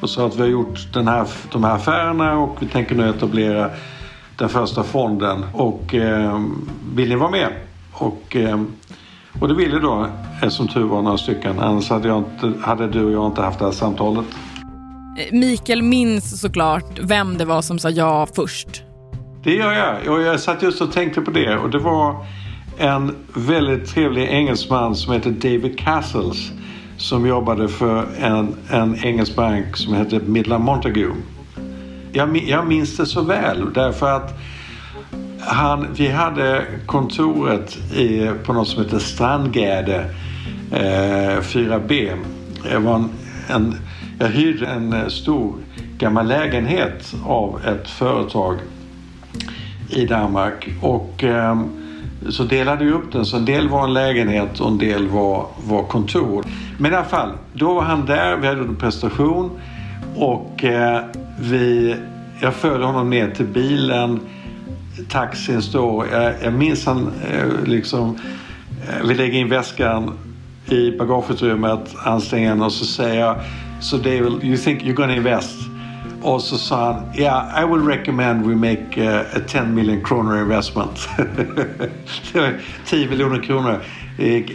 och 0.00 0.10
sa 0.10 0.26
att 0.26 0.36
vi 0.36 0.40
har 0.40 0.48
gjort 0.48 0.92
den 0.92 1.08
här, 1.08 1.26
de 1.52 1.64
här 1.64 1.74
affärerna 1.74 2.38
och 2.38 2.56
vi 2.60 2.66
tänker 2.66 2.94
nu 2.94 3.08
etablera 3.08 3.70
den 4.36 4.48
första 4.48 4.82
fonden 4.82 5.44
och 5.52 5.94
eh, 5.94 6.40
vill 6.94 7.08
ni 7.08 7.16
vara 7.16 7.30
med? 7.30 7.48
Och, 7.92 8.36
eh, 8.36 8.62
och 9.40 9.48
det 9.48 9.54
ville 9.54 9.78
då, 9.78 10.06
eh, 10.42 10.48
som 10.48 10.68
tur 10.68 10.84
var, 10.84 11.02
några 11.02 11.18
stycken. 11.18 11.58
Annars 11.58 11.90
hade, 11.90 12.08
jag 12.08 12.18
inte, 12.18 12.60
hade 12.60 12.88
du 12.88 13.04
och 13.04 13.12
jag 13.12 13.26
inte 13.26 13.42
haft 13.42 13.58
det 13.58 13.64
här 13.64 13.72
samtalet. 13.72 14.26
Eh, 15.18 15.38
Mikael 15.38 15.82
minns 15.82 16.40
såklart 16.40 16.98
vem 17.00 17.38
det 17.38 17.44
var 17.44 17.62
som 17.62 17.78
sa 17.78 17.90
ja 17.90 18.26
först. 18.36 18.83
Det 19.44 19.54
gör 19.54 19.72
jag. 19.72 20.14
Och 20.14 20.22
jag 20.22 20.40
satt 20.40 20.62
just 20.62 20.80
och 20.80 20.92
tänkte 20.92 21.20
på 21.20 21.30
det. 21.30 21.58
Och 21.58 21.70
det 21.70 21.78
var 21.78 22.26
en 22.78 23.16
väldigt 23.34 23.86
trevlig 23.88 24.28
engelsman 24.28 24.96
som 24.96 25.12
heter 25.12 25.30
David 25.30 25.78
Castles 25.78 26.52
som 26.96 27.26
jobbade 27.26 27.68
för 27.68 28.06
en, 28.20 28.54
en 28.70 29.04
engelsk 29.04 29.36
bank 29.36 29.76
som 29.76 29.94
hette 29.94 30.20
Midland 30.26 30.64
Montague. 30.64 31.10
Jag, 32.12 32.36
jag 32.36 32.66
minns 32.66 32.96
det 32.96 33.06
så 33.06 33.22
väl 33.22 33.72
därför 33.72 34.10
att 34.16 34.38
han, 35.40 35.86
vi 35.96 36.08
hade 36.08 36.64
kontoret 36.86 37.76
i, 37.94 38.30
på 38.44 38.52
något 38.52 38.68
som 38.68 38.82
heter 38.82 38.98
Strandgärde 38.98 40.04
eh, 40.72 41.40
4B. 41.40 42.16
Jag, 42.70 42.80
var 42.80 42.94
en, 42.94 43.10
en, 43.48 43.76
jag 44.18 44.28
hyrde 44.28 44.66
en 44.66 44.92
eh, 44.92 45.06
stor 45.06 45.54
gammal 45.98 46.28
lägenhet 46.28 47.14
av 47.26 47.60
ett 47.66 47.90
företag 47.90 48.58
i 49.94 50.06
Danmark 50.06 50.68
och 50.80 51.24
eh, 51.24 51.60
så 52.28 52.44
delade 52.44 52.84
vi 52.84 52.90
upp 52.90 53.12
den 53.12 53.24
så 53.24 53.36
en 53.36 53.44
del 53.44 53.68
var 53.68 53.84
en 53.84 53.92
lägenhet 53.94 54.60
och 54.60 54.68
en 54.68 54.78
del 54.78 55.08
var, 55.08 55.46
var 55.66 55.82
kontor. 55.82 56.44
Men 56.78 56.92
i 56.92 56.94
alla 56.94 57.04
fall, 57.04 57.32
då 57.52 57.74
var 57.74 57.82
han 57.82 58.06
där, 58.06 58.36
vi 58.36 58.46
hade 58.46 58.60
en 58.60 58.76
prestation 58.76 59.50
och 60.16 60.64
eh, 60.64 61.00
vi, 61.40 61.96
jag 62.40 62.54
följde 62.54 62.86
honom 62.86 63.10
ner 63.10 63.30
till 63.30 63.46
bilen 63.46 64.20
taxin 65.08 65.62
står. 65.62 66.06
Jag, 66.12 66.32
jag 66.42 66.52
minns 66.52 66.86
han 66.86 67.12
eh, 67.30 67.64
liksom... 67.64 68.16
Eh, 68.88 69.06
vi 69.06 69.14
lägger 69.14 69.38
in 69.38 69.48
väskan 69.48 70.18
i 70.66 70.90
bagageutrymmet, 70.90 71.94
anstränger 72.04 72.64
och 72.64 72.72
så 72.72 72.84
säger 72.84 73.20
jag 73.20 73.36
So 73.80 73.96
David, 73.96 74.44
you 74.44 74.56
think 74.56 74.82
you're 74.82 74.94
gonna 74.94 75.16
invest? 75.16 75.73
Och 76.24 76.42
så 76.42 76.58
sa 76.58 76.92
han, 76.92 77.18
yeah, 77.18 77.62
I 77.62 77.66
will 77.66 77.86
recommend 77.86 78.46
we 78.46 78.54
make 78.54 78.98
uh, 78.98 79.36
a 79.36 79.40
10 79.48 79.64
million 79.64 80.04
kronor 80.04 80.42
investment. 80.42 81.08
10 82.86 83.08
miljoner 83.08 83.42
kronor. 83.42 83.80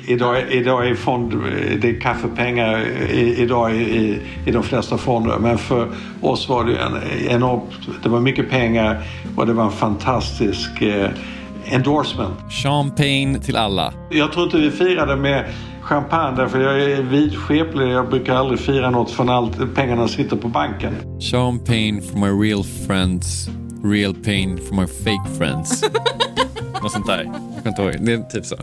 Idag, 0.08 0.52
idag 0.52 0.88
är 0.88 0.96
fond, 0.96 1.34
det 1.82 1.90
är 1.90 2.02
kaffepengar 2.02 2.86
idag 3.14 3.76
i, 3.76 4.22
i 4.46 4.52
de 4.52 4.64
flesta 4.64 4.98
fonder. 4.98 5.38
Men 5.40 5.58
för 5.58 5.88
oss 6.22 6.50
var 6.50 6.64
det 6.64 6.78
en 6.78 7.28
enormt, 7.30 8.04
det 8.04 8.10
var 8.10 8.20
mycket 8.20 8.50
pengar 8.50 9.02
och 9.36 9.46
det 9.46 9.54
var 9.54 9.66
en 9.66 9.72
fantastisk 9.72 10.82
eh, 10.82 11.10
endorsement. 11.66 12.36
Champagne 12.64 13.40
till 13.40 13.56
alla. 13.56 13.94
Jag 14.10 14.32
tror 14.32 14.46
inte 14.46 14.58
vi 14.58 14.72
firade 14.72 15.16
med 15.16 15.46
champagne 15.90 16.36
därför 16.36 16.60
jag 16.60 16.82
är 16.82 17.02
vidskeplig. 17.02 17.88
Jag 17.88 18.10
brukar 18.10 18.36
aldrig 18.36 18.60
fira 18.60 18.90
något 18.90 19.12
förrän 19.12 19.30
allt, 19.30 19.76
pengarna 19.76 20.08
sitter 20.08 20.36
på 20.36 20.48
banken. 20.48 20.96
Champagne 21.32 22.02
for 22.02 22.18
my 22.18 22.50
real 22.50 22.64
friends, 22.64 23.50
real 23.84 24.14
pain 24.14 24.58
for 24.58 24.76
my 24.76 24.88
fake 24.88 25.38
friends. 25.38 25.84
Något 26.82 26.92
sånt 26.92 27.08
där. 27.08 27.24
Jag 27.56 27.64
kan 27.64 27.68
inte 27.68 27.82
ihåg. 27.82 28.06
Det 28.06 28.14
är 28.14 28.24
typ 28.24 28.46
så. 28.46 28.56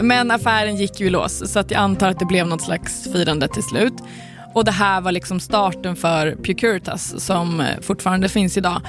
Men 0.00 0.30
affären 0.30 0.76
gick 0.76 1.00
ju 1.00 1.06
i 1.06 1.10
lås 1.10 1.52
så 1.52 1.58
att 1.58 1.70
jag 1.70 1.80
antar 1.80 2.08
att 2.08 2.18
det 2.18 2.24
blev 2.24 2.46
något 2.46 2.62
slags 2.62 3.12
firande 3.12 3.48
till 3.48 3.62
slut. 3.62 3.94
Och 4.54 4.64
det 4.64 4.72
här 4.72 5.00
var 5.00 5.12
liksom 5.12 5.40
starten 5.40 5.96
för 5.96 6.32
Precuritas 6.34 7.24
som 7.24 7.62
fortfarande 7.82 8.28
finns 8.28 8.56
idag. 8.56 8.80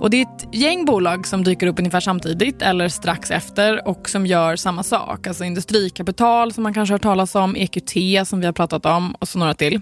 Och 0.00 0.10
det 0.10 0.16
är 0.16 0.22
ett 0.22 0.54
gäng 0.54 0.84
bolag 0.84 1.26
som 1.26 1.44
dyker 1.44 1.66
upp 1.66 1.78
ungefär 1.78 2.00
samtidigt 2.00 2.62
eller 2.62 2.88
strax 2.88 3.30
efter 3.30 3.88
och 3.88 4.08
som 4.08 4.26
gör 4.26 4.56
samma 4.56 4.82
sak. 4.82 5.26
Alltså 5.26 5.44
industrikapital 5.44 6.52
som 6.52 6.62
man 6.62 6.74
kanske 6.74 6.92
har 6.92 6.94
hört 6.94 7.02
talas 7.02 7.34
om, 7.34 7.56
EQT 7.56 8.28
som 8.28 8.40
vi 8.40 8.46
har 8.46 8.52
pratat 8.52 8.86
om 8.86 9.14
och 9.14 9.28
så 9.28 9.38
några 9.38 9.54
till. 9.54 9.80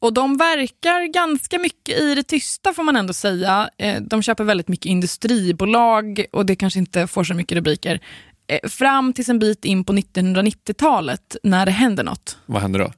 Och 0.00 0.12
de 0.12 0.36
verkar 0.36 1.12
ganska 1.12 1.58
mycket 1.58 1.98
i 1.98 2.14
det 2.14 2.22
tysta 2.22 2.72
får 2.72 2.82
man 2.82 2.96
ändå 2.96 3.12
säga. 3.12 3.70
Eh, 3.78 4.02
de 4.02 4.22
köper 4.22 4.44
väldigt 4.44 4.68
mycket 4.68 4.86
industribolag 4.86 6.24
och 6.32 6.46
det 6.46 6.56
kanske 6.56 6.78
inte 6.78 7.06
får 7.06 7.24
så 7.24 7.34
mycket 7.34 7.56
rubriker. 7.56 8.00
Eh, 8.46 8.68
fram 8.68 9.12
tills 9.12 9.28
en 9.28 9.38
bit 9.38 9.64
in 9.64 9.84
på 9.84 9.92
1990-talet 9.92 11.36
när 11.42 11.66
det 11.66 11.72
händer 11.72 12.04
något. 12.04 12.38
Vad 12.46 12.62
händer 12.62 12.80
då? 12.80 12.92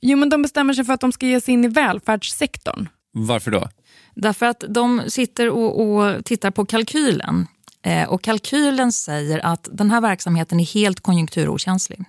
Jo, 0.00 0.18
men 0.18 0.28
de 0.28 0.42
bestämmer 0.42 0.74
sig 0.74 0.84
för 0.84 0.92
att 0.92 1.00
de 1.00 1.12
ska 1.12 1.26
ge 1.26 1.40
sig 1.40 1.54
in 1.54 1.64
i 1.64 1.68
välfärdssektorn. 1.68 2.88
Varför 3.12 3.50
då? 3.50 3.68
Därför 4.14 4.46
att 4.46 4.64
de 4.68 5.02
sitter 5.08 5.48
och, 5.50 5.80
och 5.80 6.24
tittar 6.24 6.50
på 6.50 6.66
kalkylen. 6.66 7.46
Eh, 7.82 8.08
och 8.08 8.22
kalkylen 8.22 8.92
säger 8.92 9.46
att 9.46 9.68
den 9.72 9.90
här 9.90 10.00
verksamheten 10.00 10.60
är 10.60 10.64
helt 10.64 11.00
konjunkturokänslig. 11.00 12.04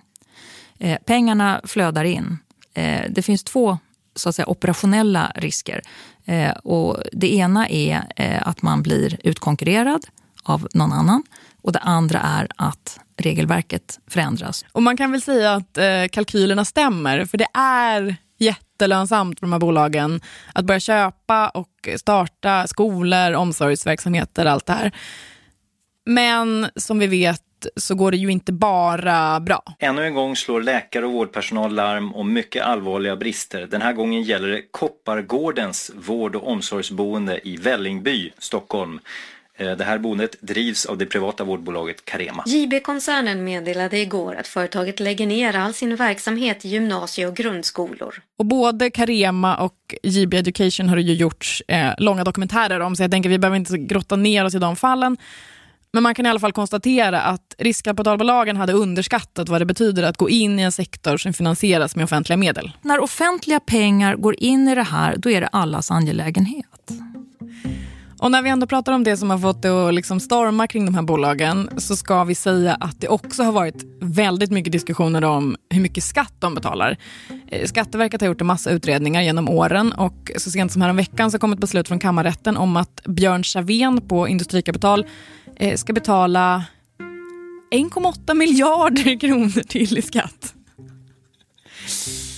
Eh, 0.78 0.98
pengarna 1.06 1.60
flödar 1.64 2.04
in. 2.04 2.38
Eh, 2.74 3.02
det 3.10 3.22
finns 3.22 3.44
två 3.44 3.78
så 4.14 4.28
att 4.28 4.34
säga, 4.34 4.46
operationella 4.46 5.32
risker. 5.34 5.82
Eh, 6.24 6.50
och 6.50 7.02
det 7.12 7.34
ena 7.34 7.68
är 7.68 8.02
eh, 8.16 8.48
att 8.48 8.62
man 8.62 8.82
blir 8.82 9.18
utkonkurrerad 9.24 10.06
av 10.42 10.68
någon 10.74 10.92
annan. 10.92 11.22
Och 11.62 11.72
det 11.72 11.78
andra 11.78 12.20
är 12.20 12.48
att 12.56 13.00
regelverket 13.16 13.98
förändras. 14.06 14.64
Och 14.72 14.82
man 14.82 14.96
kan 14.96 15.12
väl 15.12 15.22
säga 15.22 15.54
att 15.54 15.78
eh, 15.78 16.08
kalkylerna 16.12 16.64
stämmer, 16.64 17.24
för 17.24 17.38
det 17.38 17.48
är 17.54 18.16
jättelönsamt 18.76 19.38
för 19.40 19.46
de 19.46 19.52
här 19.52 19.60
bolagen 19.60 20.20
att 20.54 20.64
börja 20.64 20.80
köpa 20.80 21.48
och 21.48 21.88
starta 21.96 22.66
skolor, 22.66 23.32
omsorgsverksamheter, 23.32 24.46
allt 24.46 24.66
det 24.66 24.72
här. 24.72 24.92
Men 26.06 26.66
som 26.76 26.98
vi 26.98 27.06
vet 27.06 27.42
så 27.76 27.94
går 27.94 28.10
det 28.10 28.16
ju 28.16 28.28
inte 28.28 28.52
bara 28.52 29.40
bra. 29.40 29.62
Ännu 29.78 30.06
en 30.06 30.14
gång 30.14 30.36
slår 30.36 30.62
läkare 30.62 31.06
och 31.06 31.12
vårdpersonal 31.12 31.74
larm 31.74 32.14
om 32.14 32.32
mycket 32.32 32.64
allvarliga 32.64 33.16
brister. 33.16 33.66
Den 33.66 33.82
här 33.82 33.92
gången 33.92 34.22
gäller 34.22 34.48
det 34.48 34.62
Koppargårdens 34.70 35.90
vård 35.94 36.36
och 36.36 36.48
omsorgsboende 36.48 37.48
i 37.48 37.56
Vällingby, 37.56 38.32
Stockholm. 38.38 39.00
Eh, 39.56 39.76
det 39.76 39.84
här 39.84 39.98
boendet 39.98 40.36
drivs 40.40 40.86
av 40.86 40.98
det 40.98 41.06
privata 41.06 41.44
vårdbolaget 41.44 42.04
Carema. 42.04 42.44
JB-koncernen 42.46 43.44
meddelade 43.44 43.98
igår 43.98 44.34
att 44.34 44.48
företaget 44.48 45.00
lägger 45.00 45.26
ner 45.26 45.56
all 45.56 45.74
sin 45.74 45.96
verksamhet 45.96 46.64
i 46.64 46.68
gymnasie 46.68 47.26
och 47.26 47.36
grundskolor. 47.36 48.14
Och 48.38 48.46
både 48.46 48.90
Carema 48.90 49.56
och 49.56 49.94
JB 50.02 50.34
Education 50.34 50.88
har 50.88 50.96
ju 50.96 51.14
gjorts 51.14 51.62
eh, 51.68 51.92
långa 51.98 52.24
dokumentärer 52.24 52.80
om, 52.80 52.96
så 52.96 53.02
jag 53.02 53.10
tänker 53.10 53.30
vi 53.30 53.38
behöver 53.38 53.56
inte 53.56 53.78
grotta 53.78 54.16
ner 54.16 54.44
oss 54.44 54.54
i 54.54 54.58
de 54.58 54.76
fallen. 54.76 55.16
Men 55.92 56.02
man 56.02 56.14
kan 56.14 56.26
i 56.26 56.28
alla 56.28 56.40
fall 56.40 56.52
konstatera 56.52 57.20
att 57.20 57.54
riskkapitalbolagen 57.58 58.56
hade 58.56 58.72
underskattat 58.72 59.48
vad 59.48 59.60
det 59.60 59.64
betyder 59.64 60.02
att 60.02 60.16
gå 60.16 60.30
in 60.30 60.58
i 60.58 60.62
en 60.62 60.72
sektor 60.72 61.16
som 61.16 61.32
finansieras 61.32 61.96
med 61.96 62.04
offentliga 62.04 62.36
medel. 62.36 62.72
När 62.82 63.00
offentliga 63.00 63.60
pengar 63.60 64.16
går 64.16 64.34
in 64.38 64.68
i 64.68 64.74
det 64.74 64.82
här, 64.82 65.16
då 65.16 65.30
är 65.30 65.40
det 65.40 65.46
allas 65.46 65.90
angelägenhet. 65.90 66.90
Och 68.18 68.30
när 68.30 68.42
vi 68.42 68.50
ändå 68.50 68.66
pratar 68.66 68.92
om 68.92 69.04
det 69.04 69.16
som 69.16 69.30
har 69.30 69.38
fått 69.38 69.62
det 69.62 69.88
att 69.88 69.94
liksom 69.94 70.20
storma 70.20 70.66
kring 70.66 70.84
de 70.84 70.94
här 70.94 71.02
bolagen 71.02 71.70
så 71.76 71.96
ska 71.96 72.24
vi 72.24 72.34
säga 72.34 72.74
att 72.74 73.00
det 73.00 73.08
också 73.08 73.42
har 73.42 73.52
varit 73.52 73.84
väldigt 74.00 74.50
mycket 74.50 74.72
diskussioner 74.72 75.24
om 75.24 75.56
hur 75.70 75.80
mycket 75.80 76.04
skatt 76.04 76.34
de 76.38 76.54
betalar. 76.54 76.96
Eh, 77.48 77.66
Skatteverket 77.66 78.20
har 78.20 78.28
gjort 78.28 78.40
en 78.40 78.46
massa 78.46 78.70
utredningar 78.70 79.22
genom 79.22 79.48
åren 79.48 79.92
och 79.92 80.30
så 80.36 80.50
sent 80.50 80.72
som 80.72 80.82
häromveckan 80.82 81.30
så 81.30 81.38
kom 81.38 81.52
ett 81.52 81.58
beslut 81.58 81.88
från 81.88 81.98
kammarrätten 81.98 82.56
om 82.56 82.76
att 82.76 83.00
Björn 83.04 83.44
Savén 83.44 84.00
på 84.08 84.28
Industrikapital 84.28 85.06
eh, 85.56 85.76
ska 85.76 85.92
betala 85.92 86.64
1,8 87.74 88.34
miljarder 88.34 89.20
kronor 89.20 89.62
till 89.62 89.98
i 89.98 90.02
skatt. 90.02 90.54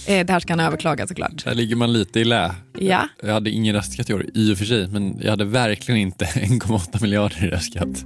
Eh, 0.09 0.27
det 0.27 0.33
här 0.33 0.41
ska 0.41 0.53
han 0.53 0.61
överklaga 0.61 1.07
såklart. 1.07 1.45
Där 1.45 1.55
ligger 1.55 1.77
man 1.77 1.93
lite 1.93 2.21
i 2.21 2.25
lä. 2.25 2.55
Ja. 2.81 3.09
Jag 3.23 3.33
hade 3.33 3.51
ingen 3.51 3.75
restskatt 3.75 4.11
i 4.11 4.15
år 4.15 4.27
i 4.35 4.53
och 4.55 4.59
för 4.59 4.65
sig, 4.65 4.89
men 4.89 5.19
jag 5.21 5.31
hade 5.31 5.45
verkligen 5.45 6.01
inte 6.01 6.25
1,8 6.25 7.03
miljarder 7.03 7.45
i 7.45 7.49
restskatt. 7.49 8.05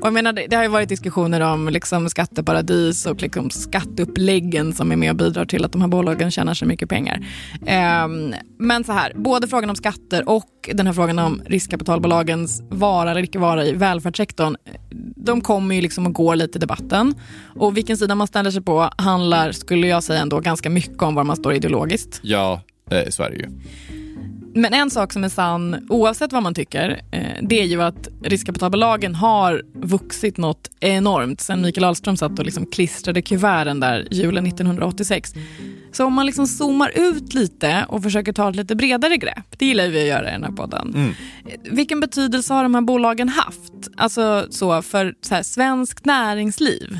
Och 0.00 0.06
jag 0.06 0.12
menar, 0.12 0.32
det, 0.32 0.56
har 0.56 0.62
ju 0.62 0.68
varit 0.68 0.88
diskussioner 0.88 1.40
om 1.40 1.68
liksom 1.68 2.10
skatteparadis 2.10 3.06
och 3.06 3.22
liksom 3.22 3.50
skatteuppläggen 3.50 4.72
som 4.72 4.92
är 4.92 4.96
med 4.96 5.10
och 5.10 5.16
bidrar 5.16 5.44
till 5.44 5.64
att 5.64 5.72
de 5.72 5.80
här 5.80 5.88
bolagen 5.88 6.30
tjänar 6.30 6.54
så 6.54 6.66
mycket 6.66 6.88
pengar. 6.88 7.26
Um, 8.04 8.34
men 8.58 8.84
så 8.84 8.92
här, 8.92 9.12
både 9.14 9.48
frågan 9.48 9.70
om 9.70 9.76
skatter 9.76 10.28
och 10.28 10.70
den 10.72 10.86
här 10.86 10.94
frågan 10.94 11.18
om 11.18 11.42
riskkapitalbolagens 11.46 12.62
vara 12.70 13.10
eller 13.10 13.22
icke 13.22 13.38
vara 13.38 13.64
i 13.64 13.72
välfärdssektorn, 13.72 14.56
de 15.16 15.40
kommer 15.40 15.74
ju 15.74 15.80
liksom 15.80 16.06
och 16.06 16.12
går 16.12 16.36
lite 16.36 16.58
i 16.58 16.60
debatten. 16.60 17.14
Och 17.56 17.76
vilken 17.76 17.96
sida 17.96 18.14
man 18.14 18.26
ställer 18.26 18.50
sig 18.50 18.62
på 18.62 18.90
handlar, 18.98 19.52
skulle 19.52 19.86
jag 19.86 20.04
säga 20.04 20.20
ändå, 20.20 20.40
ganska 20.40 20.70
mycket 20.70 21.02
om 21.02 21.14
var 21.14 21.24
man 21.24 21.36
står 21.36 21.54
ideologiskt. 21.54 22.20
Ja, 22.22 22.62
eh, 22.90 23.28
det 23.30 23.36
ju. 23.36 23.48
Men 24.56 24.74
en 24.74 24.90
sak 24.90 25.12
som 25.12 25.24
är 25.24 25.28
sann, 25.28 25.86
oavsett 25.88 26.32
vad 26.32 26.42
man 26.42 26.54
tycker, 26.54 27.02
eh, 27.10 27.42
det 27.42 27.60
är 27.60 27.64
ju 27.64 27.82
att 27.82 28.08
riskkapitalbolagen 28.22 29.14
har 29.14 29.62
vuxit 29.74 30.36
något 30.36 30.70
enormt 30.80 31.40
sen 31.40 31.62
Mikael 31.62 31.84
Ahlström 31.84 32.16
satt 32.16 32.38
och 32.38 32.44
liksom 32.44 32.66
klistrade 32.66 33.22
kuverten 33.22 33.80
där 33.80 34.08
julen 34.10 34.46
1986. 34.46 35.34
Så 35.92 36.04
om 36.04 36.14
man 36.14 36.26
liksom 36.26 36.46
zoomar 36.46 36.92
ut 36.94 37.34
lite 37.34 37.86
och 37.88 38.02
försöker 38.02 38.32
ta 38.32 38.50
ett 38.50 38.56
lite 38.56 38.76
bredare 38.76 39.16
grepp, 39.16 39.58
det 39.58 39.66
gillar 39.66 39.88
vi 39.88 40.00
att 40.00 40.08
göra 40.08 40.28
i 40.28 40.32
den 40.32 40.44
här 40.44 40.52
podden. 40.52 40.94
Mm. 40.94 41.14
Vilken 41.70 42.00
betydelse 42.00 42.54
har 42.54 42.62
de 42.62 42.74
här 42.74 42.82
bolagen 42.82 43.28
haft 43.28 43.72
alltså 43.96 44.46
så 44.50 44.82
för 44.82 45.14
så 45.20 45.34
här, 45.34 45.42
svenskt 45.42 46.04
näringsliv? 46.04 46.98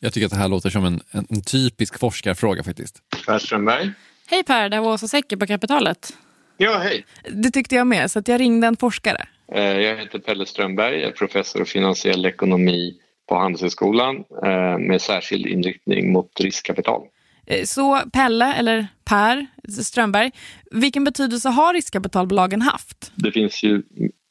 Jag 0.00 0.12
tycker 0.12 0.26
att 0.26 0.32
det 0.32 0.38
här 0.38 0.48
låter 0.48 0.70
som 0.70 0.84
en, 0.84 1.00
en, 1.10 1.26
en 1.30 1.42
typisk 1.42 1.98
forskarfråga 1.98 2.62
faktiskt. 2.62 2.96
Per 3.26 3.38
Strömberg. 3.38 3.92
Hej 4.30 4.44
Per, 4.44 4.68
det 4.68 4.76
här 4.76 4.82
var 4.82 4.92
Åsa 4.92 5.08
Secker 5.08 5.36
på 5.36 5.46
Kapitalet. 5.46 6.16
Ja, 6.56 6.78
hej. 6.78 7.04
Det 7.30 7.50
tyckte 7.50 7.74
jag 7.74 7.86
med, 7.86 8.10
så 8.10 8.18
att 8.18 8.28
jag 8.28 8.40
ringde 8.40 8.66
en 8.66 8.76
forskare. 8.76 9.26
Eh, 9.52 9.62
Jag 9.62 9.96
heter 9.96 10.18
Pelle 10.18 10.46
Strömberg, 10.46 11.00
jag 11.00 11.08
är 11.08 11.12
professor 11.12 11.62
i 11.62 11.64
finansiell 11.64 12.26
ekonomi 12.26 12.94
på 13.28 13.34
Handelshögskolan 13.34 14.16
eh, 14.44 14.78
med 14.78 15.02
särskild 15.02 15.46
inriktning 15.46 16.12
mot 16.12 16.40
riskkapital. 16.40 17.02
Eh, 17.46 17.64
så 17.64 18.00
Pelle, 18.12 18.54
eller 18.54 18.86
Per 19.04 19.46
Strömberg, 19.82 20.30
vilken 20.70 21.04
betydelse 21.04 21.48
har 21.48 21.74
riskkapitalbolagen 21.74 22.62
haft? 22.62 23.12
Det 23.14 23.32
finns 23.32 23.62
ju 23.62 23.82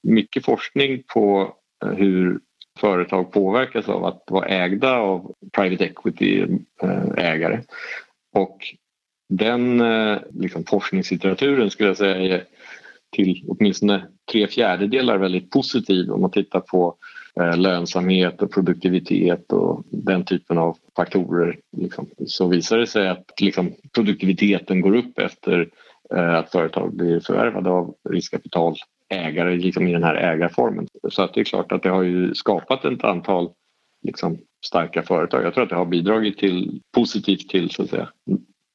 mycket 0.03 0.45
forskning 0.45 1.03
på 1.13 1.53
hur 1.97 2.39
företag 2.79 3.31
påverkas 3.31 3.89
av 3.89 4.05
att 4.05 4.23
vara 4.27 4.47
ägda 4.47 4.93
av 4.95 5.31
private 5.55 5.85
equity-ägare. 5.85 7.59
Och 8.35 8.57
den 9.29 9.81
eh, 9.81 10.17
liksom, 10.33 10.63
forskningslitteraturen 10.63 11.69
skulle 11.69 11.89
jag 11.89 11.97
säga 11.97 12.35
är 12.37 12.43
till 13.15 13.43
åtminstone 13.47 14.07
tre 14.31 14.47
fjärdedelar 14.47 15.17
väldigt 15.17 15.49
positiv 15.49 16.11
om 16.11 16.21
man 16.21 16.31
tittar 16.31 16.59
på 16.59 16.95
eh, 17.39 17.57
lönsamhet 17.57 18.41
och 18.41 18.51
produktivitet 18.51 19.51
och 19.51 19.83
den 19.89 20.25
typen 20.25 20.57
av 20.57 20.77
faktorer. 20.95 21.57
Liksom. 21.77 22.09
Så 22.27 22.47
visar 22.47 22.77
det 22.77 22.87
sig 22.87 23.07
att 23.07 23.41
liksom, 23.41 23.73
produktiviteten 23.95 24.81
går 24.81 24.95
upp 24.95 25.19
efter 25.19 25.69
eh, 26.15 26.35
att 26.35 26.51
företag 26.51 26.95
blir 26.95 27.19
förvärvade 27.19 27.69
av 27.69 27.95
riskkapitalägare 28.09 29.55
liksom, 29.55 29.87
i 29.87 29.93
den 29.93 30.03
här 30.03 30.15
ägarformen. 30.15 30.87
Så 31.09 31.21
att 31.21 31.33
det 31.33 31.39
är 31.39 31.45
klart 31.45 31.71
att 31.71 31.83
det 31.83 31.89
har 31.89 32.03
ju 32.03 32.33
skapat 32.33 32.85
ett 32.85 33.03
antal 33.03 33.49
liksom, 34.03 34.37
starka 34.65 35.03
företag. 35.03 35.43
Jag 35.43 35.53
tror 35.53 35.63
att 35.63 35.69
det 35.69 35.75
har 35.75 35.85
bidragit 35.85 36.37
till, 36.37 36.81
positivt 36.95 37.49
till 37.49 37.69
så 37.69 37.83
att 37.83 37.89
säga, 37.89 38.09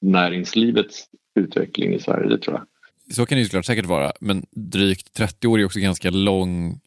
näringslivets 0.03 1.05
utveckling 1.35 1.95
i 1.95 1.99
Sverige, 1.99 2.29
det 2.29 2.39
tror 2.39 2.57
jag. 2.57 2.67
Så 3.15 3.27
kan 3.27 3.37
det 3.37 3.41
ju 3.41 3.45
såklart 3.45 3.65
säkert 3.65 3.87
vara, 3.87 4.13
men 4.21 4.47
drygt 4.51 5.15
30 5.15 5.49
år 5.49 5.61
är 5.61 5.65
också 5.65 5.81
ganska 5.81 6.11
lång 6.11 6.81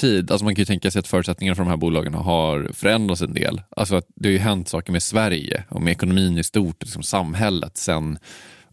tid. 0.00 0.30
Alltså 0.30 0.44
man 0.44 0.54
kan 0.54 0.60
ju 0.62 0.66
tänka 0.66 0.90
sig 0.90 1.00
att 1.00 1.06
förutsättningarna 1.06 1.54
för 1.54 1.62
de 1.62 1.68
här 1.68 1.76
bolagen 1.76 2.14
har 2.14 2.70
förändrats 2.72 3.22
en 3.22 3.34
del. 3.34 3.60
Alltså 3.70 3.96
att 3.96 4.06
det 4.14 4.28
har 4.28 4.32
ju 4.32 4.38
hänt 4.38 4.68
saker 4.68 4.92
med 4.92 5.02
Sverige 5.02 5.64
och 5.68 5.82
med 5.82 5.90
ekonomin 5.90 6.38
i 6.38 6.44
stort, 6.44 6.82
liksom 6.82 7.02
samhället 7.02 7.76
sen 7.76 8.18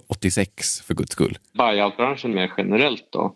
86 0.07 0.81
för 0.81 0.93
guds 0.93 1.11
skull. 1.11 1.37
Buyout-branschen 1.53 2.35
mer 2.35 2.53
generellt 2.57 3.07
då, 3.11 3.35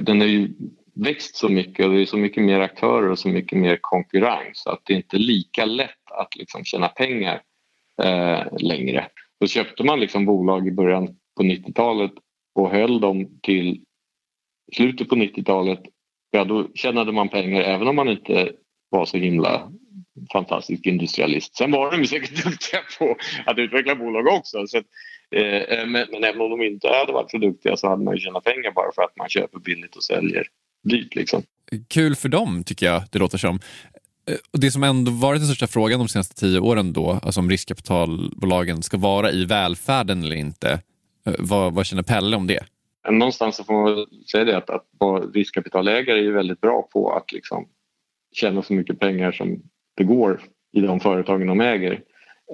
den 0.00 0.20
har 0.20 0.28
ju 0.28 0.48
växt 0.94 1.36
så 1.36 1.48
mycket 1.48 1.86
och 1.86 1.92
det 1.92 2.00
är 2.00 2.06
så 2.06 2.16
mycket 2.16 2.42
mer 2.42 2.60
aktörer 2.60 3.10
och 3.10 3.18
så 3.18 3.28
mycket 3.28 3.58
mer 3.58 3.78
konkurrens 3.80 4.50
så 4.54 4.70
att 4.70 4.80
det 4.84 4.94
inte 4.94 5.16
är 5.16 5.20
lika 5.20 5.64
lätt 5.64 6.10
att 6.20 6.36
liksom 6.36 6.64
tjäna 6.64 6.88
pengar 6.88 7.42
eh, 8.02 8.42
längre. 8.58 9.06
Då 9.44 9.48
köpte 9.48 9.84
man 9.84 10.00
liksom 10.00 10.26
bolag 10.26 10.68
i 10.68 10.70
början 10.70 11.06
på 11.36 11.42
90-talet 11.42 12.12
och 12.54 12.70
höll 12.70 13.00
dem 13.00 13.40
till 13.42 13.80
slutet 14.72 15.08
på 15.08 15.14
90-talet, 15.14 15.80
ja 16.30 16.44
då 16.44 16.68
tjänade 16.74 17.12
man 17.12 17.28
pengar 17.28 17.60
även 17.60 17.88
om 17.88 17.96
man 17.96 18.08
inte 18.08 18.52
var 18.90 19.04
så 19.04 19.16
himla 19.16 19.72
fantastisk 20.32 20.86
industrialist. 20.86 21.56
Sen 21.56 21.70
var 21.70 21.96
de 21.96 22.06
säkert 22.06 22.44
duktiga 22.44 22.80
på 22.98 23.16
att 23.46 23.58
utveckla 23.58 23.94
bolag 23.94 24.26
också. 24.26 24.66
Så 24.66 24.78
att, 24.78 24.84
eh, 25.36 25.42
eh, 25.44 25.86
men, 25.86 26.06
men, 26.12 26.24
även 26.24 26.40
om 26.40 26.50
de 26.50 26.62
inte 26.62 26.88
hade 26.88 27.12
varit 27.12 27.30
så 27.30 27.38
duktiga 27.38 27.76
så 27.76 27.88
hade 27.88 28.04
man 28.04 28.14
ju 28.14 28.20
tjänat 28.20 28.44
pengar 28.44 28.72
bara 28.72 28.92
för 28.94 29.02
att 29.02 29.16
man 29.16 29.28
köper 29.28 29.58
billigt 29.58 29.96
och 29.96 30.04
säljer 30.04 30.46
dyrt. 30.84 31.14
Liksom. 31.14 31.42
Kul 31.88 32.16
för 32.16 32.28
dem 32.28 32.64
tycker 32.64 32.86
jag 32.86 33.02
det 33.12 33.18
låter 33.18 33.38
som. 33.38 33.58
Eh, 34.26 34.36
och 34.52 34.60
det 34.60 34.70
som 34.70 34.82
ändå 34.84 35.10
varit 35.10 35.40
den 35.40 35.46
största 35.46 35.66
frågan 35.66 35.98
de 35.98 36.08
senaste 36.08 36.34
tio 36.34 36.60
åren 36.60 36.92
då, 36.92 37.20
alltså 37.22 37.40
om 37.40 37.50
riskkapitalbolagen 37.50 38.82
ska 38.82 38.96
vara 38.96 39.30
i 39.30 39.44
välfärden 39.44 40.24
eller 40.24 40.36
inte, 40.36 40.70
eh, 41.26 41.34
vad, 41.38 41.74
vad 41.74 41.86
känner 41.86 42.02
Pelle 42.02 42.36
om 42.36 42.46
det? 42.46 42.64
Någonstans 43.10 43.56
så 43.56 43.64
får 43.64 43.74
man 43.74 44.06
säga 44.32 44.44
det 44.44 44.56
att, 44.56 44.70
att 44.70 44.84
riskkapitalägare 45.34 46.26
är 46.26 46.32
väldigt 46.32 46.60
bra 46.60 46.88
på 46.92 47.12
att 47.12 47.32
liksom 47.32 47.68
tjäna 48.32 48.62
så 48.62 48.72
mycket 48.72 48.98
pengar 48.98 49.32
som 49.32 49.62
det 49.96 50.04
går 50.04 50.40
i 50.72 50.80
de 50.80 51.00
företagen 51.00 51.46
de 51.46 51.60
äger. 51.60 52.00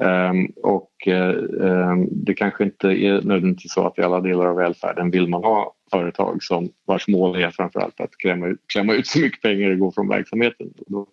Um, 0.01 0.53
och 0.62 0.91
um, 1.07 2.09
det 2.11 2.35
kanske 2.35 2.64
inte 2.64 2.89
är 2.89 3.23
nödvändigtvis 3.23 3.73
så 3.73 3.87
att 3.87 3.99
i 3.99 4.03
alla 4.03 4.21
delar 4.21 4.47
av 4.47 4.57
välfärden 4.57 5.11
vill 5.11 5.29
man 5.29 5.45
ha 5.45 5.75
företag 5.91 6.43
som 6.43 6.68
vars 6.87 7.09
mål 7.09 7.37
är 7.37 7.51
framförallt 7.51 8.01
att 8.01 8.16
klämma 8.16 8.47
ut, 8.47 8.61
klämma 8.73 8.95
ut 8.95 9.07
så 9.07 9.21
mycket 9.21 9.43
pengar 9.43 9.68
det 9.68 9.77
går 9.77 9.91
från 9.91 10.09
verksamheten. 10.09 10.66
Då 10.87 11.07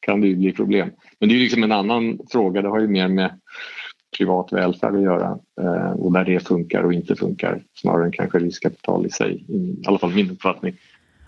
kan 0.00 0.20
det 0.20 0.26
ju 0.26 0.36
bli 0.36 0.52
problem. 0.52 0.90
Men 1.18 1.28
det 1.28 1.34
är 1.34 1.38
liksom 1.38 1.62
en 1.62 1.72
annan 1.72 2.18
fråga. 2.30 2.62
Det 2.62 2.68
har 2.68 2.80
ju 2.80 2.88
mer 2.88 3.08
med 3.08 3.40
privat 4.16 4.52
välfärd 4.52 4.94
att 4.94 5.02
göra 5.02 5.38
eh, 5.60 5.90
och 5.90 6.12
där 6.12 6.24
det 6.24 6.40
funkar 6.40 6.82
och 6.82 6.92
inte 6.92 7.16
funkar 7.16 7.62
snarare 7.74 8.04
än 8.04 8.12
kanske 8.12 8.38
riskkapital 8.38 9.06
i 9.06 9.10
sig, 9.10 9.44
i 9.48 9.82
alla 9.86 9.98
fall 9.98 10.14
min 10.14 10.30
uppfattning. 10.30 10.76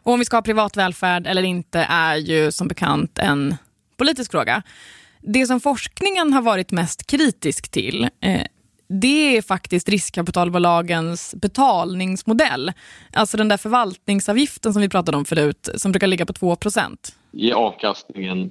Och 0.03 0.12
om 0.12 0.18
vi 0.18 0.25
ska 0.25 0.37
ha 0.37 0.43
privat 0.43 0.77
välfärd 0.77 1.27
eller 1.27 1.43
inte 1.43 1.87
är 1.91 2.16
ju 2.16 2.53
som 2.53 2.68
bekant 2.68 3.18
en 3.18 3.55
politisk 3.97 4.31
fråga. 4.31 4.62
Det 5.21 5.47
som 5.47 5.61
forskningen 5.61 6.33
har 6.33 6.43
varit 6.43 6.73
mest 6.73 7.07
kritisk 7.07 7.71
till 7.71 8.09
eh, 8.21 8.43
det 8.91 9.36
är 9.36 9.43
faktiskt 9.43 9.88
riskkapitalbolagens 9.88 11.34
betalningsmodell. 11.34 12.72
Alltså 13.12 13.36
den 13.36 13.49
där 13.49 13.57
förvaltningsavgiften 13.57 14.72
som 14.72 14.82
vi 14.82 14.88
pratade 14.88 15.16
om 15.16 15.24
förut, 15.24 15.68
som 15.74 15.93
brukar 15.93 16.07
ligga 16.07 16.26
på 16.26 16.32
2% 16.32 16.97
Är 17.32 17.53
avkastningen 17.53 18.51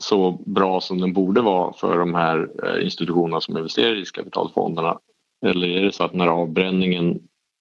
så 0.00 0.30
bra 0.46 0.80
som 0.80 1.00
den 1.00 1.12
borde 1.12 1.40
vara 1.40 1.72
för 1.72 1.98
de 1.98 2.14
här 2.14 2.48
eh, 2.64 2.84
institutionerna 2.84 3.40
som 3.40 3.56
investerar 3.56 3.96
i 3.96 4.00
riskkapitalfonderna? 4.00 4.98
Eller 5.46 5.68
är 5.68 5.82
det 5.82 5.92
så 5.92 6.04
att 6.04 6.14
när 6.14 6.26
avbränningen 6.26 7.20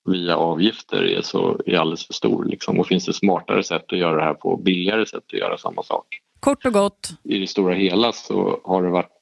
via 0.10 0.38
avgifter 0.38 1.04
är, 1.04 1.22
så, 1.22 1.60
är 1.66 1.78
alldeles 1.78 2.08
för 2.08 2.14
stor? 2.14 2.46
Liksom? 2.46 2.80
Och 2.80 2.88
finns 2.88 3.06
det 3.06 3.14
smartare 3.14 3.64
sätt 3.64 3.86
att 3.92 3.98
göra 3.98 4.16
det 4.16 4.24
här 4.24 4.34
på, 4.34 4.58
billigare 4.58 5.06
sätt 5.06 5.24
att 5.28 5.40
göra 5.40 5.58
samma 5.58 5.84
sak? 5.84 6.06
Kort 6.40 6.66
och 6.66 6.74
gott. 6.74 7.10
I 7.24 7.40
det 7.40 7.48
stora 7.48 7.74
hela 7.74 8.12
så 8.12 8.62
har, 8.64 8.84
det 8.84 8.90
varit, 8.90 9.20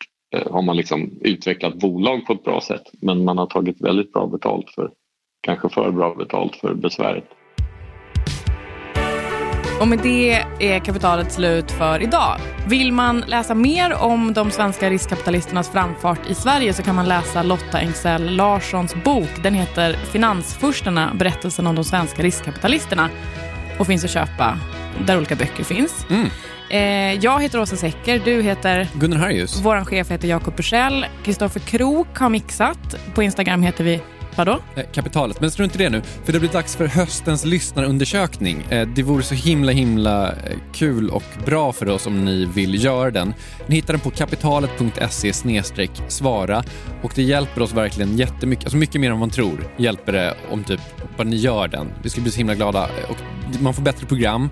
har 0.52 0.62
man 0.62 0.78
liksom 0.78 1.12
utvecklat 1.22 1.80
bolag 1.80 2.26
på 2.26 2.34
ett 2.34 2.44
bra 2.44 2.62
sätt 2.62 2.84
men 3.02 3.24
man 3.24 3.38
har 3.38 3.46
tagit 3.46 3.82
väldigt 3.82 4.14
bra 4.14 4.28
betalt 4.28 4.70
för, 4.70 4.92
kanske 5.42 5.70
för 5.70 5.92
bra 5.92 6.16
betalt 6.16 6.56
för 6.56 6.74
besväret. 6.74 7.26
Och 9.82 9.88
med 9.88 10.00
det 10.04 10.32
är 10.60 10.80
kapitalet 10.80 11.32
slut 11.32 11.72
för 11.72 12.04
idag. 12.04 12.38
Vill 12.68 12.92
man 12.94 13.24
läsa 13.28 13.56
mer 13.56 13.94
om 14.02 14.34
de 14.34 14.52
svenska 14.52 14.90
riskkapitalisternas 14.90 15.70
framfart 15.70 16.30
i 16.30 16.36
Sverige 16.36 16.74
så 16.74 16.84
kan 16.84 16.96
man 16.96 17.08
läsa 17.08 17.44
Lotta 17.44 17.80
Engsell 17.80 18.36
Larssons 18.36 18.96
bok. 19.04 19.30
Den 19.44 19.54
heter 19.54 19.94
Finansfurstarna, 19.94 21.12
berättelsen 21.20 21.68
om 21.68 21.76
de 21.76 21.84
svenska 21.84 22.24
riskkapitalisterna 22.24 23.10
och 23.80 23.88
finns 23.88 24.04
att 24.04 24.12
köpa 24.12 24.58
där 25.08 25.18
olika 25.18 25.36
böcker 25.36 25.64
finns. 25.64 26.06
Mm. 26.10 26.30
Eh, 26.72 27.14
jag 27.14 27.42
heter 27.42 27.60
Åsa 27.60 27.76
Secker, 27.76 28.22
du 28.26 28.42
heter 28.42 28.88
Gunnar 28.94 29.18
Harrius. 29.18 29.62
Vår 29.64 29.86
chef 29.86 30.12
heter 30.12 30.28
Jakob 30.28 30.56
Bursell. 30.56 31.06
Kristoffer 31.24 31.60
Krook 31.60 32.18
har 32.18 32.30
mixat. 32.30 32.96
På 33.16 33.24
Instagram 33.24 33.64
heter 33.64 33.84
vi 33.84 34.02
Vadå? 34.36 34.60
Eh, 34.76 34.84
kapitalet. 34.94 35.42
Men 35.42 35.52
strunt 35.52 35.76
i 35.76 35.78
det 35.78 35.90
nu, 35.90 36.02
för 36.26 36.34
det 36.34 36.40
blir 36.40 36.50
dags 36.50 36.76
för 36.76 36.88
höstens 36.88 37.46
lyssnarundersökning. 37.46 38.62
Eh, 38.70 38.88
det 38.88 39.04
vore 39.04 39.24
så 39.24 39.36
himla 39.36 39.72
himla 39.72 40.32
eh, 40.32 40.36
kul 40.74 41.10
och 41.10 41.24
bra 41.46 41.74
för 41.74 41.90
oss 41.90 42.08
om 42.08 42.26
ni 42.26 42.46
vill 42.46 42.84
göra 42.84 43.12
den. 43.12 43.34
Ni 43.68 43.76
hittar 43.76 43.94
den 43.94 44.02
på 44.02 44.12
kapitalet.se 44.12 45.34
svara 46.08 46.64
och 47.02 47.12
det 47.16 47.24
hjälper 47.24 47.62
oss 47.62 47.74
verkligen 47.74 48.18
jättemycket, 48.18 48.66
alltså 48.66 48.78
mycket 48.78 49.02
mer 49.02 49.12
än 49.12 49.20
man 49.20 49.30
tror 49.30 49.68
hjälper 49.78 50.12
det 50.12 50.36
om 50.52 50.64
typ 50.64 50.82
bara 51.18 51.24
ni 51.24 51.36
gör 51.36 51.68
den. 51.68 51.88
Vi 52.04 52.10
skulle 52.10 52.24
bli 52.24 52.32
så 52.32 52.38
himla 52.38 52.56
glada 52.56 52.90
och 53.10 53.18
man 53.62 53.74
får 53.74 53.84
bättre 53.84 54.06
program 54.06 54.50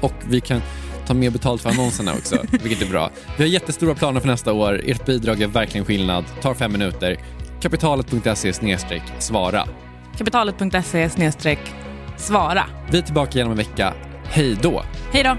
och 0.00 0.14
vi 0.28 0.40
kan 0.40 0.60
ta 1.06 1.14
mer 1.14 1.30
betalt 1.30 1.62
för 1.62 1.70
annonserna 1.70 2.12
också, 2.12 2.38
vilket 2.50 2.82
är 2.82 2.90
bra. 2.90 3.10
Vi 3.36 3.42
har 3.42 3.48
jättestora 3.48 3.94
planer 3.94 4.20
för 4.20 4.28
nästa 4.28 4.52
år. 4.52 4.80
Ert 4.84 5.06
bidrag 5.06 5.42
är 5.42 5.46
verkligen 5.46 5.84
skillnad. 5.84 6.24
Tar 6.42 6.54
fem 6.54 6.72
minuter 6.72 7.16
kapitalet.se 7.60 8.52
svara. 9.18 9.64
Kapitalet.se 10.18 11.08
svara. 12.16 12.64
Vi 12.90 12.98
är 12.98 13.02
tillbaka 13.02 13.32
igen 13.32 13.46
om 13.46 13.52
en 13.52 13.58
vecka. 13.58 13.94
Hej 14.24 14.58
då! 14.62 14.82
Hej 15.12 15.22
då! 15.24 15.36